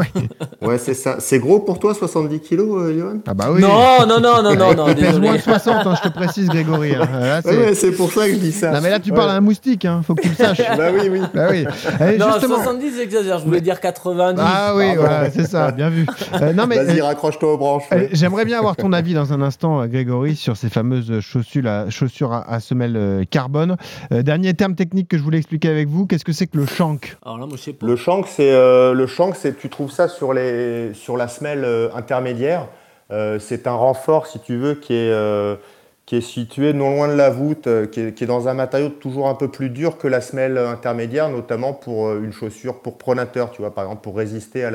Ouais, 0.62 0.78
c'est 0.78 0.94
ça. 0.94 1.16
C'est 1.20 1.38
gros 1.38 1.60
pour 1.60 1.78
toi, 1.78 1.94
70 1.94 2.40
kilos, 2.40 2.82
euh, 2.82 2.98
Johan? 2.98 3.18
Ah 3.26 3.34
bah 3.34 3.48
oui. 3.52 3.60
Non, 3.60 4.06
non, 4.08 4.18
non, 4.18 4.42
non, 4.42 4.54
non, 4.56 4.74
non, 4.74 4.88
Il 4.88 4.94
pèse 4.96 5.20
moins 5.20 5.34
de 5.36 5.40
60, 5.40 5.86
hein, 5.86 5.94
je 6.02 6.08
te 6.08 6.12
précise, 6.14 6.48
Grégory. 6.48 6.94
hein. 6.94 7.06
Là, 7.20 7.42
c'est- 7.42 7.50
Ouais, 7.50 7.56
ouais, 7.66 7.74
c'est 7.74 7.92
pour 7.92 8.10
ça 8.10 8.26
que 8.26 8.32
je 8.34 8.38
dis 8.38 8.50
ça. 8.50 8.72
Non, 8.72 8.80
mais 8.82 8.90
là, 8.90 8.98
tu 8.98 9.10
Ouais. 9.10 9.16
parles 9.16 9.30
à 9.30 9.34
un 9.34 9.40
moustique, 9.40 9.84
hein. 9.84 10.00
faut 10.04 10.14
que 10.14 10.22
tu 10.22 10.30
le 10.30 10.34
saches. 10.34 10.62
Bah 10.76 10.88
oui, 10.92 11.08
oui. 11.10 11.20
bah 11.34 11.48
oui. 11.50 11.66
Eh, 12.00 12.16
Non, 12.18 12.32
justement. 12.32 12.56
70, 12.56 12.96
j'exagère, 12.96 13.38
je 13.38 13.44
voulais 13.44 13.60
dire 13.60 13.78
90. 13.80 14.40
Ah 14.44 14.72
oui, 14.74 14.96
voilà, 14.96 15.30
c'est 15.30 15.46
ça, 15.46 15.70
bien 15.70 15.90
vu. 15.90 16.06
Euh, 16.40 16.52
non, 16.54 16.66
mais 16.66 16.82
Vas-y, 16.82 17.00
euh, 17.00 17.04
raccroche-toi 17.04 17.52
aux 17.54 17.58
branches. 17.58 17.84
euh, 17.92 17.96
ouais. 17.96 18.08
j'aimerais 18.12 18.44
bien 18.46 18.58
avoir 18.58 18.74
ton 18.74 18.92
avis 18.92 19.14
dans 19.14 19.32
un 19.32 19.42
instant, 19.42 19.86
Grégory, 19.86 20.34
sur 20.34 20.56
ces 20.56 20.70
fameuses 20.70 21.20
chaussures, 21.20 21.66
à- 21.68 21.90
chaussures 21.90 22.32
à, 22.32 22.50
à 22.50 22.58
semelle 22.60 23.26
carbone. 23.30 23.76
Euh, 24.12 24.22
dernier 24.22 24.54
terme 24.54 24.74
technique 24.74 25.08
que 25.08 25.18
je 25.18 25.22
voulais 25.22 25.38
expliquer 25.38 25.68
avec 25.68 25.88
vous, 25.88 26.06
qu'est-ce 26.06 26.24
que 26.24 26.32
c'est 26.32 26.46
que 26.48 26.56
le 26.56 26.66
shank? 26.66 27.16
Alors 27.24 27.38
là, 27.38 27.46
moi, 27.46 27.56
je 27.56 27.62
sais 27.62 27.72
pas. 27.74 27.83
Le 27.84 27.96
shank, 27.96 28.26
c'est 28.28 28.50
euh, 28.50 28.94
le 28.94 29.06
c'est 29.34 29.58
tu 29.58 29.68
trouves 29.68 29.90
ça 29.90 30.08
sur 30.08 30.32
les 30.32 30.94
sur 30.94 31.18
la 31.18 31.28
semelle 31.28 31.64
euh, 31.64 31.90
intermédiaire. 31.94 32.66
Euh, 33.10 33.38
c'est 33.38 33.66
un 33.66 33.74
renfort, 33.74 34.26
si 34.26 34.40
tu 34.40 34.56
veux, 34.56 34.74
qui 34.74 34.94
est 34.94 35.58
qui 36.06 36.16
est 36.16 36.22
situé 36.22 36.72
non 36.72 36.96
loin 36.96 37.08
de 37.08 37.14
la 37.14 37.28
voûte, 37.28 37.68
qui, 37.90 38.00
est, 38.00 38.26
dans 38.26 38.48
un 38.48 38.54
matériau 38.54 38.88
toujours 38.88 39.28
un 39.28 39.34
peu 39.34 39.48
plus 39.48 39.68
dur 39.68 39.98
que 39.98 40.08
la 40.08 40.20
semelle 40.22 40.56
intermédiaire, 40.56 41.28
notamment 41.28 41.74
pour 41.74 42.12
une 42.14 42.32
chaussure 42.32 42.80
pour 42.80 42.96
pronateur, 42.96 43.50
tu 43.50 43.60
vois, 43.60 43.74
par 43.74 43.84
exemple 43.84 44.02
pour 44.02 44.16
résister 44.16 44.66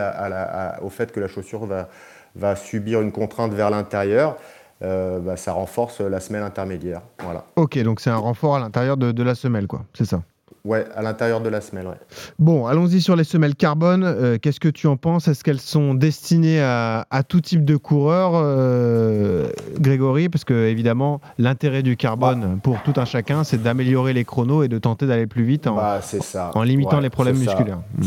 au 0.81 0.89
fait 0.89 1.11
que 1.11 1.19
la 1.19 1.27
chaussure 1.27 1.65
va 1.65 1.89
va 2.35 2.55
subir 2.55 3.01
une 3.01 3.11
contrainte 3.11 3.53
vers 3.53 3.71
l'intérieur. 3.71 4.37
bah, 4.81 5.35
ça 5.35 5.53
renforce 5.53 6.01
la 6.01 6.19
semelle 6.19 6.43
intermédiaire. 6.43 7.01
Voilà. 7.23 7.45
Ok, 7.55 7.79
donc 7.79 8.01
c'est 8.01 8.11
un 8.11 8.17
renfort 8.17 8.55
à 8.55 8.59
l'intérieur 8.59 8.97
de, 8.97 9.11
de 9.11 9.23
la 9.23 9.33
semelle, 9.33 9.65
quoi. 9.65 9.81
C'est 9.95 10.05
ça. 10.05 10.21
Ouais, 10.65 10.85
à 10.93 11.01
l'intérieur 11.01 11.39
de 11.39 11.47
la 11.47 11.61
semelle, 11.61 11.87
ouais. 11.87 11.95
Bon, 12.37 12.65
allons-y 12.67 12.99
sur 13.01 13.15
les 13.15 13.23
semelles 13.23 13.55
carbone. 13.55 14.03
Euh, 14.03 14.37
Qu'est-ce 14.41 14.59
que 14.59 14.67
tu 14.67 14.87
en 14.87 14.97
penses? 14.97 15.27
Est-ce 15.29 15.43
qu'elles 15.43 15.61
sont 15.61 15.93
destinées 15.93 16.59
à, 16.61 17.07
à 17.09 17.23
tout 17.23 17.39
type 17.39 17.63
de 17.63 17.77
coureur, 17.77 18.31
euh, 18.35 19.47
Grégory? 19.79 20.27
Parce 20.27 20.43
que, 20.43 20.67
évidemment, 20.67 21.21
l'intérêt 21.37 21.81
du 21.81 21.95
carbone 21.95 22.59
pour 22.61 22.81
tout 22.83 22.93
un 22.97 23.05
chacun, 23.05 23.43
c'est 23.45 23.63
d'améliorer 23.63 24.11
les 24.13 24.25
chronos 24.25 24.63
et 24.63 24.67
de 24.67 24.77
tenter 24.77 25.07
d'aller 25.07 25.27
plus 25.27 25.43
vite 25.45 25.65
en, 25.67 25.75
Bah, 25.75 25.99
c'est 26.03 26.21
ça. 26.21 26.51
en 26.55 26.63
limitant 26.63 26.97
Ouais, 26.97 27.03
les 27.03 27.09
problèmes 27.09 27.37
musculaires. 27.37 27.79
Hmm. 27.97 28.03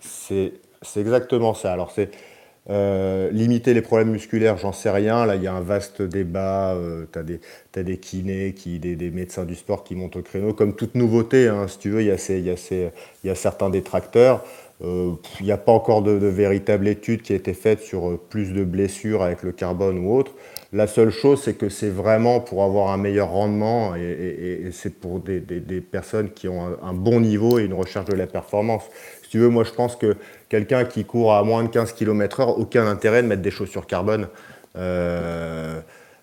C'est 0.00 1.00
exactement 1.00 1.54
ça. 1.54 1.72
Alors, 1.72 1.90
c'est 1.90 2.10
euh, 2.68 3.30
limiter 3.30 3.74
les 3.74 3.82
problèmes 3.82 4.10
musculaires, 4.10 4.58
j'en 4.58 4.72
sais 4.72 4.90
rien. 4.90 5.24
Là, 5.26 5.36
il 5.36 5.42
y 5.42 5.46
a 5.46 5.54
un 5.54 5.60
vaste 5.60 6.02
débat. 6.02 6.76
tu 7.12 7.18
as, 7.78 7.82
des 7.82 7.98
kinés, 7.98 8.54
qui, 8.54 8.78
des, 8.78 8.96
des 8.96 9.10
médecins 9.10 9.44
du 9.44 9.54
sport 9.54 9.84
qui 9.84 9.94
montent 9.94 10.16
au 10.16 10.22
créneau. 10.22 10.52
Comme 10.52 10.74
toute 10.74 10.94
nouveauté, 10.94 11.48
hein, 11.48 11.68
si 11.68 11.78
tu 11.78 11.90
veux, 11.90 12.02
il 12.02 12.06
y, 12.06 12.10
a 12.10 12.36
y, 12.36 12.90
y 13.24 13.30
a 13.30 13.34
certains 13.34 13.70
détracteurs. 13.70 14.44
Euh, 14.82 15.12
Il 15.40 15.46
n'y 15.46 15.52
a 15.52 15.56
pas 15.56 15.72
encore 15.72 16.02
de, 16.02 16.12
véritable 16.12 16.88
étude 16.88 17.22
qui 17.22 17.32
a 17.32 17.36
été 17.36 17.54
faite 17.54 17.80
sur 17.80 18.10
euh, 18.10 18.20
plus 18.28 18.52
de 18.52 18.62
blessures 18.64 19.22
avec 19.22 19.42
le 19.42 19.52
carbone 19.52 19.98
ou 19.98 20.14
autre. 20.14 20.32
La 20.72 20.86
seule 20.86 21.10
chose, 21.10 21.40
c'est 21.42 21.54
que 21.54 21.68
c'est 21.68 21.88
vraiment 21.88 22.40
pour 22.40 22.62
avoir 22.62 22.90
un 22.90 22.96
meilleur 22.98 23.30
rendement 23.30 23.94
et, 23.96 24.68
c'est 24.72 24.94
pour 24.98 25.20
des, 25.20 25.40
des- 25.40 25.80
personnes 25.80 26.30
qui 26.30 26.48
ont 26.48 26.76
un 26.82 26.92
bon 26.92 27.20
niveau 27.20 27.58
et 27.58 27.64
une 27.64 27.72
recherche 27.72 28.06
de 28.06 28.14
la 28.14 28.26
performance. 28.26 28.82
Si 29.22 29.30
tu 29.30 29.38
veux, 29.38 29.48
moi 29.48 29.64
je 29.64 29.72
pense 29.72 29.96
que 29.96 30.16
quelqu'un 30.48 30.84
qui 30.84 31.04
court 31.04 31.34
à 31.34 31.42
moins 31.42 31.62
de 31.64 31.68
15 31.68 31.92
km/h, 31.92 32.54
aucun 32.58 32.86
intérêt 32.86 33.22
de 33.22 33.28
mettre 33.28 33.42
des 33.42 33.50
chaussures 33.50 33.86
carbone. 33.86 34.28
Euh, 34.76 35.80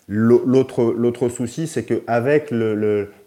l'au- 0.08 0.44
L'autre 0.46 1.28
souci, 1.28 1.66
c'est 1.66 1.84
qu'avec 1.84 2.50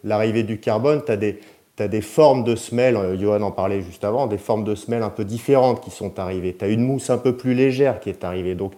l'arrivée 0.03 0.43
du 0.43 0.59
carbone, 0.59 1.01
tu 1.05 1.11
as 1.11 1.87
des, 1.87 2.01
formes 2.01 2.43
de 2.43 2.55
semelles, 2.55 2.95
euh, 2.95 3.17
Johan 3.17 3.41
en 3.41 3.51
parlait 3.51 3.81
juste 3.81 4.03
avant, 4.03 4.27
des 4.27 4.37
formes 4.37 4.63
de 4.63 4.75
semelles 4.75 5.03
un 5.03 5.09
peu 5.09 5.25
différentes 5.25 5.81
qui 5.83 5.91
sont 5.91 6.17
arrivées. 6.19 6.55
Tu 6.57 6.65
as 6.65 6.69
une 6.69 6.81
mousse 6.83 7.09
un 7.09 7.17
peu 7.17 7.35
plus 7.35 7.53
légère 7.53 7.99
qui 7.99 8.09
est 8.09 8.23
arrivée. 8.23 8.55
Donc, 8.55 8.73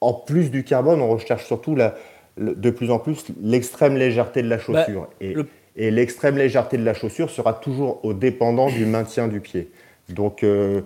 en 0.00 0.12
plus 0.14 0.50
du 0.50 0.64
carbone, 0.64 1.00
on 1.00 1.08
recherche 1.08 1.44
surtout 1.46 1.74
la- 1.76 1.94
le- 2.36 2.54
de 2.54 2.70
plus 2.70 2.90
en 2.90 2.98
plus 2.98 3.24
l'extrême 3.42 3.96
légèreté 3.96 4.42
de 4.42 4.48
la 4.48 4.58
chaussure. 4.58 5.08
et 5.20 5.34
le- 5.34 5.46
et 5.76 5.90
l'extrême 5.90 6.36
légèreté 6.36 6.76
de 6.78 6.84
la 6.84 6.94
chaussure 6.94 7.30
sera 7.30 7.52
toujours 7.52 7.98
au 8.04 8.12
dépendant 8.14 8.68
du 8.68 8.86
maintien 8.86 9.26
du 9.28 9.40
pied. 9.40 9.70
Donc 10.08 10.44
euh, 10.44 10.82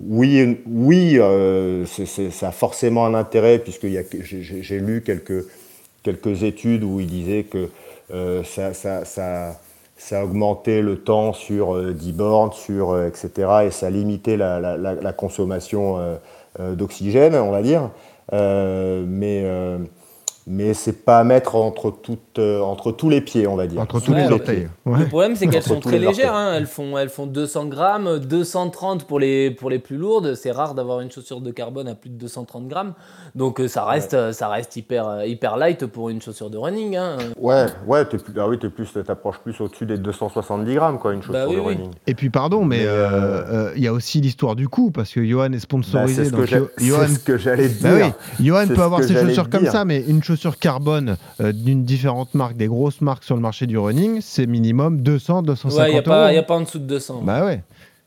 oui, 0.00 0.58
oui 0.66 1.18
euh, 1.18 1.84
ça 1.86 2.48
a 2.48 2.52
forcément 2.52 3.06
un 3.06 3.14
intérêt, 3.14 3.58
puisque 3.58 3.86
j'ai- 3.86 4.78
lu 4.80 5.02
quelques, 5.02 5.46
quelques 6.02 6.42
études 6.44 6.84
où 6.84 7.00
il 7.00 7.06
disait 7.06 7.44
que 7.44 7.68
euh, 8.12 8.44
ça, 8.44 8.74
ça, 8.74 9.04
ça, 9.04 9.60
ça 9.96 10.24
augmentait 10.24 10.82
le 10.82 10.98
temps 10.98 11.32
sur 11.32 11.74
euh, 11.76 11.92
10 11.92 12.12
bornes, 12.12 12.52
sur, 12.52 12.90
euh, 12.92 13.08
etc. 13.08 13.50
Et 13.66 13.70
ça 13.70 13.90
limitait 13.90 14.36
la, 14.36 14.60
la- 14.60 14.76
consommation 15.12 15.98
d'oxygène, 16.58 17.34
on 17.36 17.50
va 17.50 17.62
dire. 17.62 17.90
Mais 18.32 19.44
mais 20.50 20.72
c'est 20.72 21.04
pas 21.04 21.18
à 21.18 21.24
mettre 21.24 21.54
entre, 21.56 21.90
toutes, 21.90 22.38
euh, 22.38 22.60
entre 22.60 22.90
tous 22.90 23.10
les 23.10 23.20
pieds, 23.20 23.46
on 23.46 23.54
va 23.54 23.66
dire. 23.66 23.80
Entre 23.80 24.00
tous 24.00 24.12
Ouais, 24.12 24.24
les 24.26 24.32
orteils. 24.32 24.68
Ouais. 24.86 25.00
Le 25.00 25.06
problème, 25.06 25.36
c'est 25.36 25.46
qu'elles 25.46 25.62
sont 25.62 25.80
très 25.80 25.98
légères. 25.98 26.34
hein. 26.34 26.54
Elles, 26.56 26.66
font, 26.66 26.96
elles 26.96 27.10
font 27.10 27.26
200 27.26 27.66
grammes, 27.66 28.18
230 28.18 29.04
pour 29.04 29.20
les, 29.20 29.50
pour 29.50 29.68
les 29.68 29.78
plus 29.78 29.96
lourdes. 29.96 30.34
C'est 30.34 30.50
rare 30.50 30.74
d'avoir 30.74 31.00
une 31.00 31.10
chaussure 31.10 31.40
de 31.42 31.50
carbone 31.50 31.86
à 31.88 31.94
plus 31.94 32.08
de 32.10 32.16
230 32.16 32.66
grammes. 32.66 32.94
Donc 33.34 33.60
euh, 33.60 33.68
ça 33.68 33.84
reste, 33.84 34.32
ça 34.32 34.48
reste 34.48 34.74
hyper, 34.76 35.06
euh, 35.08 35.26
hyper 35.26 35.56
light 35.58 35.84
pour 35.86 36.08
une 36.08 36.22
chaussure 36.22 36.48
de 36.48 36.56
running. 36.56 36.96
hein. 36.96 37.16
Ouais, 37.38 37.66
ouais, 37.86 38.04
t'es 38.06 38.16
plus, 38.16 38.32
ah 38.38 38.48
oui, 38.48 38.58
t'es 38.58 38.70
plus, 38.70 38.88
t'approches 39.06 39.38
plus 39.40 39.60
au-dessus 39.60 39.84
des 39.84 39.98
270 39.98 40.74
grammes, 40.74 40.98
quoi, 40.98 41.12
une 41.12 41.20
chaussure 41.22 41.34
Bah 41.34 41.46
oui, 41.48 41.56
de 41.56 41.60
oui. 41.60 41.74
running. 41.74 41.90
Et 42.06 42.14
puis 42.14 42.30
pardon, 42.30 42.64
mais 42.64 42.86
euh, 42.86 43.08
euh, 43.10 43.42
euh, 43.68 43.72
il 43.76 43.82
y 43.82 43.86
a 43.86 43.92
aussi 43.92 44.20
l'histoire 44.22 44.56
du 44.56 44.66
coût, 44.68 44.90
parce 44.90 45.12
que 45.12 45.22
Johan 45.24 45.46
est 45.46 45.50
Bah, 45.50 45.58
sponsorisé. 45.60 46.24
c'est 46.24 46.30
ce 46.30 46.84
Johan 46.84 47.06
ce 47.08 47.18
que 47.18 47.36
j'allais 47.36 47.68
te 47.68 47.82
Bah 47.82 47.94
dire. 47.96 48.12
oui, 48.40 48.46
Johan 48.46 48.66
peut 48.68 48.82
avoir 48.82 49.04
ses 49.04 49.14
chaussures 49.14 49.50
comme 49.50 49.66
ça, 49.66 49.84
mais 49.84 50.00
une 50.00 50.22
chaussure 50.22 50.37
carbone 50.60 51.16
euh, 51.40 51.52
d'une 51.52 51.84
différente 51.84 52.34
marque, 52.34 52.56
des 52.56 52.66
grosses 52.66 53.00
marques 53.00 53.24
sur 53.24 53.34
le 53.34 53.40
marché 53.42 53.66
du 53.66 53.78
running, 53.78 54.20
c'est 54.20 54.46
minimum 54.46 55.00
200, 55.02 55.42
250 55.42 55.78
Ouais, 55.78 55.88
il 55.88 55.92
n'y 55.92 55.96
a, 55.98 56.00
euros. 56.00 56.08
pas- 56.10 56.32
y 56.32 56.38
a 56.38 56.42
pas 56.42 56.54
en 56.56 56.60
dessous 56.62 56.78
de 56.78 56.84
200. 56.86 57.22
Bah 57.24 57.44
ouais. 57.44 57.62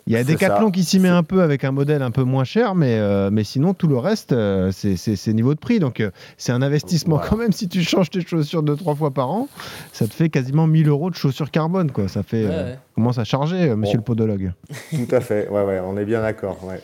Il 0.08 0.14
y 0.14 0.16
a 0.18 0.24
Decathlon 0.24 0.66
ça. 0.68 0.72
qui 0.72 0.84
s'y 0.84 0.98
met 1.00 1.10
un 1.10 1.22
peu 1.22 1.44
avec 1.44 1.64
un 1.64 1.72
modèle 1.72 2.02
un 2.02 2.10
peu 2.10 2.24
moins 2.24 2.44
cher, 2.44 2.74
mais, 2.74 2.98
euh, 2.98 3.30
mais 3.32 3.44
sinon 3.44 3.76
tout 3.76 3.88
le 3.88 3.98
reste, 4.00 4.32
euh, 4.32 4.72
c'est 4.74 5.28
niveau 5.34 5.54
de 5.54 5.60
prix. 5.60 5.78
Donc 5.80 6.00
euh, 6.00 6.10
c'est 6.38 6.52
un 6.52 6.64
investissement 6.64 7.18
Voilà. 7.18 7.30
quand 7.30 7.38
même. 7.38 7.52
Si 7.52 7.70
tu 7.70 7.84
changes 7.84 8.10
tes 8.10 8.22
chaussures 8.26 8.64
deux, 8.64 8.76
trois 8.76 8.96
fois 8.96 9.12
par 9.12 9.30
an, 9.30 9.48
ça 9.94 10.08
te 10.08 10.14
fait 10.14 10.30
quasiment 10.30 10.66
1000 10.66 10.88
euros 10.90 11.12
de 11.12 11.16
chaussures 11.16 11.52
carbone. 11.52 11.92
Quoi. 11.92 12.08
Ça 12.08 12.24
fait, 12.24 12.46
Ouais, 12.46 12.52
euh, 12.52 12.72
ouais. 12.72 12.80
commence 12.96 13.20
à 13.20 13.26
charger, 13.26 13.76
monsieur 13.76 13.98
Bon. 13.98 14.00
le 14.00 14.04
podologue. 14.04 14.52
Tout 14.90 15.16
à 15.16 15.22
fait, 15.22 15.48
ouais, 15.50 15.64
ouais, 15.64 15.80
on 15.86 15.96
est 15.98 16.06
bien 16.06 16.22
d'accord. 16.24 16.58
Ouais. 16.64 16.82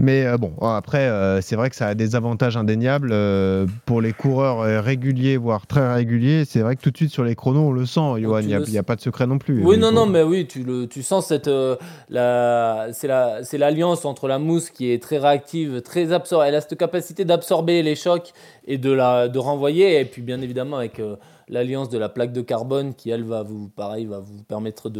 Mais 0.00 0.24
euh, 0.24 0.36
bon, 0.38 0.52
après, 0.60 1.08
euh, 1.08 1.40
c'est 1.40 1.56
vrai 1.56 1.70
que 1.70 1.76
ça 1.76 1.88
a 1.88 1.94
des 1.94 2.14
avantages 2.14 2.56
indéniables 2.56 3.10
euh, 3.12 3.66
pour 3.84 4.00
les 4.00 4.12
coureurs 4.12 4.60
réguliers, 4.84 5.36
voire 5.36 5.66
très 5.66 5.92
réguliers. 5.92 6.44
C'est 6.44 6.60
vrai 6.60 6.76
que 6.76 6.82
tout 6.82 6.92
de 6.92 6.96
suite 6.96 7.10
sur 7.10 7.24
les 7.24 7.34
chronos, 7.34 7.68
on 7.68 7.72
le 7.72 7.84
sent, 7.84 8.20
Johan. 8.20 8.40
Il 8.40 8.46
n'y 8.46 8.78
a, 8.78 8.82
pas 8.84 8.94
de 8.94 9.00
secret 9.00 9.26
non 9.26 9.38
plus. 9.38 9.64
Oui, 9.64 9.76
non, 9.76 9.90
non, 9.90 10.06
mais 10.06 10.22
oui, 10.22 10.46
tu, 10.46 10.62
le, 10.62 10.86
tu 10.86 11.02
sens 11.02 11.26
cette. 11.26 11.50
la, 12.08 12.88
c'est, 12.92 13.08
la, 13.08 13.42
c'est 13.42 13.58
l'alliance 13.58 14.04
entre 14.04 14.28
la 14.28 14.38
mousse 14.38 14.70
qui 14.70 14.92
est 14.92 15.02
très 15.02 15.18
réactive, 15.18 15.82
très 15.82 16.12
absor 16.12 16.44
Elle 16.44 16.54
a 16.54 16.60
cette 16.60 16.78
capacité 16.78 17.24
d'absorber 17.24 17.82
les 17.82 17.96
chocs 17.96 18.32
et 18.68 18.78
de, 18.78 18.92
la, 18.92 19.28
de 19.28 19.38
renvoyer. 19.40 19.98
Et 19.98 20.04
puis, 20.04 20.22
bien 20.22 20.40
évidemment, 20.40 20.76
avec 20.76 21.00
l'alliance 21.48 21.88
de 21.88 21.98
la 21.98 22.08
plaque 22.08 22.32
de 22.32 22.40
carbone 22.40 22.94
qui, 22.94 23.10
elle, 23.10 23.24
va 23.24 23.42
vous, 23.42 23.68
pareil, 23.68 24.06
va 24.06 24.20
vous 24.20 24.42
permettre 24.44 24.90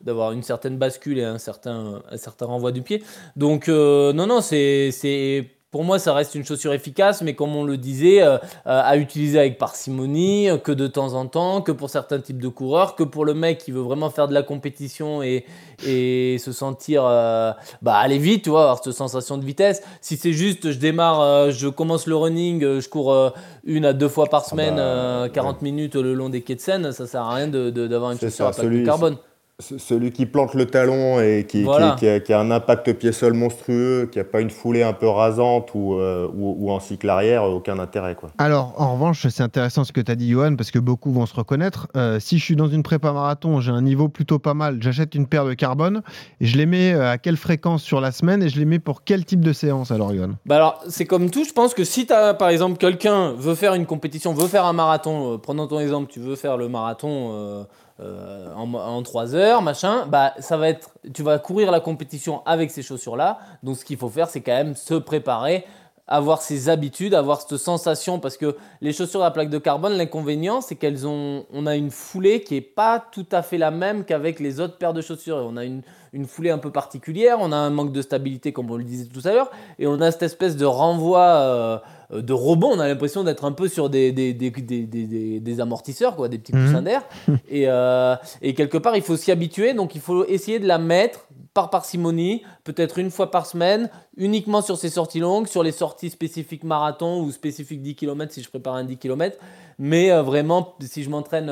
d'avoir 0.00 0.32
une 0.32 0.42
certaine 0.42 0.78
bascule 0.78 1.18
et 1.18 1.24
un 1.24 1.38
certain, 1.38 2.02
un 2.10 2.16
certain 2.16 2.46
renvoi 2.46 2.72
du 2.72 2.82
pied. 2.82 3.02
Donc, 3.36 3.68
euh, 3.68 4.12
non, 4.12 4.26
non, 4.26 4.40
c'est. 4.40 5.50
Pour 5.72 5.84
moi, 5.84 5.98
ça 5.98 6.12
reste 6.12 6.34
une 6.34 6.44
chaussure 6.44 6.74
efficace, 6.74 7.22
mais 7.22 7.34
comme 7.34 7.56
on 7.56 7.64
le 7.64 7.78
disait, 7.78 8.22
euh, 8.22 8.36
euh, 8.36 8.38
à 8.64 8.98
utiliser 8.98 9.38
avec 9.38 9.56
parcimonie, 9.56 10.50
euh, 10.50 10.58
que 10.58 10.70
de 10.70 10.86
temps 10.86 11.14
en 11.14 11.26
temps, 11.26 11.62
que 11.62 11.72
pour 11.72 11.88
certains 11.88 12.20
types 12.20 12.42
de 12.42 12.48
coureurs, 12.48 12.94
que 12.94 13.02
pour 13.02 13.24
le 13.24 13.32
mec 13.32 13.56
qui 13.56 13.72
veut 13.72 13.80
vraiment 13.80 14.10
faire 14.10 14.28
de 14.28 14.34
la 14.34 14.42
compétition 14.42 15.22
et, 15.22 15.46
et 15.86 16.36
se 16.38 16.52
sentir 16.52 17.04
bah, 17.04 17.96
aller 17.96 18.18
vite, 18.18 18.44
tu 18.44 18.50
vois, 18.50 18.64
avoir 18.64 18.84
cette 18.84 18.92
sensation 18.92 19.38
de 19.38 19.46
vitesse. 19.46 19.82
Si 20.02 20.18
c'est 20.18 20.34
juste, 20.34 20.72
je 20.72 20.78
démarre, 20.78 21.50
je 21.50 21.68
commence 21.68 22.06
le 22.06 22.16
running, 22.16 22.60
je 22.60 22.88
cours 22.90 23.32
une 23.64 23.86
à 23.86 23.94
deux 23.94 24.08
fois 24.08 24.26
par 24.26 24.44
semaine, 24.44 24.76
40 24.76 25.32
bah, 25.32 25.58
minutes 25.62 25.96
le 25.96 26.12
long 26.12 26.28
des 26.28 26.42
quais 26.42 26.54
de 26.54 26.60
Seine, 26.60 26.92
ça 26.92 27.06
sert 27.06 27.22
à 27.22 27.34
rien 27.34 27.48
d'avoir 27.48 28.12
une 28.12 28.20
chaussure 28.20 28.46
à 28.46 28.52
plaque 28.52 28.68
de 28.68 28.84
carbone 28.84 29.16
celui 29.60 30.12
qui 30.12 30.26
plante 30.26 30.54
le 30.54 30.66
talon 30.66 31.20
et 31.20 31.46
qui, 31.48 31.66
a, 31.66 32.40
un 32.40 32.50
impact 32.50 32.92
pied-sol 32.94 33.34
monstrueux, 33.34 34.08
qui 34.10 34.18
n'a 34.18 34.24
pas 34.24 34.40
une 34.40 34.50
foulée 34.50 34.82
un 34.82 34.92
peu 34.92 35.08
rasante 35.08 35.70
ou, 35.74 35.94
euh, 35.94 36.28
en 36.68 36.80
cycle 36.80 37.08
arrière, 37.08 37.44
aucun 37.44 37.78
intérêt. 37.78 38.14
Quoi. 38.14 38.30
Alors, 38.38 38.74
en 38.78 38.94
revanche, 38.94 39.26
c'est 39.28 39.42
intéressant 39.42 39.84
ce 39.84 39.92
que 39.92 40.00
tu 40.00 40.10
as 40.10 40.16
dit, 40.16 40.30
Johan, 40.30 40.56
parce 40.56 40.70
que 40.70 40.78
beaucoup 40.78 41.12
vont 41.12 41.26
se 41.26 41.34
reconnaître. 41.34 41.88
Euh, 41.96 42.18
si 42.18 42.38
je 42.38 42.44
suis 42.44 42.56
dans 42.56 42.68
une 42.68 42.82
prépa 42.82 43.12
marathon, 43.12 43.60
j'ai 43.60 43.70
un 43.70 43.82
niveau 43.82 44.08
plutôt 44.08 44.38
pas 44.38 44.54
mal, 44.54 44.78
j'achète 44.80 45.14
une 45.14 45.26
paire 45.26 45.44
de 45.44 45.54
carbone, 45.54 46.02
et 46.40 46.46
je 46.46 46.56
les 46.56 46.66
mets 46.66 46.92
euh, 46.92 47.12
à 47.12 47.18
quelle 47.18 47.36
fréquence 47.36 47.82
sur 47.82 48.00
la 48.00 48.12
semaine 48.12 48.42
et 48.42 48.48
je 48.48 48.58
les 48.58 48.64
mets 48.64 48.78
pour 48.78 49.04
quel 49.04 49.24
type 49.24 49.40
de 49.40 49.52
séance 49.52 49.90
alors, 49.90 50.14
Johan? 50.14 50.30
Bah 50.46 50.56
Alors, 50.56 50.82
c'est 50.88 51.06
comme 51.06 51.30
tout, 51.30 51.44
je 51.44 51.52
pense 51.52 51.74
que 51.74 51.84
si 51.84 52.06
tu 52.06 52.12
as, 52.12 52.34
par 52.34 52.48
exemple, 52.48 52.78
quelqu'un 52.78 53.32
veut 53.32 53.54
faire 53.54 53.74
une 53.74 53.86
compétition, 53.86 54.32
veut 54.32 54.48
faire 54.48 54.64
un 54.64 54.72
marathon, 54.72 55.38
prenons 55.38 55.66
ton 55.66 55.78
exemple, 55.78 56.10
tu 56.10 56.20
veux 56.20 56.36
faire 56.36 56.56
le 56.56 56.68
marathon 56.68 57.66
euh, 58.02 58.52
en, 58.54 58.72
en, 58.74 59.02
3 59.02 59.34
heures, 59.34 59.62
machin, 59.62 60.06
bah, 60.06 60.34
ça 60.40 60.56
va 60.56 60.68
être, 60.68 60.90
tu 61.14 61.22
vas 61.22 61.38
courir 61.38 61.70
la 61.70 61.80
compétition 61.80 62.42
avec 62.46 62.70
ces 62.70 62.82
chaussures-là. 62.82 63.38
Donc, 63.62 63.76
ce 63.76 63.84
qu'il 63.84 63.96
faut 63.96 64.08
faire, 64.08 64.28
c'est 64.28 64.40
quand 64.40 64.52
même 64.52 64.74
se 64.74 64.94
préparer, 64.94 65.64
avoir 66.08 66.42
ses 66.42 66.68
habitudes, 66.68 67.14
avoir 67.14 67.40
cette 67.40 67.56
sensation, 67.58 68.18
parce 68.18 68.36
que 68.36 68.56
les 68.80 68.92
chaussures 68.92 69.22
à 69.22 69.30
plaque 69.30 69.50
de 69.50 69.58
carbone, 69.58 69.92
l'inconvénient, 69.92 70.60
c'est 70.60 70.74
qu'elles 70.74 71.06
ont, 71.06 71.46
on 71.52 71.66
a 71.66 71.76
une 71.76 71.90
foulée 71.90 72.42
qui 72.42 72.56
est 72.56 72.60
pas 72.60 72.98
tout 73.12 73.26
à 73.30 73.42
fait 73.42 73.58
la 73.58 73.70
même 73.70 74.04
qu'avec 74.04 74.40
les 74.40 74.58
autres 74.58 74.78
paires 74.78 74.94
de 74.94 75.00
chaussures. 75.00 75.36
On 75.36 75.56
a 75.56 75.64
une, 75.64 75.82
une 76.12 76.26
foulée 76.26 76.50
un 76.50 76.58
peu 76.58 76.70
particulière, 76.70 77.38
on 77.40 77.52
a 77.52 77.56
un 77.56 77.70
manque 77.70 77.92
de 77.92 78.02
stabilité, 78.02 78.52
comme 78.52 78.70
on 78.70 78.76
le 78.76 78.84
disait 78.84 79.06
tout 79.06 79.26
à 79.26 79.32
l'heure, 79.32 79.50
et 79.78 79.86
on 79.86 80.00
a 80.00 80.10
cette 80.10 80.24
espèce 80.24 80.56
de 80.56 80.66
renvoi. 80.66 81.20
Euh, 81.20 81.78
de 82.20 82.32
rebond, 82.32 82.72
on 82.74 82.80
a 82.80 82.88
l'impression 82.88 83.24
d'être 83.24 83.44
un 83.44 83.52
peu 83.52 83.68
sur 83.68 83.88
des, 83.88 84.12
des, 84.12 84.34
des, 84.34 84.50
des, 84.50 85.60
amortisseurs, 85.60 86.16
quoi, 86.16 86.28
des 86.28 86.38
petits 86.38 86.52
coussins 86.52 86.80
mhm. 86.80 86.84
d'air. 86.84 87.02
Et, 87.48 87.64
euh, 87.66 88.16
et, 88.40 88.54
quelque 88.54 88.78
part, 88.78 88.96
il 88.96 89.02
faut 89.02 89.16
s'y 89.16 89.30
habituer, 89.30 89.74
donc 89.74 89.94
il 89.94 90.00
faut 90.00 90.24
essayer 90.26 90.58
de 90.58 90.66
la 90.66 90.78
mettre 90.78 91.26
par 91.54 91.70
parcimonie, 91.70 92.42
peut-être 92.64 92.98
une 92.98 93.10
fois 93.10 93.30
par 93.30 93.46
semaine, 93.46 93.90
uniquement 94.16 94.62
sur 94.62 94.78
ces 94.78 94.88
sorties 94.88 95.20
longues, 95.20 95.46
sur 95.46 95.62
les 95.62 95.72
sorties 95.72 96.10
spécifiques 96.10 96.64
marathon 96.64 97.22
ou 97.22 97.30
spécifiques 97.30 97.82
10 97.82 97.94
km 97.94 98.32
si 98.32 98.42
je 98.42 98.48
prépare 98.48 98.74
un 98.74 98.84
10 98.84 98.96
km. 98.96 99.38
Mais 99.78 100.10
euh, 100.10 100.22
vraiment, 100.22 100.74
si 100.80 101.02
je 101.02 101.10
m'entraîne 101.10 101.46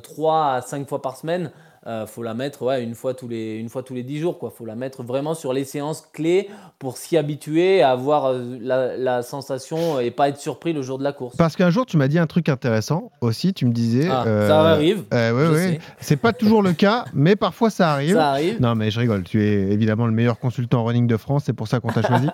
3 0.00 0.44
à 0.52 0.60
5 0.62 0.88
fois 0.88 1.02
par 1.02 1.16
semaine, 1.16 1.50
euh, 1.88 2.06
faut 2.06 2.22
la 2.22 2.34
mettre 2.34 2.62
ouais, 2.62 2.84
une, 2.84 2.94
fois 2.94 3.14
tous 3.14 3.28
les, 3.28 3.56
une 3.56 3.70
fois 3.70 3.82
tous 3.82 3.94
les 3.94 4.02
10 4.02 4.18
jours. 4.18 4.38
Il 4.42 4.50
faut 4.54 4.66
la 4.66 4.74
mettre 4.74 5.02
vraiment 5.02 5.34
sur 5.34 5.54
les 5.54 5.64
séances 5.64 6.06
clés 6.12 6.48
pour 6.78 6.96
s'y 6.96 7.16
habituer, 7.16 7.82
à 7.82 7.90
avoir 7.90 8.26
euh, 8.26 8.58
la, 8.60 9.22
sensation 9.22 9.98
et 9.98 10.10
pas 10.10 10.28
être 10.28 10.38
surpris 10.38 10.72
le 10.72 10.82
jour 10.82 10.98
de 10.98 11.04
la 11.04 11.12
course. 11.12 11.36
Parce 11.36 11.56
qu'un 11.56 11.70
jour, 11.70 11.86
tu 11.86 11.96
m'as 11.96 12.08
dit 12.08 12.18
un 12.18 12.26
truc 12.26 12.48
intéressant 12.48 13.10
aussi. 13.20 13.54
Tu 13.54 13.66
me 13.66 13.72
disais. 13.72 14.08
Ah, 14.10 14.24
euh, 14.26 14.48
ça 14.48 14.60
arrive. 14.60 15.04
Euh, 15.12 15.70
oui, 15.70 15.78
C'est 15.98 16.16
pas 16.16 16.32
toujours 16.32 16.62
le 16.62 16.74
cas, 16.74 17.06
mais 17.14 17.36
parfois 17.36 17.70
ça 17.70 17.92
arrive. 17.92 18.14
Ça 18.14 18.30
arrive. 18.30 18.60
Non, 18.60 18.74
mais 18.74 18.90
je 18.90 19.00
rigole. 19.00 19.24
Tu 19.24 19.42
es 19.42 19.72
évidemment 19.72 20.06
le 20.06 20.12
meilleur 20.12 20.38
consultant 20.38 20.84
running 20.84 21.06
de 21.06 21.16
France. 21.16 21.44
C'est 21.46 21.52
pour 21.52 21.68
ça 21.68 21.80
qu'on 21.80 21.88
t'a 21.88 22.02
choisi. 22.02 22.28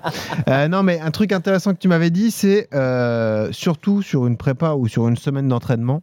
non, 0.68 0.82
mais 0.82 0.98
un 1.00 1.10
truc 1.10 1.32
intéressant 1.32 1.72
que 1.72 1.78
tu 1.78 1.88
m'avais 1.88 2.10
dit, 2.10 2.30
c'est 2.30 2.68
surtout 3.52 4.02
sur 4.02 4.26
une 4.26 4.36
prépa 4.36 4.72
ou 4.72 4.88
sur 4.88 5.08
une 5.08 5.16
semaine 5.16 5.48
d'entraînement, 5.48 6.02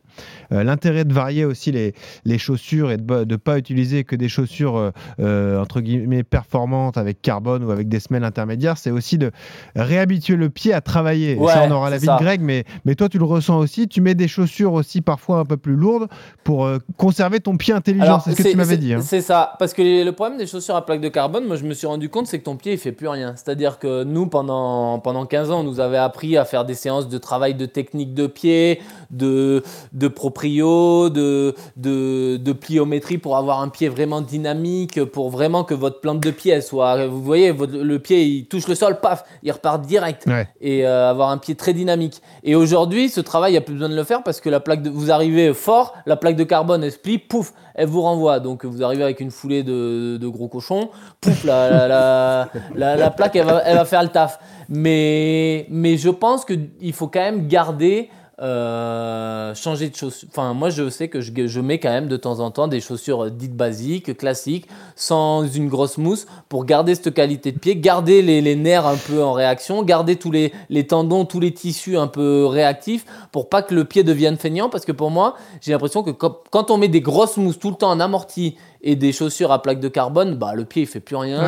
l'intérêt 0.49 1.06
de 1.06 1.14
varier 1.14 1.45
aussi 1.45 1.72
les, 1.72 1.93
les 2.26 2.38
chaussures 2.38 2.91
et 2.91 2.97
de, 2.97 3.24
de 3.24 3.36
pas 3.42 3.58
utiliser 3.58 4.04
que 4.04 4.16
des 4.16 4.30
chaussures 4.30 4.78
euh, 4.78 4.92
euh, 5.20 5.62
entre 5.62 5.82
guillemets 5.82 6.24
performantes 6.24 6.98
avec 6.98 7.22
carbone 7.22 7.64
ou 7.64 7.72
avec 7.72 7.89
des 7.89 8.00
semelles 8.00 8.24
intermédiaires, 8.24 8.78
c'est 8.78 8.92
aussi 8.92 9.18
de 9.18 9.32
réhabituer 9.76 10.36
le 10.36 10.50
pied 10.50 10.74
à 10.74 10.82
travailler. 10.82 11.38
ça, 11.48 11.64
on 11.68 11.72
aura 11.72 11.89
la 11.89 11.98
vie 11.98 12.08
de 12.08 12.18
Greg, 12.20 12.42
mais, 12.42 12.64
mais 12.86 12.96
toi, 12.96 13.10
tu 13.10 13.18
le 13.18 13.26
ressens 13.26 13.58
aussi. 13.58 13.88
Tu 13.88 14.02
mets 14.02 14.16
des 14.16 14.28
chaussures 14.28 14.74
aussi 14.74 15.02
parfois 15.02 15.39
un 15.39 15.46
peu 15.46 15.58
plus 15.58 15.76
lourdes 15.76 16.08
pour 16.44 16.66
euh, 16.66 16.78
conserver 16.98 17.39
ton 17.39 17.58
pied 17.58 17.74
intelligent. 17.74 18.20
C'est 18.20 18.32
ce 18.32 18.44
que 18.44 18.50
tu 18.50 18.58
m'avais 18.58 18.78
dit. 18.78 18.94
Hein. 18.94 19.02
C'est 19.02 19.22
ça. 19.22 19.54
Parce 19.60 19.74
que 19.74 19.82
le 19.82 20.12
problème 20.12 20.38
des 20.38 20.48
chaussures 20.48 20.76
à 20.76 20.86
plaque 20.86 21.02
de 21.02 21.10
carbone, 21.10 21.46
moi, 21.46 21.56
je 21.56 21.64
me 21.64 21.74
suis 21.74 21.88
rendu 21.88 22.10
compte, 22.10 22.28
c'est 22.28 22.39
que 22.39 22.46
ton 22.46 22.56
pied, 22.56 22.74
il 22.74 22.78
fait 22.78 22.92
plus 22.92 23.08
rien. 23.08 23.34
C'est-à-dire 23.36 23.80
que 23.80 24.04
nous, 24.04 24.28
pendant, 24.28 25.00
pendant 25.00 25.26
15 25.26 25.52
ans, 25.52 25.60
on 25.62 25.64
nous 25.64 25.80
avait 25.80 25.98
appris 25.98 26.38
à 26.38 26.46
faire 26.46 26.66
des 26.66 26.76
séances 26.76 27.10
de 27.10 27.18
travail 27.18 27.56
de 27.56 27.66
technique 27.66 28.14
de 28.14 28.28
pied, 28.28 28.82
de, 29.10 29.64
de 29.94 30.08
proprio, 30.08 31.10
de, 31.10 31.56
de, 31.78 32.38
de 32.38 32.54
pliométrie 32.54 33.18
pour 33.18 33.30
avoir 33.38 33.61
un 33.61 33.69
pied 33.69 33.89
vraiment 33.89 34.21
dynamique, 34.21 35.03
pour 35.05 35.29
vraiment 35.29 35.63
que 35.63 35.73
votre 35.73 36.01
plante 36.01 36.19
de 36.19 36.32
pied 36.32 36.61
soit. 36.61 37.07
Vous 37.07 37.21
voyez, 37.21 37.53
le 37.53 37.99
pied 37.99 38.23
il 38.23 38.45
touche 38.45 38.67
le 38.67 38.75
sol, 38.75 38.99
paf, 38.99 39.23
il 39.43 39.51
repart 39.51 39.82
direct. 39.82 40.25
Et 40.59 40.86
euh, 40.86 41.09
avoir 41.09 41.29
un 41.29 41.38
pied 41.38 41.55
très 41.55 41.73
dynamique. 41.73 42.21
Et 42.43 42.55
aujourd'hui, 42.55 43.09
ce 43.09 43.21
travail, 43.21 43.51
il 43.51 43.53
n'y 43.53 43.57
a 43.57 43.61
plus 43.61 43.73
besoin 43.73 43.89
de 43.89 43.95
le 43.95 44.03
faire 44.03 44.23
parce 44.23 44.41
que 44.41 44.49
la 44.49 44.59
plaque 44.59 44.82
de, 44.82 44.89
vous 44.89 45.11
arrivez 45.11 45.53
fort, 45.53 45.93
la 46.05 46.15
plaque 46.15 46.36
de 46.36 46.43
carbone, 46.43 46.84
elle 46.84 46.91
se 46.91 46.97
plie, 46.97 47.17
pouf, 47.17 47.53
elle 47.75 47.88
vous 47.88 48.01
renvoie. 48.01 48.39
Donc 48.39 48.65
vous 48.65 48.84
arrivez 48.84 49.03
avec 49.03 49.19
une 49.19 49.32
foulée 49.32 49.63
de, 49.63 50.27
gros 50.27 50.47
cochons, 50.47 50.89
pouf, 51.19 51.43
la, 51.43 51.88
la, 51.88 52.95
la, 52.95 53.09
plaque, 53.11 53.36
elle 53.36 53.45
va, 53.45 53.61
elle 53.65 53.77
va, 53.77 53.86
faire 53.86 54.03
le 54.03 54.09
taf. 54.09 54.39
Mais, 54.69 55.65
mais 55.69 55.97
je 55.97 56.09
pense 56.09 56.45
qu'il 56.45 56.93
faut 56.93 57.07
quand 57.07 57.19
même 57.19 57.47
garder 57.47 58.09
euh, 58.42 59.54
changer 59.54 59.89
de 59.89 59.96
chaussures. 59.96 60.28
Enfin, 60.32 60.54
moi, 60.54 60.72
je 60.72 60.89
sais 60.89 61.10
que 61.10 61.22
je, 61.22 61.32
je, 61.46 61.60
mets 61.60 61.80
quand 61.80 61.92
même 61.92 62.08
de 62.08 62.18
temps 62.18 62.39
en 62.39 62.50
temps 62.50 62.68
des 62.68 62.82
chaussures 62.82 63.30
dites 63.30 63.56
basiques, 63.56 64.18
classiques, 64.18 64.68
sans 64.96 65.46
une 65.46 65.70
grosse 65.70 66.00
mousse, 66.00 66.26
pour 66.50 66.66
garder 66.66 66.96
cette 66.96 67.14
qualité 67.14 67.52
de 67.52 67.60
pied, 67.60 67.76
garder 67.76 68.24
les, 68.24 68.42
les 68.42 68.56
nerfs 68.56 68.88
un 68.88 68.98
peu 68.98 69.22
en 69.24 69.34
réaction, 69.34 69.84
garder 69.84 70.16
tous 70.16 70.32
les, 70.32 70.52
les, 70.70 70.88
tendons, 70.88 71.26
tous 71.26 71.39
les 71.39 71.54
tissus 71.54 71.98
un 71.98 72.08
peu 72.08 72.46
réactifs, 72.46 73.06
pour 73.32 73.48
pas 73.48 73.62
que 73.62 73.76
le 73.76 73.86
pied 73.86 74.04
devienne 74.04 74.38
feignant. 74.38 74.70
Parce 74.70 74.86
que 74.86 74.92
pour 74.92 75.12
moi, 75.12 75.36
j'ai 75.62 75.72
l'impression 75.72 76.02
que 76.02 76.10
quand 76.10 76.72
on 76.72 76.78
met 76.78 76.88
des 76.88 77.02
grosses 77.02 77.38
mousses 77.38 77.60
tout 77.60 77.70
le 77.70 77.76
temps 77.76 77.92
en 77.92 78.00
amorti 78.00 78.56
et 78.82 78.96
des 78.96 79.12
chaussures 79.12 79.52
à 79.52 79.62
plaque 79.62 79.80
de 79.80 79.88
carbone, 79.88 80.36
bah, 80.36 80.54
le 80.56 80.66
pied 80.66 80.84
il 80.84 80.88
fait 80.88 81.00
plus 81.00 81.16
rien. 81.16 81.48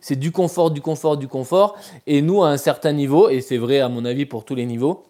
C'est 0.00 0.16
du 0.16 0.30
confort, 0.30 0.70
du 0.70 0.80
confort, 0.80 1.16
du 1.16 1.26
confort. 1.26 1.76
Et 2.06 2.22
nous, 2.22 2.44
à 2.44 2.50
un 2.50 2.56
certain 2.56 2.92
niveau, 2.92 3.28
et 3.28 3.40
c'est 3.40 3.58
vrai 3.58 3.80
à 3.80 3.88
mon 3.88 4.04
avis 4.04 4.24
pour 4.24 4.44
tous 4.44 4.54
les 4.54 4.66
niveaux, 4.66 5.07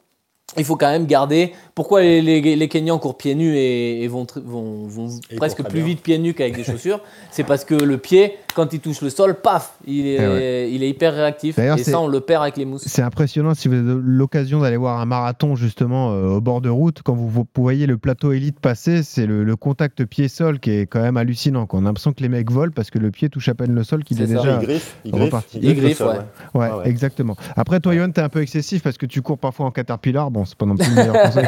il 0.58 0.64
faut 0.64 0.76
quand 0.76 0.90
même 0.90 1.06
garder. 1.06 1.52
Pourquoi 1.74 2.02
les, 2.02 2.40
les, 2.40 2.68
Kenyans 2.68 2.98
courent 2.98 3.16
pieds 3.16 3.34
nus 3.34 3.56
et, 3.56 4.06
vont, 4.08 4.26
vont, 4.44 5.08
presque 5.36 5.62
plus 5.62 5.80
vite 5.80 6.02
pieds 6.02 6.18
nus 6.18 6.34
qu'avec 6.34 6.56
des 6.56 6.64
chaussures 6.64 7.00
C'est 7.30 7.44
parce 7.44 7.64
que 7.64 7.74
le 7.74 7.98
pied, 7.98 8.34
quand 8.54 8.72
il 8.72 8.80
touche 8.80 9.00
le 9.00 9.10
sol, 9.10 9.40
paf, 9.40 9.74
il 9.86 10.06
est, 10.06 10.18
eh 10.18 10.70
il 10.70 10.82
est 10.82 10.90
hyper 10.90 11.14
réactif. 11.14 11.58
Et 11.58 11.84
ça, 11.84 12.00
on 12.00 12.08
le 12.08 12.20
perd 12.20 12.42
avec 12.42 12.56
les 12.56 12.64
mousses. 12.64 12.84
C'est 12.86 13.02
impressionnant 13.02 13.54
si 13.54 13.68
vous 13.68 13.74
avez 13.74 14.00
l'occasion 14.02 14.60
d'aller 14.60 14.76
voir 14.76 15.00
un 15.00 15.06
marathon 15.06 15.56
justement 15.56 16.12
euh, 16.12 16.36
au 16.36 16.40
bord 16.40 16.60
de 16.60 16.68
route. 16.68 17.02
Quand 17.02 17.14
vous, 17.14 17.46
voyez 17.54 17.86
le 17.86 17.98
plateau 17.98 18.32
élite 18.32 18.58
passer, 18.60 19.02
c'est 19.02 19.26
le, 19.26 19.56
contact 19.56 20.04
pied-sol 20.04 20.60
qui 20.60 20.70
est 20.70 20.86
quand 20.86 21.00
même 21.00 21.16
hallucinant. 21.16 21.66
On 21.72 21.78
a 21.78 21.82
l'impression 21.82 22.12
que 22.12 22.22
les 22.22 22.28
mecs 22.28 22.50
volent 22.50 22.72
parce 22.74 22.90
que 22.90 22.98
le 22.98 23.10
pied 23.10 23.28
touche 23.28 23.48
à 23.48 23.54
peine 23.54 23.72
le 23.72 23.82
sol, 23.82 24.04
qu'il 24.04 24.20
est, 24.22 24.26
déjà 24.26 24.60
il 25.04 25.14
reparti. 25.14 25.58
Il 25.60 25.74
griffe, 25.74 26.00
ouais. 26.00 26.18
Ouais, 26.54 26.68
exactement. 26.84 27.36
Après, 27.56 27.80
toi, 27.80 27.94
Yohan, 27.94 28.10
t'es 28.10 28.20
un 28.20 28.28
peu 28.28 28.40
excessif 28.40 28.82
parce 28.82 28.98
que 28.98 29.06
tu 29.06 29.22
cours 29.22 29.38
parfois 29.38 29.66
en 29.66 29.70
caterpillar 29.70 30.30
c'est 30.48 30.56
pas 30.56 30.66
non 30.66 30.76
plus 30.76 30.88
le 30.88 30.94
meilleur 30.94 31.22
conseil. 31.22 31.46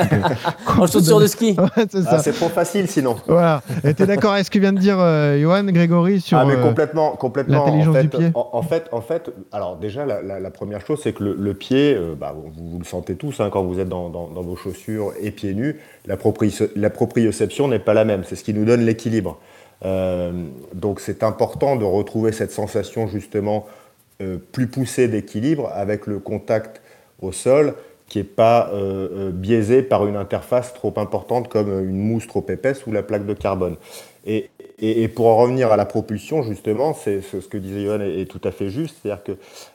en 0.79 0.87
chaussures 0.87 1.21
de 1.21 1.27
ski. 1.27 1.57
Ah, 2.07 2.19
c'est 2.19 2.33
trop 2.33 2.49
facile 2.49 2.89
sinon. 2.89 3.17
Voilà. 3.27 3.63
Et 3.85 3.95
tu 3.95 4.03
es 4.03 4.07
d'accord 4.07 4.33
avec 4.33 4.45
ce 4.45 4.51
que 4.51 4.59
vient 4.59 4.73
de 4.73 4.79
dire 4.79 4.99
euh, 4.99 5.41
Johan, 5.41 5.65
Grégory, 5.65 6.21
sur 6.21 6.39
ah, 6.39 6.45
mais 6.45 6.55
euh, 6.55 6.63
complètement, 6.63 7.13
complètement. 7.13 7.65
l'intelligence 7.65 7.97
du 7.97 8.09
pied 8.09 8.31
en, 8.35 8.63
fait, 8.63 8.89
en 8.93 9.01
fait, 9.01 9.31
alors 9.53 9.77
déjà, 9.77 10.05
la, 10.05 10.51
première 10.51 10.85
chose, 10.85 11.01
c'est 11.03 11.13
que 11.13 11.25
le, 11.25 11.55
pied, 11.55 11.95
euh, 11.95 12.15
bah, 12.19 12.35
vous, 12.35 12.79
le 12.79 12.85
sentez 12.85 13.15
tous 13.15 13.41
hein, 13.41 13.49
quand 13.51 13.63
vous 13.63 13.81
êtes 13.81 13.89
dans, 13.89 14.09
vos 14.11 14.57
chaussures 14.57 15.13
et 15.21 15.31
pieds 15.31 15.55
nus, 15.55 15.81
la, 16.07 16.17
la 16.77 16.91
proprioception 16.91 17.69
n'est 17.69 17.79
pas 17.79 17.95
la 17.95 18.05
même. 18.05 18.25
C'est 18.27 18.37
ce 18.37 18.45
qui 18.45 18.55
nous 18.55 18.65
donne 18.65 18.83
l'équilibre. 18.83 19.39
donc 20.75 21.01
c'est 21.01 21.23
important 21.23 21.77
de 21.77 21.85
retrouver 21.85 22.33
cette 22.33 22.53
sensation 22.53 23.07
justement 23.07 23.67
plus 24.53 24.67
poussée 24.67 25.09
d'équilibre 25.09 25.71
avec 25.75 26.07
le 26.07 26.19
contact 26.19 26.83
au 27.23 27.33
sol 27.33 27.75
qui 28.11 28.19
n'est 28.19 28.25
pas 28.25 28.71
euh, 28.75 29.09
euh, 29.13 29.31
biaisé 29.31 29.83
par 29.83 30.07
une 30.07 30.17
interface 30.17 30.75
trop 30.75 30.93
importante 30.97 31.49
comme 31.49 31.71
une 31.89 31.97
mousse 31.97 32.27
trop 32.27 32.45
épaisse 32.49 32.87
ou 32.87 32.93
la 32.93 33.03
plaque 33.03 33.25
de 33.25 33.35
carbone. 33.35 33.77
Et, 34.27 34.51
pour 35.15 35.27
en 35.27 35.37
revenir 35.37 35.71
à 35.73 35.77
la 35.77 35.85
propulsion, 35.85 36.43
justement, 36.43 36.93
c'est 36.93 37.21
ce 37.21 37.47
que 37.47 37.57
disait 37.57 37.85
Johan 37.85 38.01
est, 38.01 38.29
tout 38.29 38.41
à 38.45 38.51
fait 38.51 38.69
juste, 38.69 38.97
c'est-à-dire 39.01 39.23
que 39.23 39.33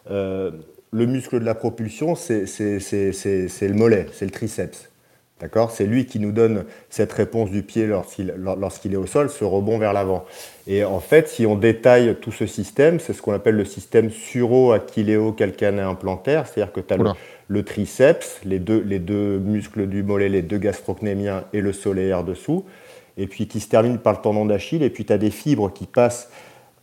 euh, 0.09 0.51
le 0.91 1.05
muscle 1.05 1.39
de 1.39 1.45
la 1.45 1.55
propulsion, 1.55 2.15
c'est 2.15 2.41
le 2.41 3.73
mollet, 3.73 4.07
c'est 4.11 4.25
le 4.25 4.31
triceps. 4.31 4.89
D'accord? 5.41 5.71
C'est 5.71 5.86
lui 5.86 6.05
qui 6.05 6.19
nous 6.19 6.31
donne 6.31 6.63
cette 6.89 7.11
réponse 7.11 7.51
du 7.51 7.61
pied 7.61 7.86
lorsqu'il 7.88 8.93
est 8.93 8.97
au 8.97 9.05
sol, 9.05 9.29
ce 9.29 9.43
rebond 9.43 9.77
vers 9.77 9.91
l'avant. 9.91 10.23
Et 10.65 10.86
en 10.86 11.01
fait, 11.01 11.27
si 11.27 11.45
on 11.45 11.55
détaille 11.55 12.15
tout 12.21 12.31
ce 12.31 12.45
système, 12.45 13.01
c'est 13.01 13.11
ce 13.11 13.21
qu'on 13.21 13.33
appelle 13.33 13.55
le 13.55 13.65
système 13.65 14.09
suro-achilléo-calcanéen 14.11 15.95
plantaire, 15.95 16.47
c'est-à-dire 16.47 16.71
que 16.71 16.79
tu 16.79 16.93
as 16.93 16.97
le, 16.97 17.09
le, 17.49 17.63
triceps, 17.63 18.39
les 18.45 18.59
deux, 18.59 18.81
les 18.81 18.99
deux 18.99 19.38
muscles 19.39 19.88
du 19.88 20.03
mollet, 20.03 20.29
les 20.29 20.41
deux 20.41 20.57
gastrocnémiens 20.57 21.43
et 21.51 21.59
le 21.59 21.73
solaire 21.73 22.23
dessous, 22.23 22.63
et 23.17 23.27
puis 23.27 23.47
qui 23.47 23.59
se 23.59 23.67
termine 23.67 23.97
par 23.97 24.13
le 24.13 24.21
tendon 24.21 24.45
d'Achille, 24.45 24.83
et 24.83 24.89
puis 24.89 25.03
tu 25.03 25.11
as 25.11 25.17
des 25.17 25.31
fibres 25.31 25.69
qui 25.69 25.86
passent 25.86 26.29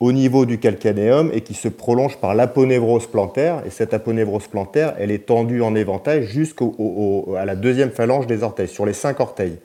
au 0.03 0.11
niveau 0.11 0.46
du 0.46 0.59
calcanéum 0.59 1.30
et 1.32 1.42
qui 1.42 1.55
se 1.55 1.68
prolonge 1.68 2.16
par 2.16 2.34
l'aponévrose 2.34 3.07
plantaire. 3.07 3.62
Et 3.64 3.70
cette 3.70 3.94
aponévrose 3.94 4.48
plantaire, 4.48 4.94
elle 4.98 5.12
est 5.12 5.26
tendue 5.26 5.62
en 5.62 5.76
éventail 5.76 6.24
jusqu'à 6.24 6.64
la 7.44 7.55
deuxième 7.55 7.92
phalange 7.92 8.26
des 8.26 8.42
orteils, 8.42 8.66
sur 8.66 8.84
les 8.84 8.94
cinq 8.94 9.20
orteils. 9.20 9.59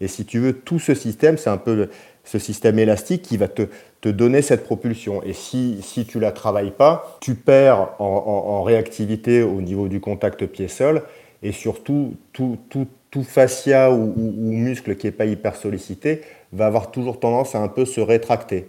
Et 0.00 0.08
si 0.08 0.24
tu 0.24 0.40
veux, 0.40 0.54
tout 0.54 0.80
ce 0.80 0.92
système, 0.92 1.38
c'est 1.38 1.50
un 1.50 1.56
peu 1.56 1.88
ce 2.24 2.40
système 2.40 2.80
élastique 2.80 3.22
qui 3.22 3.36
va 3.36 3.46
te, 3.46 3.68
donner 4.08 4.42
cette 4.42 4.64
propulsion. 4.64 5.22
Et 5.22 5.32
si, 5.32 5.78
si 5.82 6.04
tu 6.04 6.18
la 6.18 6.32
travailles 6.32 6.72
pas, 6.72 7.18
tu 7.20 7.36
perds 7.36 7.90
en, 8.00 8.64
réactivité 8.64 9.42
au 9.42 9.60
niveau 9.60 9.86
du 9.86 10.00
contact 10.00 10.46
pied-sol. 10.46 11.02
Et 11.44 11.52
surtout, 11.52 12.14
tout, 12.32 12.58
tout, 12.70 12.88
tout 13.12 13.22
fascia 13.22 13.92
ou, 13.92 14.12
ou 14.16 14.50
muscle 14.50 14.96
qui 14.96 15.06
n'est 15.06 15.12
pas 15.12 15.26
hyper 15.26 15.54
sollicité 15.54 16.22
va 16.52 16.66
avoir 16.66 16.90
toujours 16.90 17.20
tendance 17.20 17.54
à 17.54 17.60
un 17.60 17.68
peu 17.68 17.84
se 17.84 18.00
rétracter. 18.00 18.66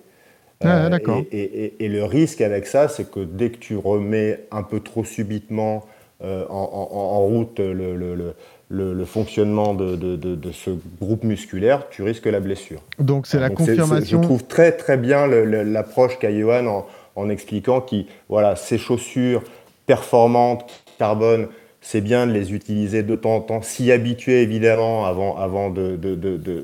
Euh, 0.66 0.89
et, 1.32 1.88
le 1.88 2.03
risque 2.03 2.41
avec 2.41 2.66
ça, 2.66 2.88
c'est 2.88 3.10
que 3.10 3.20
dès 3.20 3.49
que 3.49 3.58
tu 3.58 3.78
remets 3.78 4.39
un 4.51 4.64
peu 4.64 4.80
trop 4.80 5.03
subitement 5.03 5.86
euh, 6.24 6.45
en, 6.49 7.20
route 7.20 7.60
le, 7.60 9.05
fonctionnement 9.05 9.76
de, 9.76 10.51
ce 10.51 10.72
groupe 10.99 11.24
musculaire, 11.24 11.88
tu 11.89 12.01
risques 12.01 12.26
la 12.26 12.39
blessure. 12.39 12.82
Donc 12.99 13.28
c'est 13.28 13.39
la 13.39 13.49
confirmation. 13.49 14.22
je 14.22 14.26
trouve 14.26 14.43
très 14.45 14.72
très 14.72 14.97
bien 14.97 15.28
l'approche 15.28 16.18
qu'a 16.18 16.32
Johan 16.32 16.86
en, 17.16 17.30
expliquant 17.30 17.82
que 17.82 17.97
voilà, 18.30 18.55
ces 18.55 18.80
chaussures 18.80 19.43
performantes, 19.86 20.66
carbone, 20.97 21.47
c'est 21.82 22.01
bien 22.01 22.26
de 22.26 22.32
les 22.32 22.53
utiliser 22.53 23.03
de 23.03 23.16
temps 23.16 23.36
en 23.36 23.41
temps, 23.41 23.62
s'y 23.62 23.91
habituer 23.91 24.41
évidemment 24.41 25.05
avant, 25.05 25.38
avant, 25.38 25.74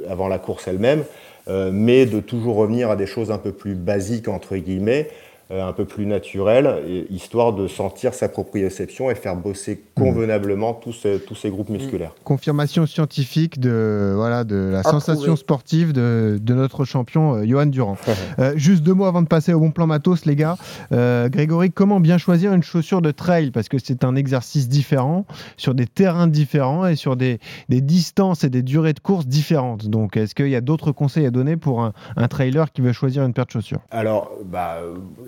avant 0.09 0.27
la 0.27 0.39
course 0.39 0.67
elle-même. 0.67 1.03
Euh, 1.49 1.71
mais 1.73 2.05
de 2.05 2.21
toujours 2.21 2.55
revenir 2.55 2.89
à 2.89 2.95
des 2.95 3.05
choses 3.05 3.29
un 3.29 3.37
peu 3.37 3.51
plus 3.51 3.75
basiques, 3.75 4.29
entre 4.29 4.55
guillemets, 4.55 5.09
un 5.49 5.73
peu 5.73 5.85
plus 5.85 6.05
naturel, 6.05 7.05
histoire 7.09 7.53
de 7.53 7.67
sentir 7.67 8.13
sa 8.13 8.29
proprioception 8.29 9.11
et 9.11 9.15
faire 9.15 9.35
bosser 9.35 9.75
mmh. 9.75 10.01
convenablement 10.01 10.73
tous, 10.73 10.93
ces, 10.93 11.19
tous 11.19 11.35
ces 11.35 11.49
groupes 11.49 11.69
musculaires. 11.69 12.11
Mmh. 12.11 12.23
Confirmation 12.23 12.85
scientifique 12.85 13.59
de, 13.59 14.13
voilà, 14.15 14.43
de 14.43 14.55
la 14.71 14.83
sensation 14.83 15.35
sportive 15.35 15.93
de, 15.93 16.39
de, 16.41 16.53
notre 16.53 16.85
champion 16.85 17.35
euh, 17.35 17.45
Johan 17.45 17.65
Durand. 17.65 17.97
euh, 18.39 18.53
juste 18.55 18.83
deux 18.83 18.93
mots 18.93 19.05
avant 19.05 19.21
de 19.21 19.27
passer 19.27 19.53
au 19.53 19.59
bon 19.59 19.71
plan 19.71 19.87
matos, 19.87 20.25
les 20.25 20.35
gars. 20.35 20.57
Euh, 20.91 21.29
Grégory, 21.29 21.71
comment 21.71 21.99
bien 21.99 22.17
choisir 22.17 22.53
une 22.53 22.63
chaussure 22.63 23.01
de 23.01 23.11
trail? 23.11 23.51
Parce 23.51 23.69
que 23.69 23.77
c'est 23.77 24.03
un 24.03 24.15
exercice 24.15 24.67
différent, 24.69 25.25
sur 25.57 25.75
des 25.75 25.87
terrains 25.87 26.27
différents 26.27 26.85
et 26.85 26.95
sur 26.95 27.15
des, 27.15 27.39
des, 27.69 27.81
distances 27.81 28.43
et 28.43 28.49
des 28.49 28.63
durées 28.63 28.93
de 28.93 28.99
course 28.99 29.27
différentes. 29.27 29.87
Donc, 29.87 30.17
est-ce 30.17 30.35
qu'il 30.35 30.49
y 30.49 30.55
a 30.55 30.61
d'autres 30.61 30.91
conseils 30.91 31.25
à 31.25 31.31
donner 31.31 31.57
pour 31.57 31.81
un, 31.81 31.93
un, 32.15 32.27
trailer 32.27 32.71
qui 32.71 32.81
veut 32.81 32.93
choisir 32.93 33.23
une 33.23 33.33
paire 33.33 33.45
de 33.45 33.51
chaussures? 33.51 33.81
Alors, 33.91 34.31
bah, 34.45 34.77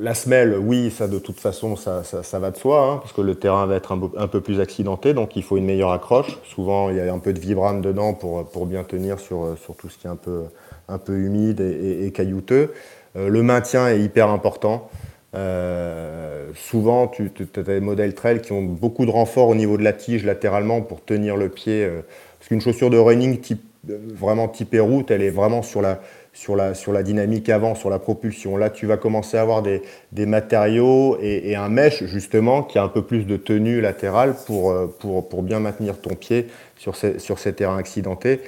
la 0.06 0.14
semelle, 0.14 0.56
oui, 0.56 0.92
ça 0.92 1.08
de 1.08 1.18
toute 1.18 1.40
façon, 1.40 1.76
ça, 1.76 2.40
va 2.40 2.52
de 2.52 2.58
soi, 2.58 2.80
hein, 2.80 2.98
parce 2.98 3.12
que 3.12 3.22
le 3.22 3.34
terrain 3.34 3.66
va 3.66 3.76
être 3.76 3.92
un, 3.92 4.28
peu 4.28 4.40
plus 4.40 4.60
accidenté, 4.60 5.16
donc 5.16 5.36
il 5.36 5.42
faut 5.42 5.58
une 5.58 5.66
meilleure 5.66 5.92
accroche. 5.92 6.38
Souvent, 6.44 6.92
il 6.92 6.98
y 6.98 7.00
a 7.00 7.12
un 7.12 7.18
peu 7.18 7.34
de 7.34 7.40
vibrame 7.40 7.82
dedans 7.82 8.14
pour, 8.14 8.68
bien 8.68 8.84
tenir 8.84 9.20
sur, 9.20 9.58
sur 9.58 9.76
tout 9.76 9.90
ce 9.90 9.98
qui 9.98 10.06
est 10.06 10.12
un 10.12 10.98
peu, 11.00 11.14
humide 11.18 11.60
et, 11.60 12.12
caillouteux. 12.12 12.72
Euh, 13.18 13.30
le 13.30 13.42
maintien 13.42 13.88
est 13.88 14.00
hyper 14.00 14.30
important. 14.30 14.92
Euh, 15.34 16.52
souvent, 16.54 17.08
tu 17.08 17.32
as 17.56 17.64
des 17.64 17.80
modèles 17.80 18.14
trail 18.14 18.42
qui 18.42 18.52
ont 18.52 18.62
beaucoup 18.62 19.08
de 19.08 19.12
renfort 19.12 19.50
au 19.50 19.56
niveau 19.56 19.76
de 19.76 19.84
la 19.84 19.94
tige 19.94 20.24
latéralement 20.24 20.82
pour 20.82 21.04
tenir 21.04 21.36
le 21.36 21.50
pied. 21.50 21.84
Euh, 21.84 22.02
parce 22.38 22.50
qu'une 22.50 22.62
chaussure 22.62 22.92
de 22.92 22.98
running 22.98 23.42
type, 23.42 23.64
vraiment 23.88 24.48
typée 24.48 24.80
route, 24.80 25.10
elle 25.10 25.24
est 25.24 25.32
vraiment 25.32 25.64
sur 25.64 25.82
la, 25.82 26.00
sur 26.36 26.58
la, 26.58 26.74
sur 26.74 26.92
la 26.92 27.02
dynamique 27.02 27.50
avant, 27.50 27.76
sur 27.76 27.90
la 27.90 27.98
propulsion. 27.98 28.58
Là, 28.58 28.70
tu 28.70 28.86
vas 28.86 28.98
commencer 28.98 29.38
à 29.38 29.42
avoir 29.42 29.62
des, 29.62 29.82
des 30.12 30.26
matériaux 30.26 31.18
et, 31.22 31.56
un 31.56 31.70
mesh, 31.70 32.04
justement, 32.04 32.62
qui 32.62 32.78
a 32.78 32.84
un 32.84 32.90
peu 32.90 33.02
plus 33.02 33.26
de 33.26 33.38
tenue 33.38 33.80
latérale 33.80 34.36
pour, 34.46 34.70
euh, 34.70 34.94
pour, 35.00 35.30
pour 35.30 35.44
bien 35.44 35.62
maintenir 35.62 35.98
ton 35.98 36.14
pied 36.14 36.48
sur 36.78 36.98
ces, 36.98 37.20
sur 37.20 37.40
ces 37.40 37.54
terrains 37.54 37.78
accidentés. 37.78 38.42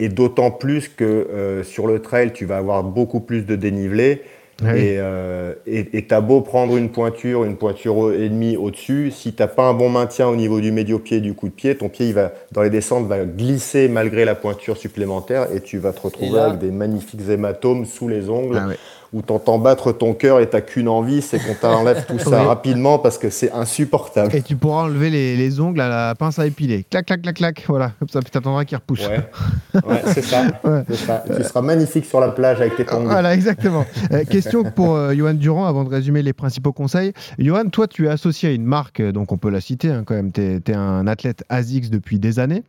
Et 0.00 0.08
d'autant 0.08 0.50
plus 0.50 0.88
que 0.88 1.04
euh, 1.04 1.62
sur 1.62 1.86
le 1.86 2.00
trail, 2.02 2.32
tu 2.32 2.44
vas 2.44 2.56
avoir 2.56 2.82
beaucoup 2.82 3.20
plus 3.20 3.46
de 3.46 3.54
dénivelé. 3.54 4.22
Ah 4.64 4.70
euh, 4.72 5.54
et 5.66 6.06
tu 6.06 6.14
as 6.14 6.20
beau 6.20 6.40
prendre 6.40 6.76
une 6.76 6.90
pointure, 6.90 7.44
une 7.44 7.56
pointure 7.56 8.12
et 8.12 8.28
demie 8.28 8.56
au-dessus, 8.56 9.12
si 9.12 9.32
tu 9.32 9.40
n'as 9.40 9.46
pas 9.46 9.68
un 9.68 9.74
bon 9.74 9.88
maintien 9.88 10.26
au 10.26 10.34
niveau 10.34 10.60
du 10.60 10.72
médio-pied, 10.72 11.20
du 11.20 11.34
coup 11.34 11.48
de 11.48 11.52
pied, 11.52 11.76
ton 11.76 11.88
pied, 11.88 12.08
il 12.08 12.14
va, 12.14 12.32
dans 12.50 12.62
les 12.62 12.70
descentes, 12.70 13.06
va 13.06 13.24
glisser 13.24 13.88
malgré 13.88 14.24
la 14.24 14.34
pointure 14.34 14.76
supplémentaire 14.76 15.46
et 15.54 15.60
tu 15.60 15.78
vas 15.78 15.92
te 15.92 16.00
retrouver 16.00 16.40
avec 16.40 16.58
des 16.58 16.72
magnifiques 16.72 17.20
hématomes 17.28 17.84
sous 17.84 18.08
les 18.08 18.28
ongles. 18.28 18.60
Ah 18.60 18.74
où 19.12 19.22
t'entends 19.22 19.58
battre 19.58 19.92
ton 19.92 20.12
cœur 20.12 20.40
et 20.40 20.48
t'as 20.48 20.60
qu'une 20.60 20.88
envie, 20.88 21.22
c'est 21.22 21.38
qu'on 21.38 21.54
t'enlève 21.54 22.04
tout 22.06 22.18
ça 22.18 22.42
rapidement 22.44 22.98
parce 22.98 23.16
que 23.16 23.30
c'est 23.30 23.50
insupportable. 23.52 24.34
Et 24.36 24.42
tu 24.42 24.56
pourras 24.56 24.82
enlever 24.82 25.08
les, 25.10 25.60
ongles 25.60 25.80
à 25.80 25.88
la 25.88 26.14
pince 26.14 26.38
à 26.38 26.46
épiler. 26.46 26.84
Clac, 26.90 27.06
clac, 27.06 27.22
clac, 27.22 27.36
clac. 27.36 27.64
Voilà, 27.68 27.92
comme 27.98 28.08
ça, 28.08 28.20
puis 28.20 28.30
t'attendras 28.30 28.64
qu'ils 28.64 28.76
repoussent. 28.76 29.08
Ouais, 29.86 30.02
c'est 30.12 30.22
ça. 30.22 30.44
Tu 31.36 31.44
seras 31.44 31.62
magnifique 31.62 32.04
sur 32.04 32.20
la 32.20 32.28
plage 32.28 32.60
avec 32.60 32.76
tes 32.76 32.92
ongles. 32.92 33.06
Voilà, 33.06 33.32
exactement. 33.34 33.84
Euh, 34.12 34.24
question 34.24 34.64
pour 34.64 34.96
euh, 34.96 35.14
Johan 35.14 35.34
Durand 35.34 35.66
avant 35.66 35.84
de 35.84 35.88
résumer 35.88 36.22
les 36.22 36.32
principaux 36.32 36.72
conseils. 36.72 37.12
Johan, 37.38 37.66
toi, 37.66 37.86
tu 37.86 38.06
es 38.06 38.08
associé 38.08 38.48
à 38.48 38.52
une 38.52 38.64
marque, 38.64 39.00
euh, 39.00 39.12
donc 39.12 39.30
on 39.30 39.38
peut 39.38 39.50
la 39.50 39.60
citer 39.60 39.90
hein, 39.90 40.02
quand 40.04 40.14
même. 40.14 40.32
Tu 40.32 40.40
es, 40.42 40.74
un 40.74 41.06
athlète 41.06 41.44
ASICS 41.48 41.90
depuis 41.90 42.18
des 42.18 42.38
années. 42.38 42.64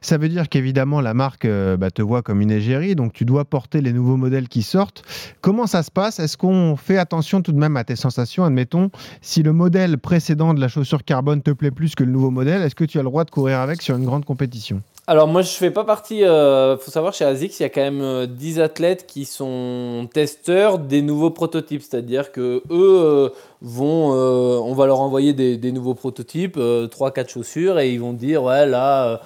Ça 0.00 0.18
veut 0.18 0.28
dire 0.28 0.48
qu'évidemment, 0.48 1.00
la 1.00 1.14
marque 1.14 1.46
bah, 1.46 1.90
te 1.90 2.02
voit 2.02 2.22
comme 2.22 2.40
une 2.40 2.50
égérie, 2.50 2.94
donc 2.94 3.12
tu 3.12 3.24
dois 3.24 3.44
porter 3.44 3.80
les 3.80 3.92
nouveaux 3.92 4.16
modèles 4.16 4.48
qui 4.48 4.62
sortent. 4.62 5.02
Comment 5.40 5.66
ça 5.66 5.81
se 5.82 5.90
passe 5.90 6.18
Est-ce 6.18 6.36
qu'on 6.36 6.76
fait 6.76 6.98
attention 6.98 7.42
tout 7.42 7.52
de 7.52 7.58
même 7.58 7.76
à 7.76 7.84
tes 7.84 7.96
sensations 7.96 8.44
Admettons, 8.44 8.90
si 9.20 9.42
le 9.42 9.52
modèle 9.52 9.98
précédent 9.98 10.54
de 10.54 10.60
la 10.60 10.68
chaussure 10.68 11.04
carbone 11.04 11.42
te 11.42 11.50
plaît 11.50 11.70
plus 11.70 11.94
que 11.94 12.04
le 12.04 12.10
nouveau 12.12 12.30
modèle, 12.30 12.62
est-ce 12.62 12.74
que 12.74 12.84
tu 12.84 12.98
as 12.98 13.02
le 13.02 13.08
droit 13.08 13.24
de 13.24 13.30
courir 13.30 13.60
avec 13.60 13.82
sur 13.82 13.96
une 13.96 14.04
grande 14.04 14.24
compétition? 14.24 14.82
Alors 15.08 15.26
moi 15.26 15.42
je 15.42 15.50
fais 15.50 15.72
pas 15.72 15.82
partie, 15.82 16.18
il 16.18 16.24
euh, 16.24 16.78
faut 16.78 16.92
savoir 16.92 17.12
chez 17.12 17.24
ASICS 17.24 17.58
il 17.58 17.62
y 17.64 17.66
a 17.66 17.70
quand 17.70 17.80
même 17.80 18.26
10 18.26 18.60
euh, 18.60 18.64
athlètes 18.64 19.04
qui 19.04 19.24
sont 19.24 20.08
testeurs 20.14 20.78
des 20.78 21.02
nouveaux 21.02 21.30
prototypes, 21.30 21.82
c'est-à-dire 21.82 22.30
que 22.30 22.62
eux 22.70 23.00
euh, 23.02 23.28
vont, 23.60 24.12
on 24.12 24.74
va 24.74 24.86
leur 24.86 25.00
envoyer 25.00 25.32
des, 25.32 25.56
des 25.56 25.72
nouveaux 25.72 25.94
prototypes, 25.94 26.56
3-4 26.56 27.28
chaussures 27.28 27.80
et 27.80 27.92
ils 27.92 28.00
vont 28.00 28.12
dire 28.12 28.44
ouais 28.44 28.64
là 28.64 29.20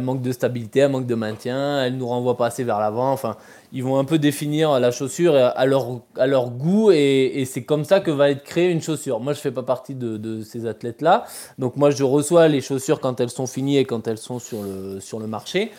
manque 0.00 0.22
de 0.22 0.30
stabilité, 0.30 0.86
manque 0.86 1.06
de 1.06 1.14
maintien, 1.16 1.82
elle 1.84 1.96
nous 1.96 2.06
renvoie 2.06 2.36
pas 2.36 2.46
assez 2.46 2.62
vers 2.62 2.78
l'avant, 2.78 3.10
enfin 3.10 3.36
ils 3.72 3.84
vont 3.84 3.98
un 3.98 4.04
peu 4.04 4.18
définir 4.18 4.78
la 4.80 4.90
chaussure 4.90 5.34
à 5.34 5.66
leur, 5.66 6.50
goût 6.50 6.90
et, 6.90 7.44
c'est 7.46 7.64
comme 7.64 7.84
ça 7.84 8.00
que 8.00 8.10
va 8.10 8.30
être 8.30 8.42
créée 8.42 8.70
une 8.70 8.82
chaussure. 8.82 9.20
Moi, 9.20 9.32
je 9.32 9.38
ne 9.38 9.42
fais 9.42 9.50
pas 9.52 9.62
partie 9.62 9.94
de, 9.94 10.42
ces 10.42 10.66
athlètes-là. 10.66 11.24
Donc, 11.58 11.76
moi, 11.76 11.90
je 11.90 12.02
reçois 12.04 12.48
les 12.48 12.60
chaussures 12.60 13.00
quand 13.00 13.20
elles 13.20 13.30
sont 13.30 13.46
finies 13.46 13.78
et 13.78 13.84
quand 13.84 14.08
elles 14.08 14.18
sont 14.18 14.38
sur 14.38 14.62
le, 14.62 15.00
sur 15.00 15.18
le 15.18 15.26
marché. 15.26 15.70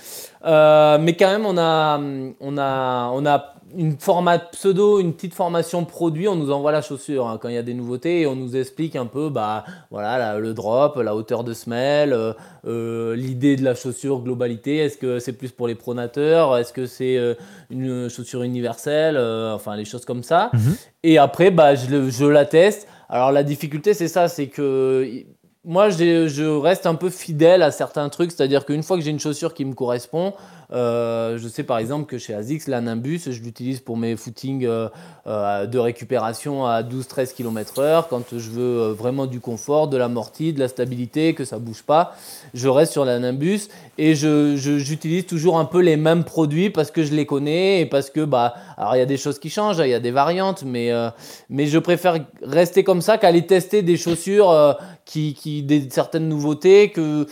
Euh, 0.46 0.98
mais 1.00 1.16
quand 1.16 1.28
même, 1.28 1.46
on 1.46 1.58
a, 1.58 2.00
on 2.40 2.58
a 3.26 3.54
une 3.76 3.98
format 3.98 4.40
pseudo, 4.40 5.00
une 5.00 5.14
petite 5.14 5.34
formation 5.34 5.86
produit, 5.86 6.28
on 6.28 6.36
nous 6.36 6.52
envoie 6.52 6.72
la 6.72 6.82
chaussure 6.82 7.28
hein, 7.28 7.38
quand 7.42 7.50
il 7.50 7.56
y 7.56 7.58
a 7.58 7.64
des 7.64 7.74
nouveautés 7.74 8.22
et 8.22 8.28
on 8.28 8.36
nous 8.36 8.56
explique 8.56 8.96
un 8.96 9.06
peu 9.06 9.30
bah, 9.30 9.66
voilà, 9.90 10.40
le 10.40 10.54
drop, 10.54 10.98
la 10.98 11.16
hauteur 11.16 11.44
de 11.44 11.54
semelle, 11.54 12.14
euh, 12.14 12.34
euh, 12.68 13.16
l'idée 13.16 13.56
de 13.56 13.64
la 13.64 13.76
chaussure, 13.76 14.22
globalité. 14.22 14.78
Est-ce 14.78 14.98
que 14.98 15.20
c'est 15.20 15.34
plus 15.34 15.52
pour 15.52 15.68
les 15.68 15.76
pronateurs 15.76 16.58
Est-ce 16.58 16.74
que 16.74 16.86
c'est 16.86 17.18
euh, 17.18 17.36
une 17.70 18.10
chaussure 18.10 18.44
universelle 18.44 19.18
Enfin, 19.18 19.76
les 19.76 19.86
choses 19.86 20.06
comme 20.06 20.24
ça. 20.24 20.50
Mhm. 20.54 20.76
Et 21.04 21.18
après, 21.18 21.52
bah, 21.52 21.76
je, 21.76 22.10
je 22.10 22.26
la 22.26 22.46
teste. 22.46 22.88
Alors 23.10 23.32
la 23.32 23.44
difficulté, 23.44 23.94
c'est 23.94 24.08
ça, 24.08 24.28
c'est 24.28 24.48
que 24.48 25.26
moi, 25.64 25.90
je 25.90 26.58
reste 26.58 26.88
un 26.88 26.96
peu 26.96 27.10
fidèle 27.10 27.62
à 27.62 27.70
certains 27.70 28.10
trucs, 28.10 28.32
c'est-à-dire 28.32 28.66
qu'une 28.66 28.82
fois 28.82 28.98
que 28.98 29.04
j'ai 29.04 29.12
une 29.12 29.20
chaussure 29.20 29.54
qui 29.54 29.64
me 29.64 29.74
correspond, 29.74 30.34
euh, 30.74 31.38
je 31.38 31.48
sais 31.48 31.64
par 31.64 31.78
exemple 31.78 32.06
que 32.06 32.18
chez 32.18 32.34
ASICS, 32.34 32.68
la 32.68 32.82
Nimbus, 32.82 33.22
je 33.30 33.42
l'utilise 33.42 33.82
pour 33.82 33.98
mes 33.98 34.16
footings 34.16 34.66
euh, 34.66 34.88
euh, 35.28 35.66
de 35.66 35.78
récupération 35.78 36.66
à 36.66 36.82
12-13 36.82 37.34
km/h. 37.34 38.06
Quand 38.10 38.24
je 38.32 38.50
veux 38.50 38.92
vraiment 38.92 39.26
du 39.26 39.40
confort, 39.40 39.88
de 39.88 39.98
l'amorti, 39.98 40.54
de 40.54 40.60
la 40.60 40.68
stabilité, 40.68 41.34
que 41.34 41.46
ça 41.46 41.60
bouge 41.60 41.84
pas, 41.84 42.16
je 42.54 42.70
reste 42.70 42.94
sur 42.94 43.06
la 43.06 43.20
Nimbus 43.20 43.68
et 43.98 44.16
j'utilise 44.16 45.26
toujours 45.26 45.60
un 45.60 45.66
peu 45.66 45.80
les 45.80 45.98
mêmes 45.98 46.24
produits 46.24 46.70
parce 46.70 46.92
que 46.92 47.04
je 47.04 47.14
les 47.14 47.26
connais 47.26 47.82
et 47.82 47.86
parce 47.86 48.10
que, 48.10 48.22
bah, 48.22 48.56
alors 48.78 48.96
il 48.96 49.00
y 49.00 49.04
a 49.04 49.06
des 49.06 49.18
choses 49.18 49.40
qui 49.40 49.50
changent, 49.50 49.80
il 49.80 49.90
y 49.90 49.94
a 49.94 50.00
des 50.00 50.12
variantes, 50.12 50.64
mais, 50.66 50.92
mais 51.50 51.68
je 51.68 51.80
préfère 51.80 52.18
rester 52.42 52.84
comme 52.84 53.02
ça 53.02 53.18
qu'aller 53.18 53.46
tester 53.46 53.82
des 53.82 53.98
chaussures 53.98 54.78
qui 55.06 55.34
qui, 55.34 55.64
des, 55.64 55.90
certaines 55.90 56.28
nouveautés 56.28 56.90
que 56.90 57.28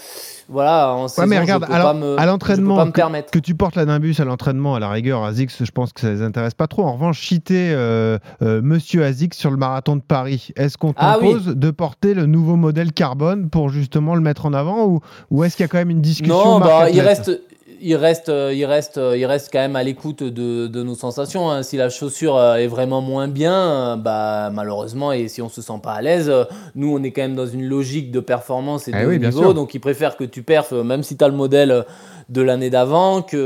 voilà, 0.50 0.94
en 0.96 1.08
saison, 1.08 1.28
mais 1.28 1.40
regarde, 1.40 1.64
je 1.64 1.68
peux 1.68 1.74
alors, 1.74 1.94
pas 1.94 2.00
me, 2.00 2.20
à 2.20 2.26
l'entraînement, 2.26 2.76
pas 2.76 2.86
me 2.86 2.92
permettre. 2.92 3.30
Que 3.30 3.38
tu 3.40 3.54
portes 3.54 3.76
la 3.76 3.86
Nimbus 3.86 4.16
à 4.20 4.26
l'entraînement, 4.26 4.74
à 4.76 4.80
la 4.80 4.90
rigueur, 4.90 5.24
Azix, 5.24 5.64
je 5.64 5.72
pense 5.72 5.94
que 5.94 6.02
ça 6.02 6.10
les 6.10 6.22
intéresse 6.24 6.56
pas 6.56 6.68
trop. 6.68 6.84
En 6.84 6.94
revanche, 6.94 7.26
citer 7.26 7.72
euh, 7.72 8.18
euh, 8.42 8.60
Monsieur 8.64 9.04
Azix 9.04 9.38
sur 9.38 9.52
le 9.52 9.58
marathon 9.58 9.96
de 9.96 10.02
Paris, 10.02 10.50
est-ce 10.56 10.78
qu'on 10.78 10.94
Ah 10.98 11.18
oui. 11.22 11.34
t'impose 11.34 11.56
de 11.56 11.72
porter 11.72 12.14
le 12.16 12.26
nouveau 12.26 12.56
modèle 12.56 12.94
carbone 12.94 13.50
pour 13.50 13.70
justement 13.70 14.16
le 14.16 14.22
mettre 14.22 14.46
en 14.48 14.54
avant 14.54 14.86
ou, 14.88 15.02
ou 15.30 15.44
est-ce 15.44 15.56
qu'il 15.56 15.64
y 15.64 15.66
a 15.66 15.68
quand 15.68 15.78
même 15.78 15.92
une 15.92 16.02
discussion 16.02 16.60
Non, 16.60 16.60
bah, 16.60 16.90
il 16.90 17.00
reste, 17.02 17.32
il 17.82 17.96
reste, 17.96 18.30
euh, 18.30 18.54
il 18.54 18.66
reste, 18.66 18.98
euh, 18.98 19.18
il 19.18 19.26
reste 19.26 19.50
quand 19.52 19.60
même 19.60 19.76
à 19.76 19.84
l'écoute 19.84 20.24
de, 20.24 20.68
de 20.68 20.84
nos 20.84 20.96
sensations. 20.96 21.50
hein. 21.50 21.64
Si 21.64 21.78
la 21.78 21.90
chaussure 21.90 22.38
euh, 22.38 22.56
est 22.56 22.68
vraiment 22.68 23.02
moins 23.02 23.28
bien, 23.28 23.98
bah 23.98 24.50
malheureusement, 24.54 25.12
et 25.12 25.28
si 25.28 25.42
on 25.42 25.50
se 25.50 25.62
sent 25.62 25.80
pas 25.82 25.94
à 25.94 26.02
l'aise, 26.02 26.32
nous 26.76 26.96
on 26.96 27.04
est 27.04 27.12
quand 27.12 27.22
même 27.22 27.36
dans 27.36 27.48
une 27.48 27.66
logique 27.66 28.12
de 28.12 28.20
performance 28.20 28.88
et 28.88 28.92
de 28.92 29.06
oui, 29.06 29.20
bien 29.20 29.30
niveau, 29.30 29.42
sûr. 29.42 29.54
donc 29.54 29.74
ils 29.74 29.80
préfèrent 29.80 30.18
que 30.18 30.24
tu 30.24 30.44
perfes, 30.44 30.72
même 30.74 31.04
si 31.04 31.18
tu 31.18 31.24
as 31.24 31.28
le 31.28 31.36
modèle 31.36 31.86
de 32.30 32.42
l'année 32.42 32.70
d'avant, 32.70 33.22
que, 33.24 33.38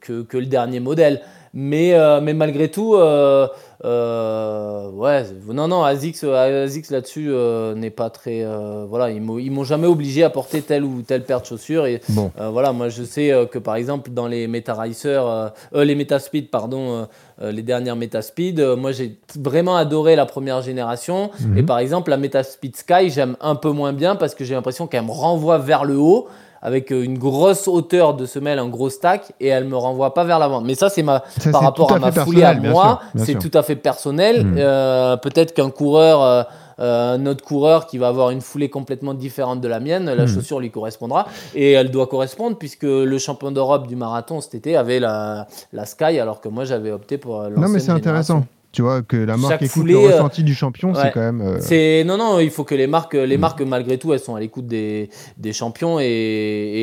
que 0.00 0.22
que 0.22 0.38
le 0.38 0.46
dernier 0.46 0.80
modèle. 0.80 1.20
Mais, 1.54 1.94
euh, 1.94 2.20
mais 2.20 2.34
malgré 2.34 2.70
tout, 2.70 2.94
euh, 2.94 3.48
euh, 3.84 4.90
ouais, 4.90 5.24
non, 5.52 5.68
non, 5.68 5.82
Azix, 5.84 6.24
Azix 6.24 6.90
là-dessus 6.90 7.28
euh, 7.30 7.74
n'est 7.74 7.90
pas 7.90 8.10
très. 8.10 8.42
euh, 8.44 8.84
voilà, 8.88 9.10
ils 9.10 9.20
m'ont 9.22 9.64
jamais 9.64 9.86
obligé 9.86 10.24
à 10.24 10.30
porter 10.30 10.62
telle 10.62 10.84
ou 10.84 11.02
telle 11.02 11.24
paire 11.24 11.40
de 11.40 11.46
chaussures. 11.46 11.86
Et 11.86 12.00
Bon. 12.08 12.30
euh, 12.40 12.48
voilà, 12.50 12.72
moi 12.72 12.88
je 12.88 13.02
sais 13.04 13.32
euh, 13.32 13.46
que 13.46 13.58
par 13.58 13.76
exemple 13.76 14.10
dans 14.10 14.26
les 14.26 14.46
Meta 14.48 14.74
Racer, 14.74 15.24
euh, 15.26 15.48
euh, 15.74 15.84
les 15.84 15.94
Metaspeed, 15.94 16.50
pardon, 16.50 16.92
euh, 16.92 17.04
euh, 17.42 17.52
les 17.52 17.62
dernières 17.62 17.96
Metaspeed, 17.96 18.58
euh, 18.60 18.76
moi 18.76 18.92
j'ai 18.92 19.16
vraiment 19.38 19.76
adoré 19.76 20.16
la 20.16 20.26
première 20.26 20.60
génération. 20.62 21.30
Mhm. 21.40 21.58
Et 21.58 21.62
par 21.62 21.78
exemple 21.78 22.10
la 22.10 22.16
Metaspeed 22.16 22.76
Sky, 22.76 23.10
j'aime 23.10 23.36
un 23.40 23.54
peu 23.54 23.70
moins 23.70 23.92
bien 23.92 24.16
parce 24.16 24.34
que 24.34 24.44
j'ai 24.44 24.54
l'impression 24.54 24.86
qu'elle 24.86 25.04
me 25.04 25.10
renvoie 25.12 25.58
vers 25.58 25.84
le 25.84 25.96
haut 25.96 26.26
avec 26.62 26.92
euh, 26.92 27.02
une 27.02 27.18
grosse 27.18 27.68
hauteur 27.68 28.14
de 28.14 28.26
semelle, 28.26 28.58
un 28.58 28.68
gros 28.68 28.90
stack, 28.90 29.32
et 29.40 29.48
elle 29.48 29.64
me 29.64 29.76
renvoie 29.76 30.14
pas 30.14 30.24
vers 30.24 30.38
l'avant. 30.38 30.60
Mais 30.60 30.74
ça, 30.74 30.88
c'est 30.88 31.02
ma 31.02 31.22
Ça, 31.38 31.50
par 31.52 31.62
rapport 31.62 31.92
à, 31.92 31.96
à 31.96 31.98
ma 31.98 32.12
foulée 32.12 32.42
à 32.44 32.54
moi, 32.54 33.00
c'est 33.16 33.38
tout 33.38 33.50
à 33.56 33.62
fait 33.62 33.76
personnel. 33.76 34.44
Mhm. 34.44 34.54
Euh, 34.58 35.16
Peut-être 35.16 35.54
qu'un 35.54 35.70
coureur, 35.70 36.22
euh, 36.22 36.42
euh, 36.80 37.14
un 37.14 37.26
autre 37.26 37.44
coureur 37.44 37.86
qui 37.86 37.98
va 37.98 38.08
avoir 38.08 38.30
une 38.30 38.40
foulée 38.40 38.68
complètement 38.70 39.14
différente 39.14 39.60
de 39.60 39.68
la 39.68 39.80
mienne, 39.80 40.06
la 40.06 40.22
Mhm. 40.22 40.28
chaussure 40.28 40.60
lui 40.60 40.70
correspondra. 40.70 41.26
Et 41.54 41.72
elle 41.72 41.90
doit 41.90 42.06
correspondre 42.06 42.56
puisque 42.56 42.82
le 42.84 43.18
champion 43.18 43.50
d'Europe 43.50 43.86
du 43.86 43.96
marathon 43.96 44.40
cet 44.40 44.54
été 44.54 44.76
avait 44.76 45.00
la, 45.00 45.46
la 45.72 45.86
Sky, 45.86 46.18
alors 46.20 46.40
que 46.40 46.48
moi 46.48 46.64
j'avais 46.64 46.90
opté 46.92 47.18
pour 47.18 47.42
Non, 47.50 47.68
mais 47.68 47.78
c'est 47.80 47.90
intéressant. 47.92 48.44
Tu 48.70 48.82
vois, 48.82 49.00
que 49.02 49.16
la 49.16 49.38
marque 49.38 49.62
écoute 49.62 49.68
foulée, 49.70 49.94
le 49.94 49.98
euh, 50.00 50.12
ressenti 50.12 50.44
du 50.44 50.54
champion, 50.54 50.94
c'est 50.94 51.10
quand 51.10 51.20
même. 51.20 51.40
euh, 51.40 51.56
C'est 51.58 52.04
non 52.04 52.18
non, 52.18 52.38
il 52.38 52.50
faut 52.50 52.64
que 52.64 52.74
les 52.74 52.86
marques, 52.86 53.14
les 53.14 53.38
Mm. 53.38 53.40
marques 53.40 53.60
malgré 53.62 53.96
tout, 53.96 54.12
elles 54.12 54.20
sont 54.20 54.34
à 54.34 54.40
l'écoute 54.40 54.66
des, 54.66 55.08
des 55.38 55.54
champions 55.54 55.98
et, 55.98 56.04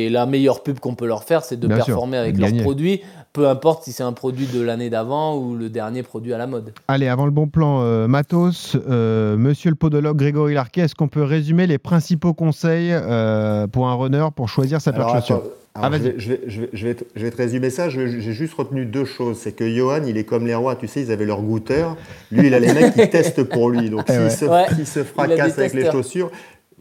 et 0.06 0.10
la 0.10 0.26
meilleure 0.26 0.64
pub 0.64 0.80
qu'on 0.80 0.96
peut 0.96 1.06
leur 1.06 1.22
faire, 1.22 1.44
c'est 1.44 1.58
de 1.60 1.68
Bien 1.68 1.76
sûr, 1.76 1.86
performer 1.86 2.16
avec 2.16 2.36
leurs 2.38 2.48
produits, 2.62 3.02
peu 3.36 3.46
importe 3.46 3.84
si 3.84 3.92
c'est 3.92 4.02
un 4.02 4.14
produit 4.14 4.46
de 4.46 4.62
l'année 4.62 4.88
d'avant 4.88 5.36
ou 5.36 5.54
le 5.56 5.68
dernier 5.68 6.02
produit 6.02 6.32
à 6.32 6.38
la 6.38 6.46
mode. 6.46 6.72
Allez, 6.88 7.06
avant 7.06 7.26
le 7.26 7.30
bon 7.30 7.48
plan, 7.48 7.82
euh, 7.82 8.08
Matos, 8.08 8.76
euh, 8.88 9.36
monsieur 9.36 9.68
le 9.68 9.76
podologue 9.76 10.16
Grégory 10.16 10.54
Larquet, 10.54 10.80
est-ce 10.82 10.94
qu'on 10.94 11.08
peut 11.08 11.22
résumer 11.22 11.66
les 11.66 11.76
principaux 11.76 12.32
conseils 12.32 12.88
euh, 12.92 13.66
pour 13.66 13.88
un 13.88 13.94
runner 13.94 14.24
pour 14.34 14.48
choisir 14.48 14.80
sa 14.80 14.94
paire 14.94 15.08
de 15.12 15.20
chaussures 15.20 15.42
Ah, 15.74 15.90
je, 15.92 15.98
vas-y. 15.98 16.02
vais, 16.02 16.14
je, 16.16 16.28
vais, 16.30 16.40
je, 16.46 16.60
vais, 16.62 16.70
je 16.72 16.86
vais 16.86 16.94
te, 16.94 17.04
je 17.14 17.22
vais 17.24 17.30
te 17.30 17.36
résumer 17.36 17.68
ça. 17.68 17.90
J'ai 17.90 18.08
juste 18.32 18.54
retenu 18.54 18.86
deux 18.86 19.04
choses. 19.04 19.36
C'est 19.36 19.52
que 19.52 19.68
Johan, 19.68 20.00
il 20.06 20.16
est 20.16 20.24
comme 20.24 20.46
les 20.46 20.54
rois. 20.54 20.74
Tu 20.74 20.88
sais, 20.88 21.02
ils 21.02 21.12
avaient 21.12 21.26
leur 21.26 21.42
goûteur. 21.42 21.98
Lui, 22.32 22.46
il 22.46 22.54
a 22.54 22.58
les 22.58 22.72
mecs 22.72 22.94
qui 22.94 23.06
testent 23.10 23.42
pour 23.44 23.68
lui. 23.68 23.90
Donc, 23.90 24.04
Eh 24.08 24.12
s'il 24.12 24.22
ouais. 24.22 24.30
se, 24.30 24.44
Ouais. 24.46 24.84
se 24.86 25.04
fracasse 25.04 25.58
avec 25.58 25.74
les 25.74 25.90
chaussures, 25.90 26.30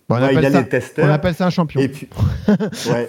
Bon, 0.08 0.18
on, 0.18 0.22
ouais, 0.22 0.34
il 0.34 0.38
appelle 0.38 0.46
a 0.46 0.52
ça, 0.52 0.62
les 0.62 0.70
testeurs. 0.70 1.06
on 1.06 1.12
appelle 1.12 1.34
ça 1.34 1.48
un 1.48 1.50
champion. 1.50 1.82
Et 1.82 1.88
puis, 1.88 2.08
ouais, 2.48 2.56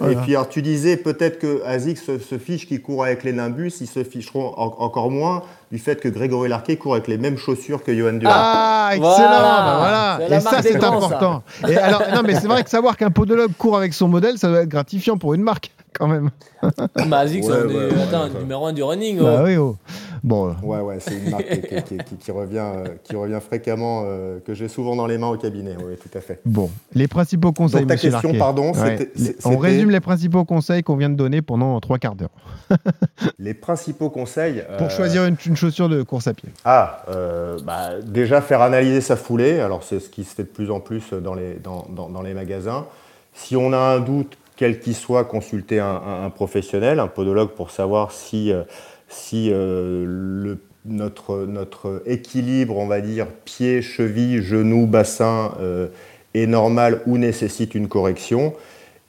Voilà. 0.01 0.13
et 0.13 0.17
puis 0.25 0.35
alors, 0.35 0.49
tu 0.49 0.63
disais 0.63 0.97
peut-être 0.97 1.39
que 1.39 1.63
Azix 1.67 1.97
se, 1.97 2.19
se 2.19 2.39
fiche 2.39 2.67
qui 2.67 2.81
court 2.81 3.05
avec 3.05 3.23
les 3.23 3.33
Nimbus, 3.35 3.73
ils 3.83 3.87
se 3.87 4.03
ficheront 4.03 4.55
en- 4.57 4.77
encore 4.79 5.11
moins 5.11 5.43
du 5.71 5.79
fait 5.79 6.01
que 6.01 6.09
Grégory 6.09 6.49
Larquet 6.49 6.77
court 6.77 6.95
avec 6.95 7.07
les 7.07 7.19
mêmes 7.19 7.37
chaussures 7.37 7.83
que 7.85 7.95
Johan 7.95 8.15
Durand. 8.15 8.33
Ah, 8.35 8.89
excellent 8.93 9.11
Voilà. 9.11 9.39
bah 9.65 10.17
voilà. 10.19 10.37
Et 10.39 10.41
ça, 10.41 10.63
c'est 10.63 10.83
important. 10.83 11.43
Et 11.69 11.77
alors, 11.77 12.03
non, 12.15 12.23
mais 12.25 12.35
c'est 12.35 12.47
vrai 12.49 12.65
que 12.65 12.71
savoir 12.71 12.97
qu'un 12.97 13.11
podologue 13.11 13.53
court 13.59 13.77
avec 13.77 13.93
son 13.93 14.09
modèle, 14.09 14.39
ça 14.39 14.49
doit 14.49 14.63
être 14.63 14.69
gratifiant 14.69 15.19
pour 15.19 15.35
une 15.35 15.43
marque, 15.43 15.71
quand 15.99 16.07
même. 16.09 16.31
Bah, 17.09 17.19
Azix, 17.21 17.47
Ouais, 17.47 17.53
on 17.65 17.69
est 17.71 17.75
ouais, 17.75 17.85
ouais, 17.95 18.03
attends, 18.03 18.25
ouais. 18.33 18.41
numéro 18.41 18.67
un 18.67 18.73
du 18.73 18.83
running. 18.83 19.19
Bah 19.21 19.39
oh. 19.41 19.45
oui, 19.45 19.57
oh. 19.57 19.77
Bon, 20.25 20.57
Ouais, 20.63 20.81
ouais, 20.81 20.97
c'est 20.99 21.15
une 21.15 21.31
marque 21.31 21.49
qui, 21.49 21.61
qui- 21.83 21.99
qui- 21.99 22.17
qui 22.17 22.31
revient, 22.33 22.59
euh, 22.59 22.85
qui 23.05 23.15
revient 23.15 23.39
fréquemment, 23.47 24.03
euh, 24.07 24.39
que 24.45 24.55
j'ai 24.55 24.67
souvent 24.69 24.97
dans 24.97 25.07
les 25.07 25.19
mains 25.19 25.29
au 25.29 25.37
cabinet. 25.37 25.77
Oui, 25.79 25.95
tout 25.97 26.17
à 26.17 26.21
fait. 26.21 26.41
bon. 26.45 26.71
Les 26.95 27.07
principaux 27.07 27.53
conseils, 27.53 27.81
Donc 27.81 27.89
ta 27.91 27.97
question, 27.97 28.21
Larquet. 28.23 28.39
pardon, 28.39 28.73
Ouais. 28.73 28.97
c'était- 28.99 29.11
Les- 29.17 29.25
c'était- 29.27 29.47
On 29.47 29.59
résume 29.59 29.91
les 29.91 30.01
principaux 30.01 30.45
conseils 30.45 30.83
qu'on 30.83 30.97
vient 30.97 31.11
de 31.11 31.15
donner 31.15 31.43
pendant 31.43 31.79
trois 31.81 31.99
quarts 31.99 32.17
d'heure 32.17 32.31
Les 33.39 33.55
principaux 33.55 34.11
conseils. 34.11 34.63
pour 34.79 34.87
euh, 34.87 34.91
choisir 34.91 35.25
une, 35.27 35.37
une 35.47 35.57
chaussure 35.57 35.89
de 35.89 36.03
course 36.03 36.27
à 36.27 36.35
pied. 36.35 36.49
Ah, 36.65 37.03
euh, 37.09 37.59
bah, 37.65 37.91
déjà 38.05 38.41
faire 38.41 38.63
analyser 38.63 39.01
sa 39.01 39.17
foulée. 39.17 39.61
Alors 39.61 39.83
c'est 39.85 40.01
ce 40.01 40.09
qui 40.09 40.25
se 40.25 40.35
fait 40.35 40.43
de 40.45 40.49
plus 40.49 40.71
en 40.71 40.81
plus 40.81 41.13
dans 41.13 41.35
les, 41.35 41.55
dans, 41.63 41.87
dans- 41.95 42.09
dans 42.09 42.23
les 42.23 42.35
magasins. 42.35 42.87
Si 43.35 43.55
on 43.57 43.73
a 43.73 43.79
un 43.79 44.01
doute, 44.01 44.37
quel 44.57 44.81
qu'il 44.81 44.95
soit, 44.95 45.25
consulter 45.25 45.79
un, 45.79 46.31
professionnel, 46.35 46.99
un 46.99 47.09
podologue, 47.09 47.51
pour 47.51 47.71
savoir 47.71 48.11
si, 48.11 48.51
euh, 48.51 48.63
si 49.09 49.51
euh, 49.53 50.57
notre, 50.87 51.45
notre 51.45 52.03
équilibre, 52.07 52.77
on 52.77 52.87
va 52.87 53.01
dire, 53.01 53.27
pied, 53.45 53.83
cheville, 53.83 54.43
genou, 54.43 54.87
bassin, 54.87 55.53
euh, 55.61 55.89
est 56.35 56.47
normal 56.47 57.03
ou 57.07 57.19
nécessite 57.19 57.75
une 57.75 57.89
correction. 57.89 58.55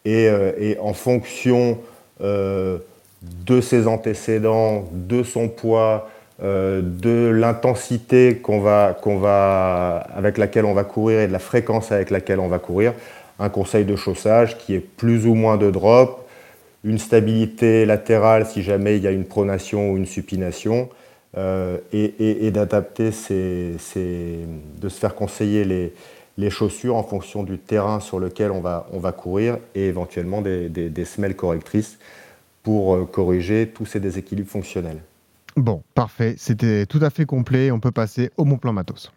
Et, 0.05 0.29
et 0.57 0.79
en 0.79 0.93
fonction 0.93 1.79
de 2.21 2.81
ses 3.61 3.87
antécédents, 3.87 4.87
de 4.93 5.21
son 5.21 5.49
poids, 5.49 6.09
de 6.41 7.27
l'intensité 7.27 8.37
qu'on 8.37 8.61
va, 8.61 8.97
qu'on 9.01 9.17
va, 9.17 10.07
avec 10.15 10.37
laquelle 10.37 10.63
on 10.63 10.73
va 10.73 10.85
courir 10.85 11.19
et 11.19 11.27
de 11.27 11.33
la 11.33 11.39
fréquence 11.39 11.91
avec 11.91 12.09
laquelle 12.09 12.39
on 12.39 12.47
va 12.47 12.59
courir, 12.59 12.93
un 13.39 13.49
conseil 13.49 13.85
de 13.85 13.95
chaussage 13.95 14.57
qui 14.57 14.73
est 14.73 14.79
plus 14.79 15.25
ou 15.27 15.33
moins 15.33 15.57
de 15.57 15.71
drop, 15.71 16.27
une 16.83 16.97
stabilité 16.97 17.85
latérale 17.85 18.45
si 18.45 18.63
jamais 18.63 18.97
il 18.97 19.03
y 19.03 19.07
a 19.07 19.11
une 19.11 19.25
pronation 19.25 19.91
ou 19.91 19.97
une 19.97 20.05
supination, 20.05 20.89
euh, 21.37 21.77
et, 21.91 22.03
et- 22.19 22.47
et 22.47 22.51
d'adapter 22.51 23.09
de 23.09 23.77
se 24.89 24.99
faire 24.99 25.15
conseiller 25.15 25.63
les, 25.65 26.49
chaussures 26.49 26.95
en 26.95 27.03
fonction 27.03 27.43
du 27.43 27.57
terrain 27.57 27.99
sur 27.99 28.19
lequel 28.19 28.51
on 28.51 28.61
va, 28.61 29.11
courir 29.11 29.57
et 29.75 29.87
éventuellement 29.87 30.41
des 30.41 31.05
semelles 31.05 31.35
correctrices 31.35 31.97
pour 32.67 32.95
euh, 32.95 33.05
corriger 33.05 33.71
tous 33.73 33.85
ces 33.85 34.01
déséquilibres 34.01 34.49
fonctionnels. 34.49 34.99
Bon, 35.55 35.83
parfait. 35.95 36.35
C'était 36.37 36.85
tout 36.85 36.99
à 37.01 37.09
fait 37.09 37.25
complet. 37.25 37.71
On 37.71 37.79
peut 37.79 37.91
passer 37.91 38.29
au 38.35 38.43
bon 38.43 38.57
plan 38.57 38.73
matos. 38.73 39.09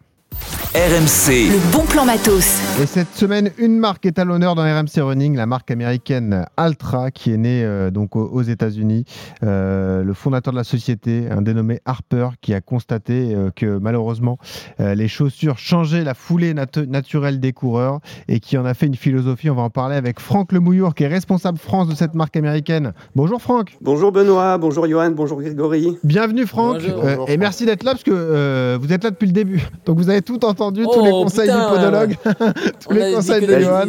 RMC, 0.73 1.51
Le 1.51 1.73
bon 1.73 1.83
plan 1.85 2.05
matos. 2.05 2.45
Et 2.81 2.85
cette 2.85 3.13
semaine, 3.13 3.51
une 3.57 3.77
marque 3.77 4.05
est 4.05 4.17
à 4.17 4.23
l'honneur 4.23 4.55
dans 4.55 4.61
RMC 4.63 5.01
Running, 5.01 5.35
la 5.35 5.45
marque 5.45 5.69
américaine 5.69 6.45
Altra, 6.55 7.11
qui 7.11 7.33
est 7.33 7.37
née 7.37 7.61
euh, 7.65 7.91
donc 7.91 8.15
aux, 8.15 8.41
États-Unis. 8.41 9.03
Euh, 9.43 10.01
le 10.01 10.13
fondateur 10.13 10.53
de 10.53 10.57
la 10.57 10.63
société, 10.63 11.25
un 11.29 11.41
dénommé 11.41 11.81
Harper, 11.83 12.29
qui 12.39 12.53
a 12.53 12.61
constaté 12.61 13.35
euh, 13.35 13.49
que 13.53 13.79
malheureusement 13.79 14.37
euh, 14.79 14.95
les 14.95 15.09
chaussures 15.09 15.57
changeaient 15.57 16.05
la 16.05 16.13
foulée 16.13 16.53
natu- 16.53 16.87
naturelle 16.87 17.41
des 17.41 17.51
coureurs 17.51 17.99
et 18.29 18.39
qui 18.39 18.57
en 18.57 18.63
a 18.63 18.73
fait 18.73 18.85
une 18.87 18.95
philosophie. 18.95 19.49
On 19.49 19.55
va 19.55 19.63
en 19.63 19.69
parler 19.69 19.97
avec 19.97 20.21
Franck 20.21 20.53
Lemouillour, 20.53 20.95
qui 20.95 21.03
est 21.03 21.07
responsable 21.09 21.57
France 21.57 21.89
de 21.89 21.95
cette 21.95 22.13
marque 22.15 22.37
américaine. 22.37 22.93
Bonjour 23.13 23.41
Franck. 23.41 23.75
Bonjour 23.81 24.13
Benoît, 24.13 24.57
bonjour 24.57 24.87
Johan, 24.87 25.11
bonjour 25.11 25.41
Grégory. 25.41 25.97
Bienvenue 26.05 26.45
Franck. 26.47 26.75
Bonjour. 26.75 26.99
Euh, 27.03 27.15
Bonjour, 27.17 27.23
et 27.25 27.31
Franck. 27.33 27.39
merci 27.39 27.65
d'être 27.65 27.83
là 27.83 27.91
parce 27.91 28.03
que 28.05 28.11
euh, 28.13 28.77
vous 28.81 28.93
êtes 28.93 29.03
là 29.03 29.09
depuis 29.09 29.27
le 29.27 29.33
début. 29.33 29.61
Donc 29.85 29.97
vous 29.97 30.09
avez 30.09 30.21
tout 30.21 30.45
entendu, 30.45 30.60
tous 30.69 30.99
Oh, 30.99 31.03
les 31.05 31.09
conseils 31.11 31.47
putain, 31.49 31.69
du 31.69 31.75
podologue, 31.75 32.15
tous 32.79 32.87
On 32.89 32.93
les 32.93 33.13
conseils 33.13 33.47
de 33.47 33.59
Johan. 33.59 33.85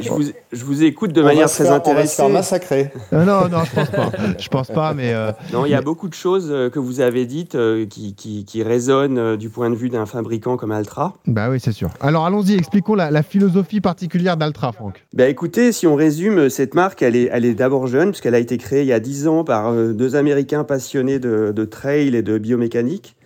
Je 0.00 0.08
vous, 0.10 0.22
je 0.52 0.64
vous 0.64 0.82
écoute 0.84 1.12
de 1.12 1.20
On 1.22 1.24
manière 1.24 1.48
très 1.50 1.64
faire- 1.64 1.80
On 1.84 1.94
va 1.94 2.06
se 2.06 2.14
faire 2.14 2.26
intéressée. 2.26 2.32
massacrer. 2.32 2.92
Euh, 3.12 3.24
non, 3.24 3.48
non, 3.48 3.64
je 3.64 3.74
pense 3.74 3.90
pas. 3.90 4.10
Je 4.38 4.48
pense 4.48 4.68
pas, 4.68 4.94
mais 4.94 5.12
euh, 5.12 5.32
Non, 5.52 5.66
il 5.66 5.70
y 5.72 5.74
a 5.74 5.80
beaucoup 5.82 6.08
de 6.08 6.14
choses 6.14 6.48
euh, 6.50 6.70
que 6.70 6.78
vous 6.78 7.00
avez 7.00 7.26
dites 7.26 7.54
euh, 7.54 7.86
qui, 7.86 8.14
qui, 8.14 8.44
qui 8.44 8.62
résonnent 8.62 9.18
euh, 9.18 9.36
du 9.36 9.48
point 9.48 9.70
de 9.70 9.74
vue 9.74 9.88
d'un 9.88 10.06
fabricant 10.06 10.56
comme 10.56 10.70
Altra. 10.72 11.14
bah 11.26 11.48
oui, 11.50 11.58
c'est 11.60 11.72
sûr. 11.72 11.90
Alors 12.00 12.26
allons-y, 12.26 12.54
expliquons 12.54 12.94
la, 12.94 13.10
la 13.10 13.22
philosophie 13.22 13.80
particulière 13.80 14.36
d'Altra, 14.36 14.72
Franck. 14.72 15.04
Bah 15.14 15.28
écoutez, 15.28 15.72
si 15.72 15.86
on 15.86 15.94
résume, 15.94 16.48
cette 16.50 16.74
marque, 16.74 17.02
elle 17.02 17.16
est, 17.16 17.28
elle 17.32 17.44
est 17.44 17.54
d'abord 17.54 17.86
jeune, 17.86 18.10
puisqu'elle 18.10 18.34
a 18.34 18.38
été 18.38 18.58
créée 18.58 18.82
il 18.82 18.88
y 18.88 18.92
a 18.92 19.00
10 19.00 19.26
ans 19.28 19.44
par 19.44 19.68
euh, 19.72 19.92
deux 19.92 20.16
Américains 20.16 20.64
passionnés 20.64 21.18
de, 21.18 21.52
de 21.54 21.64
trail 21.64 22.14
et 22.14 22.22
de 22.22 22.38
biomécanique. 22.38 23.16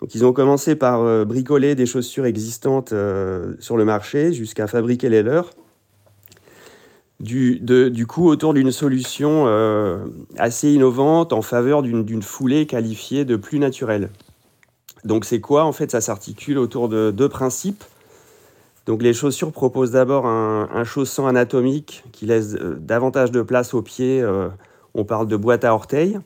Donc 0.00 0.14
ils 0.14 0.24
ont 0.24 0.32
commencé 0.32 0.76
par 0.76 1.00
euh, 1.02 1.24
bricoler 1.24 1.74
des 1.74 1.86
chaussures 1.86 2.26
existantes 2.26 2.92
euh, 2.92 3.54
sur 3.58 3.76
le 3.76 3.84
marché 3.84 4.32
jusqu'à 4.32 4.66
fabriquer 4.66 5.08
les 5.08 5.22
leurs. 5.22 5.50
Du, 7.20 7.58
de- 7.58 7.88
du 7.88 8.06
coup, 8.06 8.28
autour 8.28 8.54
d'une 8.54 8.70
solution 8.70 9.44
euh, 9.48 10.06
assez 10.36 10.70
innovante 10.70 11.32
en 11.32 11.42
faveur 11.42 11.82
d'une 11.82 12.22
foulée 12.22 12.66
qualifiée 12.66 13.24
de 13.24 13.34
plus 13.34 13.58
naturelle. 13.58 14.10
Donc 15.04 15.24
c'est 15.24 15.40
quoi 15.40 15.64
En 15.64 15.72
fait, 15.72 15.90
ça 15.90 16.00
s'articule 16.00 16.58
autour 16.58 16.88
de 16.88 17.10
deux 17.10 17.28
principes. 17.28 17.82
Donc 18.86 19.02
les 19.02 19.12
chaussures 19.12 19.50
proposent 19.50 19.90
d'abord 19.90 20.26
un, 20.26 20.68
un, 20.72 20.84
chausson 20.84 21.26
anatomique 21.26 22.04
qui 22.12 22.26
laisse 22.26 22.52
davantage 22.52 23.32
de 23.32 23.42
place 23.42 23.74
aux 23.74 23.82
pieds. 23.82 24.24
on 24.94 25.04
parle 25.04 25.26
de 25.26 25.36
boîte 25.36 25.64
à 25.64 25.74
orteils. 25.74 26.18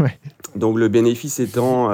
Ouais. 0.00 0.18
Donc 0.56 0.78
le 0.78 0.88
bénéfice 0.88 1.38
étant 1.40 1.90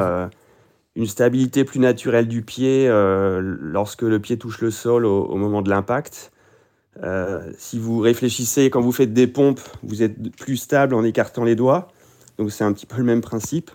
une 0.97 1.07
stabilité 1.07 1.64
plus 1.64 1.80
naturelle 1.80 2.28
du 2.28 2.42
pied 2.42 2.88
lorsque 2.88 4.03
le 4.03 4.18
pied 4.20 4.38
touche 4.38 4.61
le 4.61 4.70
sol 4.70 5.05
au, 5.07 5.24
au 5.24 5.36
moment 5.36 5.62
de 5.62 5.70
l'impact. 5.70 6.32
Euh, 7.03 7.53
si 7.59 7.78
vous 7.78 7.99
réfléchissez, 7.99 8.70
quand 8.70 8.80
vous 8.80 8.92
faites 8.92 9.12
des 9.12 9.26
pompes, 9.26 9.61
vous 9.82 10.03
êtes 10.03 10.36
plus 10.36 10.57
stable 10.57 10.95
en 10.95 11.05
écartant 11.05 11.45
les 11.45 11.57
doigts. 11.57 11.88
Donc 12.38 12.53
c'est 12.53 12.64
un 12.64 12.72
petit 12.72 12.86
peu 12.86 12.99
le 12.99 13.05
même 13.05 13.20
principe. 13.20 13.70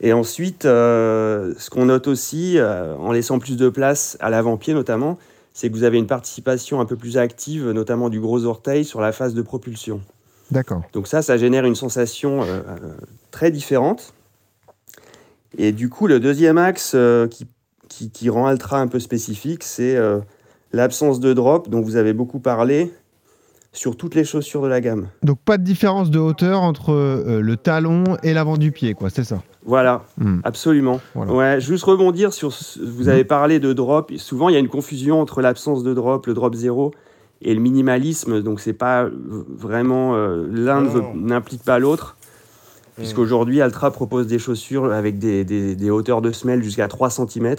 Et 0.00 0.12
ensuite, 0.12 0.66
euh, 0.66 1.54
ce 1.58 1.70
qu'on 1.70 1.86
note 1.86 2.06
aussi, 2.06 2.58
euh, 2.58 2.94
en 2.96 3.12
laissant 3.12 3.38
plus 3.38 3.56
de 3.56 3.68
place 3.68 4.16
à 4.20 4.30
l'avant-pied 4.30 4.74
notamment, 4.74 5.18
c'est 5.54 5.70
que 5.70 5.74
vous 5.74 5.84
avez 5.84 5.96
une 5.96 6.06
participation 6.06 6.80
un 6.80 6.84
peu 6.84 6.96
plus 6.96 7.16
active, 7.16 7.70
notamment 7.70 8.10
du 8.10 8.20
gros 8.20 8.44
orteil, 8.44 8.84
sur 8.84 9.00
la 9.00 9.10
phase 9.12 9.32
de 9.32 9.40
propulsion. 9.40 10.02
D'accord. 10.50 10.82
Donc 10.92 11.08
ça, 11.08 11.22
ça 11.22 11.38
génère 11.38 11.64
une 11.64 11.74
sensation 11.74 12.42
très 13.30 13.50
différente. 13.50 14.12
Et 15.56 15.72
du 15.72 15.88
coup, 15.88 16.06
le 16.06 16.20
deuxième 16.20 16.58
axe 16.58 16.96
qui, 17.30 17.46
qui, 17.88 18.10
qui, 18.10 18.30
rend 18.30 18.46
Altra 18.46 18.80
un 18.80 18.88
peu 18.88 19.00
spécifique, 19.00 19.62
c'est 19.62 19.96
l'absence 20.72 21.20
de 21.20 21.32
drop 21.32 21.68
dont 21.68 21.80
vous 21.80 21.96
avez 21.96 22.12
beaucoup 22.12 22.40
parlé 22.40 22.92
sur 23.76 23.96
toutes 23.96 24.14
les 24.14 24.24
chaussures 24.24 24.62
de 24.62 24.68
la 24.68 24.80
gamme. 24.80 25.08
Donc 25.22 25.38
pas 25.44 25.58
de 25.58 25.62
différence 25.62 26.10
de 26.10 26.18
hauteur 26.18 26.62
entre 26.62 26.92
euh, 26.92 27.40
le 27.40 27.56
talon 27.56 28.04
et 28.22 28.32
l'avant 28.32 28.56
du 28.56 28.72
pied, 28.72 28.94
quoi, 28.94 29.10
c'est 29.10 29.24
ça? 29.24 29.42
Voilà, 29.64 30.04
mmh. 30.18 30.40
absolument. 30.44 31.00
Voilà. 31.14 31.32
Ouais, 31.32 31.60
juste 31.60 31.84
rebondir 31.84 32.32
sur, 32.32 32.52
vous 32.82 33.08
avez 33.08 33.24
mmh. 33.24 33.28
parlé 33.28 33.60
de 33.60 33.72
drop, 33.72 34.12
souvent 34.16 34.48
il 34.48 34.54
y 34.54 34.56
a 34.56 34.60
une 34.60 34.68
confusion 34.68 35.20
entre 35.20 35.42
l'absence 35.42 35.82
de 35.82 35.92
drop, 35.92 36.26
le 36.26 36.34
drop 36.34 36.54
zéro, 36.54 36.92
et 37.42 37.54
le 37.54 37.60
minimalisme, 37.60 38.42
donc 38.42 38.60
c'est 38.60 38.72
pas 38.72 39.06
vraiment, 39.10 40.14
euh, 40.14 40.48
l'un 40.50 40.82
n'implique 41.14 41.62
pas 41.62 41.78
l'autre. 41.78 42.16
Puisqu'aujourd'hui, 42.96 43.60
Altra 43.60 43.90
propose 43.90 44.26
des 44.26 44.38
chaussures 44.38 44.92
avec 44.92 45.18
des, 45.18 45.44
des, 45.44 45.74
des 45.76 45.90
hauteurs 45.90 46.22
de 46.22 46.32
semelle 46.32 46.62
jusqu'à 46.62 46.88
3 46.88 47.10
cm 47.10 47.56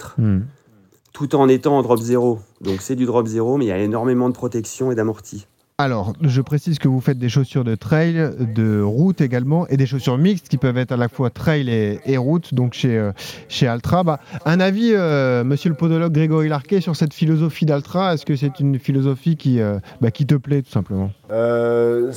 tout 1.12 1.34
en 1.34 1.48
étant 1.48 1.76
en 1.76 1.82
drop 1.82 1.98
zéro. 1.98 2.38
Donc 2.60 2.80
c'est 2.80 2.94
du 2.94 3.04
drop 3.04 3.26
zéro, 3.26 3.56
mais 3.56 3.64
il 3.64 3.68
y 3.68 3.72
a 3.72 3.78
énormément 3.78 4.28
de 4.28 4.34
protection 4.34 4.92
et 4.92 4.94
d'amorti. 4.94 5.47
Alors, 5.80 6.12
je 6.22 6.40
précise 6.40 6.80
que 6.80 6.88
vous 6.88 7.00
faites 7.00 7.20
des 7.20 7.28
chaussures 7.28 7.62
de 7.62 7.76
trail, 7.76 8.32
de 8.40 8.82
route 8.82 9.20
également, 9.20 9.68
et 9.68 9.76
des 9.76 9.86
chaussures 9.86 10.18
mixtes 10.18 10.48
qui 10.48 10.56
peuvent 10.56 10.76
être 10.76 10.90
à 10.90 10.96
la 10.96 11.08
fois 11.08 11.30
trail 11.30 11.70
et, 11.70 12.16
route, 12.16 12.52
donc 12.52 12.74
chez, 12.74 12.98
euh, 12.98 13.12
chez 13.48 13.68
Altra. 13.68 14.02
Bah, 14.02 14.18
un 14.44 14.58
avis, 14.58 14.90
euh, 14.92 15.44
monsieur 15.44 15.68
le 15.68 15.76
podologue 15.76 16.12
Grégory 16.12 16.48
Larquet, 16.48 16.80
sur 16.80 16.96
cette 16.96 17.14
philosophie 17.14 17.64
d'Altra 17.64 18.12
Est-ce 18.12 18.26
que 18.26 18.34
c'est 18.34 18.58
une 18.58 18.80
philosophie 18.80 19.36
qui, 19.36 19.60
euh, 19.60 19.78
bah, 20.00 20.10
qui 20.10 20.26
te 20.26 20.34
plaît, 20.34 20.62
tout 20.62 20.72
simplement? 20.72 21.12
On 21.30 22.10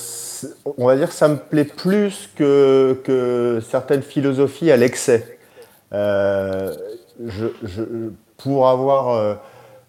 va 0.88 0.95
dire 0.95 1.09
que 1.09 1.14
ça 1.14 1.28
me 1.28 1.38
plaît 1.38 1.66
plus 1.66 2.32
que, 2.36 2.99
que 3.03 3.59
certaines 3.62 4.01
philosophies 4.01 4.72
à 4.72 4.78
l'excès. 4.78 5.38
Pour 8.38 8.68
avoir 8.68 9.38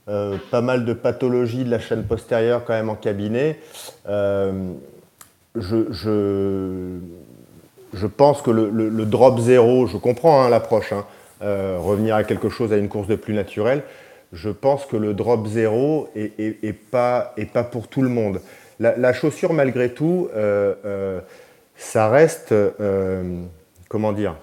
euh, 0.09 0.36
pas 0.50 0.62
mal 0.62 0.84
de 0.84 0.94
pathologies 0.94 1.62
de 1.62 1.70
la 1.70 1.78
chaîne 1.78 2.03
postérieure 2.03 2.64
quand 2.64 2.72
même 2.72 2.88
en 2.88 2.96
cabinet, 2.96 3.61
euh, 4.09 4.72
je, 5.55 5.92
je, 5.92 6.98
je, 7.94 8.07
pense 8.09 8.42
que 8.42 8.50
le, 8.50 9.05
drop 9.05 9.38
zéro, 9.38 9.86
je 9.86 9.96
comprends 9.98 10.42
hein, 10.42 10.48
l'approche, 10.48 10.92
hein, 10.92 11.07
euh, 11.42 11.76
revenir 11.78 12.16
à 12.16 12.24
quelque 12.24 12.48
chose, 12.48 12.72
à 12.72 12.78
une 12.78 12.88
course 12.88 13.07
de 13.07 13.14
plus 13.14 13.32
naturelle, 13.32 13.84
je 14.32 14.50
pense 14.50 14.86
que 14.86 14.96
le 14.96 15.14
drop 15.14 15.46
zéro 15.46 16.09
est, 16.16 16.72
pas, 16.72 17.32
est 17.36 17.46
pas 17.46 17.62
pour 17.62 17.86
tout 17.86 18.03
le 18.03 18.09
monde. 18.09 18.40
La, 18.80 19.12
chaussure, 19.12 19.53
malgré 19.53 19.90
tout, 19.90 20.30
ça 21.76 22.09
reste, 22.09 22.53
comment 23.88 24.12
dire 24.12 24.34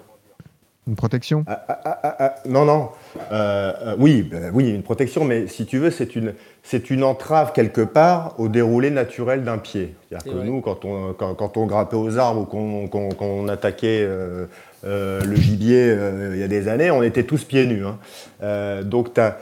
Une 0.89 0.95
protection 0.95 1.43
ah, 1.45 1.63
ah, 1.67 2.15
ah, 2.17 2.35
Non, 2.47 2.65
non. 2.65 2.89
Euh, 3.31 3.95
oui, 3.99 4.23
ben, 4.23 4.49
oui, 4.55 4.71
une 4.71 4.81
protection, 4.81 5.23
mais 5.23 5.45
si 5.45 5.67
tu 5.67 5.77
veux, 5.77 5.91
c'est 5.91 6.15
une, 6.15 6.33
c'est 6.63 6.89
une 6.89 7.03
entrave 7.03 7.53
quelque 7.53 7.81
part 7.81 8.33
au 8.39 8.47
déroulé 8.47 8.89
naturel 8.89 9.43
d'un 9.43 9.59
pied. 9.59 9.93
C'est-à-dire 10.09 10.33
que 10.33 10.39
nous, 10.39 10.61
quand 10.61 10.85
on, 10.85 11.13
quand, 11.13 11.35
quand, 11.35 11.57
on 11.57 11.67
grimpait 11.67 11.95
aux 11.95 12.17
arbres 12.17 12.41
ou 12.41 12.45
qu'on, 12.45 12.87
qu'on, 12.87 13.09
qu'on 13.09 13.47
attaquait 13.49 14.01
euh, 14.01 14.47
euh, 14.83 15.21
le 15.23 15.35
gibier 15.35 15.95
il 16.33 16.39
y 16.39 16.43
a 16.43 16.47
des 16.47 16.67
années, 16.67 16.89
on 16.89 17.03
était 17.03 17.23
tous 17.23 17.43
pieds 17.43 17.67
nus. 17.67 17.83
Hein. 17.85 18.81
donc, 18.81 19.13
tu 19.13 19.21
as, 19.21 19.37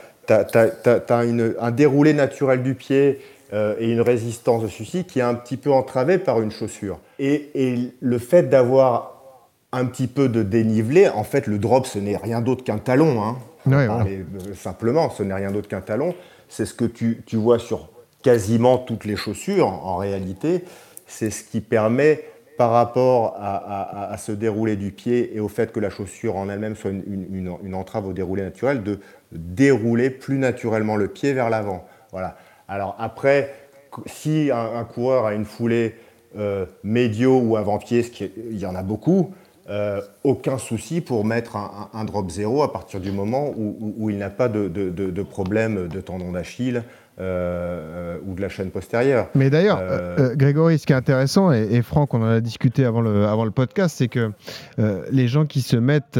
un 1.61 1.71
déroulé 1.71 2.11
naturel 2.11 2.61
du 2.61 2.75
pied 2.75 3.21
et 3.53 3.89
une 3.89 4.01
résistance 4.01 4.63
de 4.63 4.67
celui-ci 4.67 5.05
qui 5.05 5.19
est 5.19 5.23
un 5.23 5.35
petit 5.35 5.55
peu 5.55 5.71
entravée 5.71 6.17
par 6.17 6.41
une 6.41 6.51
chaussure. 6.51 6.99
Et, 7.19 7.51
et 7.55 7.93
le 8.01 8.17
fait 8.17 8.49
d'avoir 8.49 9.16
un 9.71 9.85
petit 9.85 10.07
peu 10.07 10.29
de 10.29 10.43
dénivelé, 10.43 11.09
en 11.09 11.23
fait, 11.23 11.47
le 11.47 11.59
drop, 11.59 11.85
ce 11.85 11.99
n'est 11.99 12.17
rien 12.17 12.41
d'autre 12.41 12.63
qu'un 12.63 12.77
talon. 12.77 13.23
Hein. 13.23 13.37
Voilà. 13.65 14.05
Simplement, 14.55 15.09
ce 15.09 15.23
n'est 15.23 15.33
rien 15.33 15.51
d'autre 15.51 15.67
qu'un 15.67 15.81
talon. 15.81 16.15
C'est 16.47 16.65
ce 16.65 16.73
que 16.73 16.85
tu, 16.85 17.23
tu, 17.25 17.35
vois 17.35 17.59
sur 17.59 17.89
quasiment 18.23 18.77
toutes 18.77 19.05
les 19.05 19.17
chaussures, 19.17 19.67
en 19.67 19.97
réalité. 19.97 20.63
C'est 21.05 21.29
ce 21.29 21.43
qui 21.43 21.59
permet, 21.59 22.23
par 22.57 22.71
rapport 22.71 23.35
à, 23.37 23.55
à, 23.55 24.11
à, 24.13 24.17
ce 24.17 24.31
déroulé 24.31 24.75
du 24.75 24.91
pied 24.91 25.35
et 25.35 25.39
au 25.39 25.47
fait 25.47 25.71
que 25.71 25.79
la 25.79 25.91
chaussure 25.91 26.35
en 26.35 26.49
elle-même 26.49 26.75
soit 26.75 26.89
une, 26.89 27.27
une, 27.31 27.57
une, 27.63 27.75
entrave 27.75 28.07
au 28.07 28.13
déroulé 28.13 28.41
naturel, 28.41 28.81
de 28.81 28.99
dérouler 29.31 30.09
plus 30.09 30.39
naturellement 30.39 30.95
le 30.95 31.07
pied 31.07 31.33
vers 31.33 31.51
l'avant. 31.51 31.85
Voilà. 32.11 32.35
Alors 32.67 32.95
après, 32.97 33.53
si 34.07 34.49
un, 34.51 34.79
un, 34.79 34.83
coureur 34.85 35.25
a 35.25 35.35
une 35.35 35.45
foulée 35.45 35.95
euh, 36.37 36.65
médio 36.83 37.39
ou 37.39 37.57
avant-pied, 37.57 38.03
il 38.49 38.57
y 38.57 38.65
en 38.65 38.75
a 38.75 38.81
beaucoup, 38.81 39.33
euh, 39.69 40.01
aucun 40.23 40.57
souci 40.57 41.01
pour 41.01 41.25
mettre 41.25 41.57
un, 41.57 42.05
drop 42.05 42.29
zéro 42.29 42.63
à 42.63 42.71
partir 42.71 43.01
du 43.01 43.11
moment 43.11 43.53
où, 43.57 44.09
il 44.09 44.17
n'a 44.17 44.29
pas 44.29 44.47
de, 44.47 44.67
de, 44.69 45.23
problème 45.23 45.87
de 45.89 45.99
tendon 45.99 46.31
d'Achille 46.31 46.83
euh, 47.19 48.17
ou 48.25 48.35
de 48.35 48.41
la 48.41 48.49
chaîne 48.49 48.69
postérieure. 48.69 49.29
Mais 49.35 49.49
d'ailleurs, 49.49 49.79
euh, 49.81 50.15
euh, 50.19 50.35
Grégory, 50.35 50.77
ce 50.77 50.85
qui 50.85 50.93
est 50.93 50.95
intéressant, 50.95 51.51
et, 51.51 51.67
et, 51.71 51.81
Franck, 51.81 52.13
on 52.13 52.21
en 52.21 52.27
a 52.27 52.41
discuté 52.41 52.85
avant 52.85 53.01
le, 53.01 53.25
avant 53.25 53.45
le 53.45 53.51
podcast, 53.51 53.95
c'est 53.97 54.07
que 54.07 54.31
euh, 54.79 55.03
les 55.11 55.27
gens 55.27 55.45
qui 55.45 55.61
se 55.61 55.77
mettent 55.77 56.19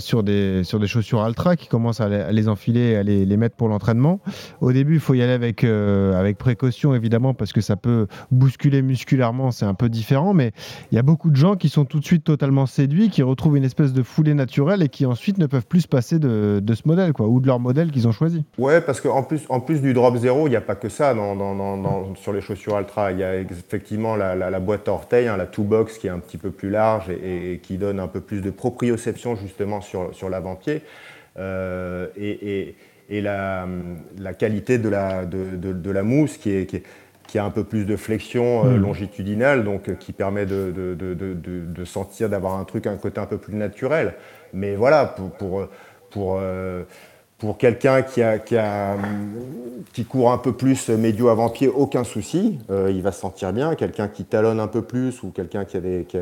sur, 0.00 0.22
des, 0.22 0.64
sur 0.64 0.80
des 0.80 0.86
chaussures 0.86 1.22
Altra, 1.22 1.56
qui 1.56 1.68
commencent 1.68 2.00
à 2.00 2.08
les, 2.08 2.20
à 2.20 2.32
les 2.32 2.48
enfiler, 2.48 2.96
à 2.96 3.02
les, 3.02 3.26
les 3.26 3.36
mettre 3.36 3.56
pour 3.56 3.68
l'entraînement, 3.68 4.20
au 4.60 4.72
début, 4.72 4.94
il 4.94 5.00
faut 5.00 5.14
y 5.14 5.22
aller 5.22 5.32
avec, 5.32 5.64
avec 5.64 6.38
précaution, 6.38 6.94
évidemment, 6.94 7.34
parce 7.34 7.52
que 7.52 7.60
ça 7.60 7.76
peut 7.76 8.06
bousculer 8.30 8.82
musculairement, 8.82 9.50
c'est 9.50 9.66
un 9.66 9.74
peu 9.74 9.88
différent, 9.88 10.32
mais 10.32 10.52
il 10.90 10.94
y 10.94 10.98
a 10.98 11.02
beaucoup 11.02 11.30
de 11.30 11.36
gens 11.36 11.56
qui 11.56 11.68
sont 11.68 11.84
tout 11.84 12.00
de 12.00 12.04
suite 12.04 12.24
totalement 12.24 12.66
séduits, 12.66 13.10
qui 13.10 13.22
retrouvent 13.22 13.56
une 13.56 13.64
espèce 13.64 13.92
de 13.92 14.02
foulée 14.02 14.34
naturelle 14.34 14.82
et 14.82 14.88
qui 14.88 15.06
ensuite 15.06 15.38
ne 15.38 15.46
peuvent 15.46 15.66
plus 15.66 15.82
se 15.82 15.88
passer 15.88 16.18
de, 16.18 16.60
de 16.62 16.74
ce 16.74 16.82
modèle, 16.86 17.12
quoi, 17.12 17.28
ou 17.28 17.40
de 17.40 17.46
leur 17.46 17.60
modèle 17.60 17.90
qu'ils 17.90 18.08
ont 18.08 18.12
choisi. 18.12 18.44
Ouais, 18.56 18.80
parce 18.80 19.00
qu'en 19.00 19.22
plus, 19.22 19.42
en 19.48 19.60
plus 19.60 19.80
du 19.80 19.92
drop 19.98 20.16
zéro, 20.16 20.46
il 20.46 20.50
n'y 20.50 20.56
a 20.56 20.60
pas 20.60 20.74
que 20.76 20.88
ça 20.88 21.14
dans, 21.14 21.36
dans, 21.36 21.54
dans, 21.54 22.14
sur 22.14 22.32
les 22.32 22.40
chaussures 22.40 22.76
Altra. 22.76 23.12
Il 23.12 23.18
y 23.18 23.24
a 23.24 23.36
effectivement 23.36 24.16
la, 24.16 24.34
la, 24.34 24.48
la 24.50 24.60
boîte 24.60 24.88
à 24.88 24.92
orteils, 24.92 25.28
hein, 25.28 25.36
la 25.36 25.46
two 25.46 25.64
box 25.64 25.98
qui 25.98 26.06
est 26.06 26.10
un 26.10 26.20
petit 26.20 26.38
peu 26.38 26.50
plus 26.50 26.70
large 26.70 27.10
et, 27.10 27.52
et, 27.52 27.58
qui 27.58 27.76
donne 27.76 28.00
un 28.00 28.08
peu 28.08 28.20
plus 28.20 28.40
de 28.40 28.50
proprioception 28.50 29.36
justement 29.36 29.80
sur, 29.80 30.14
sur 30.14 30.28
l'avant-pied. 30.28 30.82
Euh, 31.38 32.06
et, 32.16 32.32
et, 32.52 32.76
et 33.10 33.20
la, 33.20 33.66
la, 34.18 34.32
qualité 34.34 34.78
de 34.78 34.88
la, 34.88 35.24
de, 35.24 35.56
de, 35.56 35.72
de 35.72 35.90
la 35.90 36.02
mousse 36.02 36.36
qui 36.36 36.50
est, 36.50 36.66
qui 36.66 36.76
est 36.76 36.82
qui 37.28 37.38
a 37.38 37.44
un 37.44 37.50
peu 37.50 37.62
plus 37.62 37.84
de 37.84 37.96
flexion 37.96 38.64
euh, 38.64 38.70
mmh. 38.70 38.80
longitudinale, 38.80 39.62
donc 39.62 39.88
euh, 39.88 39.94
qui 39.94 40.12
permet 40.12 40.46
de, 40.46 40.72
de, 40.74 40.94
de, 40.94 41.34
de 41.34 41.84
sentir, 41.84 42.30
d'avoir 42.30 42.58
un 42.58 42.64
truc, 42.64 42.86
un 42.86 42.96
côté 42.96 43.20
un 43.20 43.26
peu 43.26 43.36
plus 43.36 43.54
naturel. 43.54 44.14
Mais 44.54 44.76
voilà, 44.76 45.04
pour, 45.04 45.30
pour, 45.32 45.68
pour 46.10 46.38
euh, 46.40 46.84
pour 47.38 47.56
quelqu'un 47.56 48.02
qui, 48.02 48.20
a, 48.20 48.38
qui, 48.38 48.56
a, 48.56 48.96
qui 49.92 50.04
court 50.04 50.32
un 50.32 50.38
peu 50.38 50.52
plus 50.52 50.88
médio 50.88 51.28
avant-pied, 51.28 51.68
aucun 51.68 52.02
souci, 52.02 52.58
euh, 52.68 52.90
il 52.90 53.00
va 53.00 53.12
se 53.12 53.20
sentir 53.20 53.52
bien. 53.52 53.76
Quelqu'un 53.76 54.08
qui 54.08 54.24
talonne 54.24 54.58
un 54.58 54.66
peu 54.66 54.82
plus 54.82 55.22
ou 55.22 55.30
quelqu'un 55.30 55.64
qui, 55.64 55.78
qui, 56.08 56.18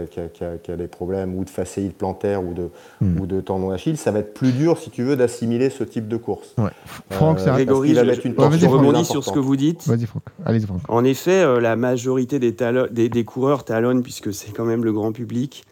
qui, 0.62 0.73
a 0.73 0.77
des 0.77 0.87
problèmes 0.89 1.35
ou 1.35 1.45
de 1.45 1.49
fasciite 1.49 1.97
plantaire 1.97 2.45
ou 2.45 2.53
de, 2.53 2.69
mm. 3.01 3.19
ou 3.19 3.27
de 3.27 3.41
tendon 3.41 3.71
d'Achille, 3.71 3.97
ça 3.97 4.11
va 4.11 4.19
être 4.19 4.35
plus 4.35 4.53
dur, 4.53 4.77
si 4.77 4.91
tu 4.91 5.05
veux, 5.05 5.17
d'assimiler 5.17 5.71
ce 5.71 5.85
type 5.85 6.07
de 6.07 6.19
course. 6.19 6.55
Ouais. 6.59 6.71
Franck, 7.11 7.41
euh, 7.41 7.51
Grégory, 7.51 7.95
je, 7.95 8.01
une 8.29 8.39
ouais, 8.39 8.59
je 8.59 8.67
rebondis 8.67 9.07
sur 9.07 9.25
ce 9.25 9.31
que 9.31 9.39
vous 9.39 9.57
dites. 9.57 9.89
Vas-y, 9.89 10.05
Franck. 10.05 10.23
Allez, 10.45 10.61
Franck. 10.61 10.83
En 10.89 11.03
effet, 11.03 11.43
euh, 11.43 11.61
la 11.61 11.77
majorité 11.77 12.39
des, 12.39 12.55
des, 12.91 13.09
des, 13.09 13.25
coureurs 13.25 13.64
talonnent 13.64 14.03
puisque 14.03 14.35
c'est 14.35 14.53
quand 14.53 14.67
même 14.67 14.85
le 14.85 14.93
grand 14.93 15.12
public. 15.12 15.64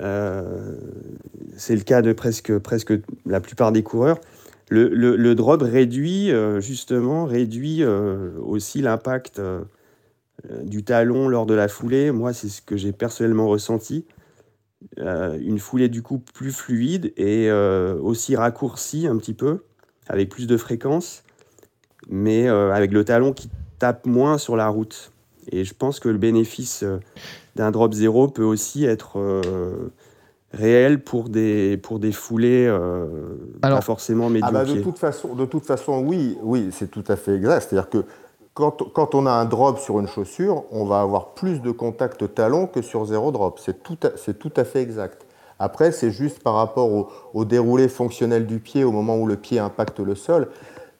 Euh, 0.00 0.76
c'est 1.56 1.76
le 1.76 1.82
cas 1.82 2.02
de 2.02 2.12
presque, 2.12 2.58
presque 2.58 2.92
la 3.24 3.40
plupart 3.40 3.72
des 3.72 3.82
coureurs. 3.82 4.18
Le, 4.70 4.88
le, 4.88 5.34
drop 5.34 5.62
réduit 5.62 6.32
euh, 6.32 6.60
justement 6.60 7.26
réduit 7.26 7.82
euh, 7.82 8.30
aussi 8.40 8.80
l'impact 8.80 9.38
euh, 9.38 9.62
du 10.62 10.84
talon 10.84 11.28
lors 11.28 11.44
de 11.46 11.54
la 11.54 11.68
foulée. 11.68 12.10
Moi, 12.10 12.32
c'est 12.32 12.48
ce 12.48 12.62
que 12.62 12.76
j'ai 12.76 12.92
personnellement 12.92 13.46
ressenti. 13.46 14.06
une 14.98 15.58
foulée 15.58 15.88
du 15.88 16.02
coup 16.02 16.18
plus 16.18 16.52
fluide 16.52 17.12
et 17.16 17.50
aussi 17.50 18.36
raccourcie 18.36 19.06
un 19.06 19.16
petit 19.16 19.34
peu, 19.34 19.60
avec 20.06 20.28
plus 20.28 20.46
de 20.46 20.56
fréquence. 20.56 21.22
mais 22.08 22.48
avec 22.48 22.92
le 22.92 23.04
talon 23.04 23.32
qui 23.32 23.48
tape 23.78 24.06
moins 24.06 24.36
sur 24.36 24.56
la 24.56 24.68
route. 24.68 25.12
Et 25.50 25.64
je 25.64 25.72
pense 25.74 26.00
que 26.00 26.08
le 26.10 26.18
bénéfice 26.18 26.84
d'un 27.56 27.70
drop 27.70 27.94
zéro 27.94 28.28
peut 28.28 28.44
aussi 28.44 28.84
être 28.84 29.18
réel 30.56 31.02
pour 31.02 31.28
des, 31.28 31.76
pour 31.76 31.98
des 31.98 32.12
foulées 32.12 32.72
pas 33.60 33.80
forcément 33.80 34.28
médiocres. 34.28 34.54
Ah 34.56 34.64
bah, 34.64 34.72
de, 34.72 34.80
toute 34.80 34.98
façon, 34.98 35.34
de 35.34 35.44
toute 35.44 35.66
façon, 35.66 36.02
oui, 36.06 36.38
oui 36.42 36.70
c'est 36.72 36.90
tout 36.90 37.04
à 37.08 37.16
fait 37.16 37.34
exact. 37.34 37.66
C'est-à-dire 37.68 37.90
que 37.90 38.04
quand, 38.54 39.14
on 39.14 39.26
a 39.26 39.32
un 39.32 39.44
drop 39.44 39.78
sur 39.78 39.98
une 39.98 40.06
chaussure, 40.06 40.64
on 40.70 40.84
va 40.84 41.00
avoir 41.00 41.34
plus 41.34 41.60
de 41.60 41.72
contact 41.72 42.34
talon 42.34 42.66
que 42.66 42.82
sur 42.82 43.04
zéro 43.04 43.32
drop. 43.32 43.58
C'est 43.58 43.82
tout, 43.82 43.96
tout, 43.96 44.52
à 44.56 44.64
fait 44.64 44.80
exact. 44.80 45.26
Après, 45.58 45.90
c'est 45.90 46.12
juste 46.12 46.42
par 46.42 46.54
rapport 46.54 47.08
au, 47.34 47.44
déroulé 47.44 47.88
fonctionnel 47.88 48.46
du 48.46 48.60
pied 48.60 48.84
au 48.84 48.92
moment 48.92 49.16
où 49.16 49.26
le 49.26 49.36
pied 49.36 49.58
impacte 49.58 49.98
le 49.98 50.14
sol. 50.14 50.48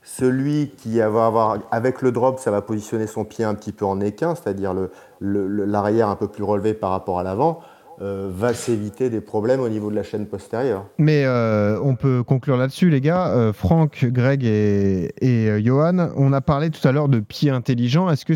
Celui 0.03 0.71
qui 0.77 0.99
va 0.99 1.27
avoir, 1.27 1.59
avec 1.71 2.03
le 2.03 2.11
drop, 2.13 2.41
ça 2.41 2.51
va 2.51 2.61
positionner 2.61 3.07
son 3.07 3.25
pied 3.25 3.45
un 3.45 3.55
petit 3.55 3.73
peu 3.73 3.85
en 3.85 4.01
équin, 4.01 4.35
c'est-à-dire 4.35 4.75
l'arrière 5.21 6.09
un 6.09 6.17
peu 6.17 6.29
plus 6.29 6.45
relevé 6.45 6.75
par 6.75 6.91
rapport 6.91 7.21
à 7.21 7.23
l'avant. 7.23 7.61
Euh, 8.03 8.29
va 8.29 8.55
s'éviter 8.55 9.09
des 9.09 9.21
problèmes 9.21 9.61
au 9.61 9.69
niveau 9.69 9.89
de 9.89 9.95
la 9.95 10.03
chaîne 10.03 10.27
postérieure. 10.27 10.87
Mais 10.99 11.25
euh, 11.27 11.79
on 11.81 11.95
peut 11.95 12.25
conclure 12.25 12.57
là-dessus, 12.57 12.91
les 12.91 13.01
gars. 13.01 13.29
Euh, 13.29 13.53
Franck, 13.53 14.05
Greg 14.07 14.45
et, 14.45 15.63
Johan, 15.63 16.11
on 16.17 16.33
a 16.33 16.41
parlé 16.41 16.71
tout 16.71 16.87
à 16.87 16.91
l'heure 16.91 17.09
de 17.09 17.21
pied 17.21 17.51
intelligent. 17.51 18.11
Est-ce 18.11 18.25
que 18.25 18.35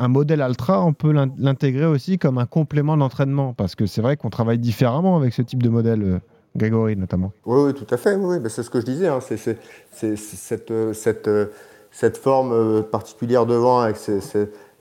un 0.00 0.06
modèle 0.06 0.40
Altra, 0.40 0.84
on 0.84 0.92
peut 0.92 1.12
l'intégrer 1.12 1.86
aussi 1.86 2.18
comme 2.18 2.38
un 2.38 2.46
complément 2.46 2.96
d'entraînement? 2.96 3.54
Parce 3.54 3.74
que 3.74 3.86
c'est 3.86 4.02
vrai 4.02 4.16
qu'on 4.16 4.30
travaille 4.30 4.58
différemment 4.58 5.16
avec 5.16 5.34
ce 5.34 5.42
type 5.42 5.62
de 5.62 5.68
modèle. 5.68 6.20
Grégory 6.54 6.96
notamment. 6.96 7.32
Oui, 7.46 7.62
oui, 7.62 7.72
tout 7.72 7.86
à 7.94 7.96
fait. 7.96 8.14
Oui, 8.14 8.36
c'est 8.48 8.62
ce 8.62 8.68
que 8.68 8.78
je 8.78 8.84
disais. 8.84 9.08
Hein. 9.08 9.20
C'est 9.20 9.38
cette, 9.38 9.58
cette, 10.92 11.30
cette, 11.90 12.16
forme 12.18 12.82
particulière 12.82 13.46
devant 13.46 13.80
avec 13.80 13.96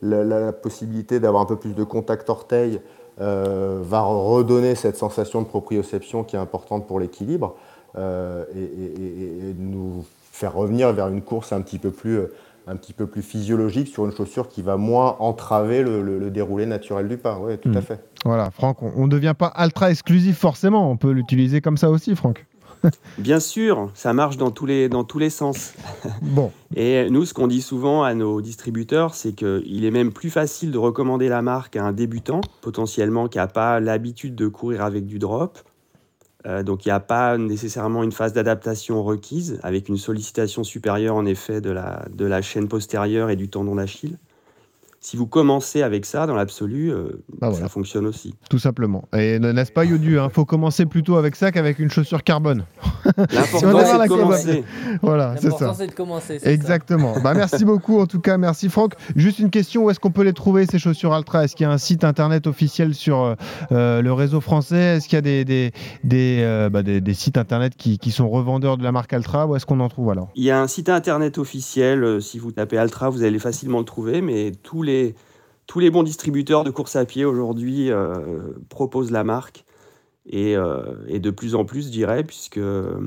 la, 0.02 0.26
la, 0.26 0.52
possibilité 0.52 1.22
d'avoir 1.22 1.44
un 1.44 1.46
peu 1.46 1.56
plus 1.56 1.74
de 1.74 1.86
contact 1.86 2.30
orteil 2.30 2.76
euh, 2.76 2.80
va 3.22 4.02
redonner 4.02 4.76
cette 4.76 4.98
sensation 4.98 5.42
de 5.42 5.48
proprioception 5.48 6.24
qui 6.24 6.36
est 6.36 6.40
importante 6.40 6.88
pour 6.88 7.00
l'équilibre 7.00 7.56
euh, 7.98 8.46
et, 8.56 9.54
nous 9.58 10.06
faire 10.32 10.54
revenir 10.54 10.94
vers 10.94 11.10
une 11.10 11.22
course 11.22 11.52
un 11.52 11.62
petit 11.62 11.78
peu 11.78 11.92
plus 11.92 12.22
un 12.68 12.76
petit 12.76 12.94
peu 12.94 13.06
plus 13.08 13.22
physiologique 13.22 13.88
sur 13.88 14.06
une 14.06 14.12
chaussure 14.12 14.48
qui 14.48 14.62
va 14.62 14.78
moins 14.78 15.18
entraver 15.20 15.84
le, 15.84 16.30
déroulé 16.30 16.66
naturel 16.66 17.08
du 17.08 17.18
pas. 17.18 17.40
Oui, 17.42 17.58
tout 17.58 17.72
à 17.74 17.80
hmm. 17.80 17.82
fait. 17.82 18.00
Voilà, 18.24 18.52
Franck, 18.52 18.84
on 18.84 19.08
ne 19.08 19.12
devient 19.12 19.34
pas 19.38 19.52
ultra 19.58 19.90
exclusif 19.90 20.38
forcément. 20.38 20.90
On 20.90 20.96
peut 20.96 21.12
l'utiliser 21.12 21.60
comme 21.60 21.76
ça 21.76 21.90
aussi, 21.90 22.16
Franck. 22.16 22.46
Bien 23.18 23.40
sûr, 23.40 23.92
ça 23.94 24.14
marche 24.14 24.38
dans 24.38 24.52
tous 24.52 24.66
les, 24.66 24.90
dans 24.90 25.04
tous 25.04 25.20
les 25.20 25.30
sens. 25.30 25.74
Bon. 26.22 26.52
Et 26.76 27.10
nous, 27.10 27.26
ce 27.26 27.34
qu'on 27.34 27.48
dit 27.48 27.62
souvent 27.62 28.04
à 28.04 28.14
nos 28.14 28.42
distributeurs, 28.42 29.16
c'est 29.16 29.34
qu'il 29.34 29.86
est 29.86 29.92
même 29.92 30.14
plus 30.14 30.30
facile 30.30 30.72
de 30.72 30.78
recommander 30.78 31.30
la 31.30 31.42
marque 31.42 31.76
à 31.76 31.84
un 31.84 31.92
débutant, 31.92 32.42
potentiellement 32.62 33.28
qui 33.28 33.38
n'a 33.38 33.48
pas 33.48 33.80
l'habitude 33.80 34.36
de 34.36 34.48
courir 34.48 34.84
avec 34.84 35.06
du 35.06 35.20
drop. 35.20 35.60
Euh, 36.48 36.64
donc 36.64 36.86
il 36.86 36.88
n'y 36.88 36.94
a 36.94 37.00
pas 37.00 37.38
nécessairement 37.38 38.04
une 38.04 38.12
phase 38.12 38.34
d'adaptation 38.34 39.04
requise, 39.04 39.60
avec 39.64 39.90
une 39.90 39.98
sollicitation 39.98 40.64
supérieure 40.64 41.16
en 41.16 41.26
effet 41.26 41.62
de 41.62 41.70
la, 41.70 42.06
de 42.12 42.26
la 42.26 42.42
chaîne 42.42 42.68
postérieure 42.68 43.30
et 43.30 43.36
du 43.36 43.50
tendon 43.50 43.76
d'Achille 43.76 44.18
si 45.04 45.18
vous 45.18 45.26
commencez 45.26 45.82
avec 45.82 46.06
ça, 46.06 46.28
dans 46.28 46.36
l'absolu, 46.36 46.92
euh, 46.92 47.24
bah 47.40 47.52
ça 47.52 47.68
fonctionne 47.68 48.06
aussi. 48.06 48.36
Tout 48.52 48.60
simplement. 48.60 49.06
Et 49.18 49.40
n'est-ce 49.40 49.72
pas, 49.72 49.84
Yodu 49.84 50.14
Il 50.14 50.18
hein, 50.20 50.30
faut 50.30 50.46
commencer 50.46 50.86
plutôt 50.86 51.18
avec 51.18 51.36
ça 51.36 51.52
qu'avec 51.52 51.80
une 51.80 51.90
chaussure 51.90 52.24
carbone. 52.24 52.66
L'important, 53.18 53.80
c'est 53.84 54.04
de 54.04 54.08
commencer. 54.08 54.64
Voilà, 55.02 55.36
c'est 55.38 55.50
ça. 55.54 55.74
c'est 55.74 55.88
de 55.88 55.94
commencer. 55.94 56.40
Exactement. 56.44 57.20
Bah, 57.20 57.34
merci 57.34 57.66
beaucoup, 57.66 58.00
en 58.00 58.06
tout 58.06 58.20
cas. 58.20 58.38
Merci, 58.38 58.70
Franck. 58.70 58.94
Juste 59.16 59.40
une 59.40 59.50
question 59.50 59.86
où 59.86 59.90
est-ce 59.90 60.00
qu'on 60.00 60.12
peut 60.12 60.22
les 60.22 60.34
trouver, 60.34 60.68
ces 60.68 60.78
chaussures 60.78 61.14
Altra? 61.14 61.46
Est-ce 61.46 61.56
qu'il 61.56 61.64
y 61.64 61.68
a 61.68 61.72
un 61.72 61.80
site 61.80 62.04
internet 62.04 62.46
officiel 62.46 62.94
sur 62.94 63.24
euh, 63.24 63.36
euh, 63.72 64.04
le 64.04 64.14
réseau 64.14 64.40
français? 64.40 64.98
Est-ce 64.98 65.08
qu'il 65.08 65.16
y 65.16 65.18
a 65.18 65.22
des, 65.22 65.44
des, 65.44 65.72
des, 66.04 66.68
bah, 66.72 66.84
des, 66.84 67.14
sites 67.16 67.40
internet 67.40 67.74
qui, 67.76 67.98
qui, 67.98 68.12
sont 68.12 68.30
revendeurs 68.30 68.78
de 68.78 68.84
la 68.84 68.92
marque 68.92 69.14
Altra? 69.14 69.48
Où 69.48 69.56
est-ce 69.56 69.66
qu'on 69.66 69.80
en 69.80 69.90
trouve 69.90 70.12
alors? 70.12 70.30
Il 70.36 70.44
y 70.44 70.52
a 70.52 70.62
un 70.62 70.68
site 70.68 70.90
internet 70.90 71.40
officiel. 71.40 72.22
Si 72.22 72.38
vous 72.38 72.52
tapez 72.52 72.78
Altra, 72.78 73.10
vous 73.10 73.24
allez 73.24 73.40
facilement 73.40 73.80
le 73.80 73.86
trouver, 73.86 74.22
mais 74.22 74.52
tous 74.62 74.84
les 74.84 74.91
tous 75.68 75.80
les 75.80 75.90
bons 75.90 76.04
distributeurs 76.04 76.64
de 76.64 76.70
course 76.70 76.96
à 76.96 77.06
pied 77.06 77.26
aujourd'hui 77.26 77.92
euh, 77.92 78.52
proposent 78.70 79.12
la 79.12 79.24
marque. 79.24 79.64
Euh, 80.34 80.96
et, 81.08 81.20
de 81.20 81.32
plus 81.32 81.56
en 81.56 81.66
plus, 81.66 81.86
je 81.86 81.92
dirais, 81.92 82.24
puisque 82.24 82.58
euh, 82.58 83.00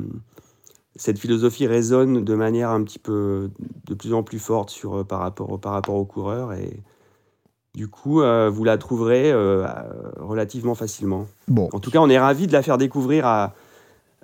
cette 0.97 1.19
philosophie 1.19 1.67
résonne 1.67 2.25
de 2.25 2.35
manière 2.35 2.71
un 2.71 2.83
petit 2.83 2.99
peu 2.99 3.51
de 3.87 3.95
plus 3.95 4.15
en 4.15 4.23
plus 4.23 4.39
forte 4.39 4.71
sur, 4.71 5.07
par, 5.07 5.21
rapport, 5.21 5.61
par 5.61 5.73
rapport 5.73 5.97
aux 5.97 6.05
coureurs. 6.05 6.53
Et 6.55 6.81
du 7.75 7.89
coup, 7.89 8.23
vous 8.23 8.65
la 8.65 8.79
trouverez 8.79 9.33
relativement 10.17 10.75
facilement. 10.75 11.27
Bon. 11.49 11.69
En 11.73 11.81
tout 11.81 11.91
cas, 11.91 11.99
on 11.99 12.09
est 12.09 12.19
ravis 12.19 12.47
de 12.47 12.53
la 12.53 12.63
faire 12.63 12.79
découvrir 12.79 13.27
à, 13.27 13.53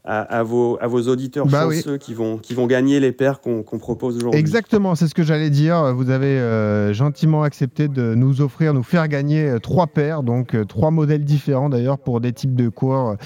à, 0.04 0.42
vos, 0.42 0.78
à 0.80 0.86
vos 0.86 1.02
auditeurs 1.08 1.46
bah 1.46 1.64
chanceux 1.64 1.98
qui, 1.98 2.14
vont, 2.14 2.38
qui 2.38 2.54
vont 2.54 2.66
gagner 2.66 3.00
les 3.00 3.12
paires 3.12 3.40
qu'on 3.40 3.62
propose 3.62 4.16
aujourd'hui. 4.16 4.40
Exactement, 4.40 4.94
c'est 4.94 5.06
ce 5.08 5.14
que 5.14 5.22
j'allais 5.22 5.50
dire. 5.50 5.94
Vous 5.94 6.10
avez 6.10 6.38
euh, 6.38 6.92
gentiment 6.92 7.42
accepté 7.42 7.88
de 7.88 8.14
nous 8.14 8.40
offrir, 8.40 8.72
nous 8.72 8.82
faire 8.82 9.08
gagner 9.08 9.46
euh, 9.46 9.58
trois 9.58 9.86
paires, 9.86 10.22
donc 10.22 10.54
euh, 10.54 10.64
trois 10.64 10.90
modèles 10.90 11.24
différents 11.24 11.68
d'ailleurs 11.68 11.98
pour 11.98 12.20
des 12.20 12.32
types 12.32 12.54
de 12.54 12.68
coureurs 12.68 13.16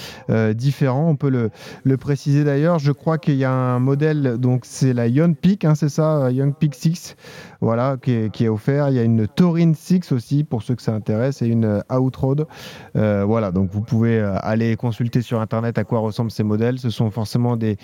différents. 0.54 1.08
On 1.08 1.16
peut 1.16 1.28
le, 1.28 1.50
le 1.84 1.96
préciser 1.96 2.44
d'ailleurs. 2.44 2.78
Je 2.78 2.92
crois 2.92 3.18
qu'il 3.18 3.36
y 3.36 3.44
a 3.44 3.52
un 3.52 3.78
modèle, 3.78 4.36
donc 4.38 4.62
c'est 4.64 4.92
la 4.92 5.06
Young 5.06 5.36
Peak, 5.36 5.64
hein, 5.64 5.74
c'est 5.74 5.88
ça, 5.88 6.30
Young 6.30 6.54
Peak 6.54 6.74
6, 6.74 7.16
voilà, 7.60 7.96
qui 8.02 8.12
est, 8.12 8.30
qui 8.30 8.44
est, 8.44 8.48
offert. 8.48 8.88
Il 8.88 8.96
y 8.96 8.98
a 8.98 9.02
une 9.02 9.28
Torin 9.28 9.72
6 9.74 10.12
aussi 10.12 10.44
pour 10.44 10.62
ceux 10.62 10.74
que 10.74 10.82
ça 10.82 10.92
intéresse 10.92 11.42
et 11.42 11.46
une 11.46 11.82
Outroad. 11.90 12.46
voilà, 12.94 13.52
donc 13.52 13.70
vous 13.70 13.82
pouvez 13.82 14.18
aller 14.20 14.76
consulter 14.76 15.22
sur 15.22 15.40
internet 15.40 15.78
à 15.78 15.84
quoi 15.84 16.00
ressemblent 16.00 16.30
ces 16.30 16.42
modèles 16.42 16.63
ce 16.78 16.90
sont 16.90 17.10
forcément 17.10 17.56
des, 17.56 17.76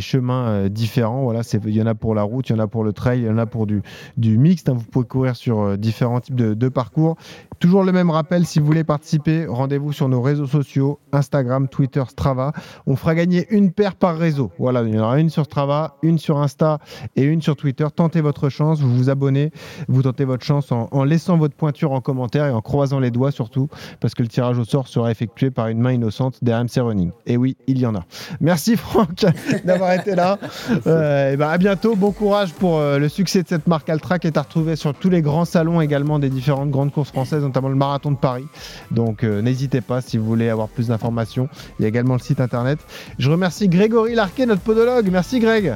chemins 0.00 0.46
euh, 0.48 0.68
différents. 0.68 1.22
Voilà, 1.22 1.40
il 1.64 1.74
y 1.74 1.82
en 1.82 1.86
a 1.86 1.94
pour 1.94 2.14
la 2.14 2.22
route, 2.22 2.48
il 2.48 2.52
y 2.52 2.56
en 2.56 2.58
a 2.58 2.66
pour 2.66 2.84
le 2.84 2.92
trail, 2.92 3.20
il 3.20 3.26
y 3.26 3.30
en 3.30 3.38
a 3.38 3.46
pour 3.46 3.66
du, 3.66 3.82
du 4.16 4.38
mixte. 4.38 4.68
Hein. 4.68 4.74
Vous 4.74 4.84
pouvez 4.84 5.06
courir 5.06 5.36
sur 5.36 5.60
euh, 5.60 5.76
différents 5.76 6.20
types 6.20 6.34
de, 6.34 6.68
parcours. 6.68 7.16
Toujours 7.60 7.84
le 7.84 7.92
même 7.92 8.10
rappel, 8.10 8.46
si 8.46 8.58
vous 8.58 8.66
voulez 8.66 8.84
participer, 8.84 9.46
rendez-vous 9.46 9.92
sur 9.92 10.08
nos 10.08 10.20
réseaux 10.20 10.46
sociaux, 10.46 10.98
Instagram, 11.12 11.68
Twitter, 11.68 12.02
Strava. 12.08 12.52
On 12.86 12.96
fera 12.96 13.14
gagner 13.14 13.46
une 13.50 13.70
paire 13.70 13.94
par 13.94 14.18
réseau. 14.18 14.50
Voilà, 14.58 14.82
il 14.82 14.94
y 14.94 14.98
en 14.98 15.04
aura 15.04 15.20
une 15.20 15.30
sur 15.30 15.44
Strava, 15.44 15.96
une 16.02 16.18
sur 16.18 16.38
Insta 16.38 16.78
et 17.16 17.22
une 17.22 17.42
sur 17.42 17.56
Twitter. 17.56 17.86
Tentez 17.94 18.20
votre 18.20 18.48
chance, 18.48 18.80
vous 18.80 18.94
vous 18.94 19.10
abonnez, 19.10 19.52
vous 19.88 20.02
tentez 20.02 20.24
votre 20.24 20.44
chance 20.44 20.72
en, 20.72 21.04
laissant 21.04 21.36
votre 21.36 21.54
pointure 21.54 21.92
en 21.92 22.00
commentaire 22.00 22.46
et 22.46 22.50
en 22.50 22.60
croisant 22.60 22.98
les 22.98 23.10
doigts 23.10 23.30
surtout, 23.30 23.68
parce 24.00 24.14
que 24.14 24.22
le 24.22 24.28
tirage 24.28 24.58
au 24.58 24.64
sort 24.64 24.88
sera 24.88 25.10
effectué 25.10 25.50
par 25.50 25.68
une 25.68 25.78
main 25.78 25.92
innocente 25.92 26.42
d'RMC 26.42 26.78
Running. 26.78 27.10
Et 27.26 27.36
oui, 27.36 27.56
il 27.66 27.78
y 27.78 27.86
en 27.86 27.94
a. 27.94 28.04
Merci 28.40 28.76
Franck 28.76 29.24
d'avoir 29.64 29.92
été 29.92 30.14
là. 30.14 30.38
Euh, 30.86 31.32
et 31.32 31.36
ben 31.36 31.48
à 31.48 31.58
bientôt. 31.58 31.96
Bon 31.96 32.12
courage 32.12 32.52
pour 32.52 32.78
euh, 32.78 32.98
le 32.98 33.08
succès 33.08 33.42
de 33.42 33.48
cette 33.48 33.66
marque 33.66 33.88
Altra 33.88 34.18
qui 34.18 34.26
est 34.26 34.36
à 34.36 34.42
retrouver 34.42 34.76
sur 34.76 34.94
tous 34.94 35.10
les 35.10 35.22
grands 35.22 35.44
salons 35.44 35.80
également 35.80 36.18
des 36.18 36.30
différentes 36.30 36.70
grandes 36.70 36.92
courses 36.92 37.10
françaises, 37.10 37.42
notamment 37.42 37.68
le 37.68 37.74
marathon 37.74 38.10
de 38.10 38.16
Paris. 38.16 38.46
Donc 38.90 39.24
euh, 39.24 39.42
n'hésitez 39.42 39.80
pas 39.80 40.00
si 40.00 40.18
vous 40.18 40.24
voulez 40.24 40.48
avoir 40.48 40.68
plus 40.68 40.88
d'informations. 40.88 41.48
Il 41.78 41.82
y 41.82 41.86
a 41.86 41.88
également 41.88 42.14
le 42.14 42.20
site 42.20 42.40
internet. 42.40 42.78
Je 43.18 43.30
remercie 43.30 43.68
Grégory 43.68 44.14
Larquet, 44.14 44.46
notre 44.46 44.62
podologue. 44.62 45.08
Merci 45.10 45.40
Greg. 45.40 45.74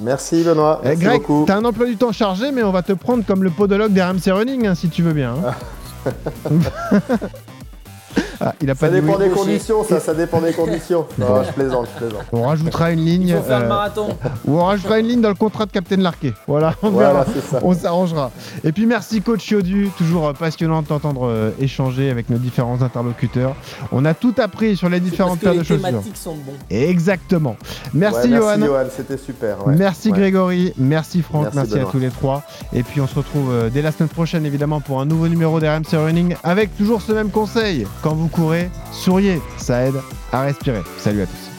Merci 0.00 0.44
Benoît. 0.44 0.80
Eh, 0.84 0.88
Merci 0.88 1.04
Greg, 1.04 1.22
tu 1.46 1.52
as 1.52 1.56
un 1.56 1.64
emploi 1.64 1.86
du 1.86 1.96
temps 1.96 2.12
chargé, 2.12 2.52
mais 2.52 2.62
on 2.62 2.70
va 2.70 2.82
te 2.82 2.92
prendre 2.92 3.24
comme 3.24 3.42
le 3.42 3.50
podologue 3.50 3.92
des 3.92 4.02
RMC 4.02 4.30
Running 4.30 4.66
hein, 4.68 4.74
si 4.74 4.88
tu 4.88 5.02
veux 5.02 5.12
bien. 5.12 5.34
Hein. 5.34 5.54
Ah, 8.40 8.54
il 8.60 8.70
a 8.70 8.74
pas 8.74 8.86
ça 8.86 8.92
dépend 8.92 9.18
des 9.18 9.28
conditions, 9.28 9.84
ça, 9.84 10.00
ça 10.00 10.14
dépend 10.14 10.40
des 10.40 10.52
conditions. 10.52 11.06
Non, 11.18 11.42
je 11.42 11.52
plaisante, 11.52 11.88
je 11.92 11.98
plaisante. 11.98 12.24
On 12.32 12.42
rajoutera 12.42 12.92
une 12.92 13.04
ligne. 13.04 13.28
Il 13.28 13.42
faire 13.42 13.58
le 13.58 13.64
euh, 13.64 13.68
marathon. 13.68 14.08
Ou 14.46 14.58
on 14.58 14.64
rajoutera 14.64 15.00
une 15.00 15.08
ligne 15.08 15.20
dans 15.20 15.28
le 15.28 15.34
contrat 15.34 15.66
de 15.66 15.72
Captain 15.72 15.96
Larquet. 15.96 16.32
Voilà, 16.46 16.74
on 16.82 16.90
voilà, 16.90 17.26
Ça. 17.50 17.58
On 17.62 17.74
s'arrangera. 17.74 18.30
Et 18.62 18.72
puis 18.72 18.86
merci 18.86 19.20
coach 19.20 19.50
Yodu, 19.50 19.90
toujours 19.98 20.32
passionnant 20.34 20.82
de 20.82 20.86
t'entendre 20.86 21.26
euh, 21.26 21.50
échanger 21.60 22.10
avec 22.10 22.30
nos 22.30 22.38
différents 22.38 22.82
interlocuteurs. 22.82 23.56
On 23.90 24.04
a 24.04 24.14
tout 24.14 24.34
appris 24.38 24.76
sur 24.76 24.88
les 24.88 25.00
différentes 25.00 25.40
paires 25.40 25.54
de 25.54 25.62
chaussures. 25.62 25.76
Les 25.76 25.82
thématiques 25.82 26.16
sont 26.16 26.34
bons. 26.34 26.54
Exactement. 26.70 27.56
Merci 27.92 28.28
ouais, 28.28 28.36
Johan. 28.36 28.58
Merci 28.58 28.66
Johan, 28.66 28.84
c'était 28.96 29.16
super. 29.16 29.56
Merci 29.66 30.10
Grégory, 30.12 30.72
merci 30.76 31.22
Franck, 31.22 31.48
merci, 31.54 31.78
à 31.78 31.84
tous 31.84 31.98
les 31.98 32.10
trois. 32.10 32.42
Et 32.72 32.82
puis 32.82 33.00
on 33.00 33.06
se 33.06 33.14
retrouve 33.14 33.50
euh, 33.50 33.70
dès 33.70 33.82
la 33.82 33.92
semaine 33.92 34.08
prochaine 34.08 34.46
évidemment 34.46 34.80
pour 34.80 35.00
un 35.00 35.06
nouveau 35.06 35.28
numéro 35.28 35.60
d'RMC 35.60 35.94
Running 35.94 36.36
avec 36.44 36.76
toujours 36.76 37.02
ce 37.02 37.12
même 37.12 37.30
conseil. 37.30 37.86
Quand 38.02 38.14
vous 38.28 38.42
courez, 38.42 38.70
souriez, 38.92 39.40
ça 39.56 39.86
aide 39.86 39.96
à 40.32 40.42
respirer. 40.42 40.82
Salut 40.98 41.22
à 41.22 41.26
tous. 41.26 41.50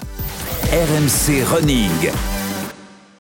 RMC 0.72 1.44
Running. 1.44 2.12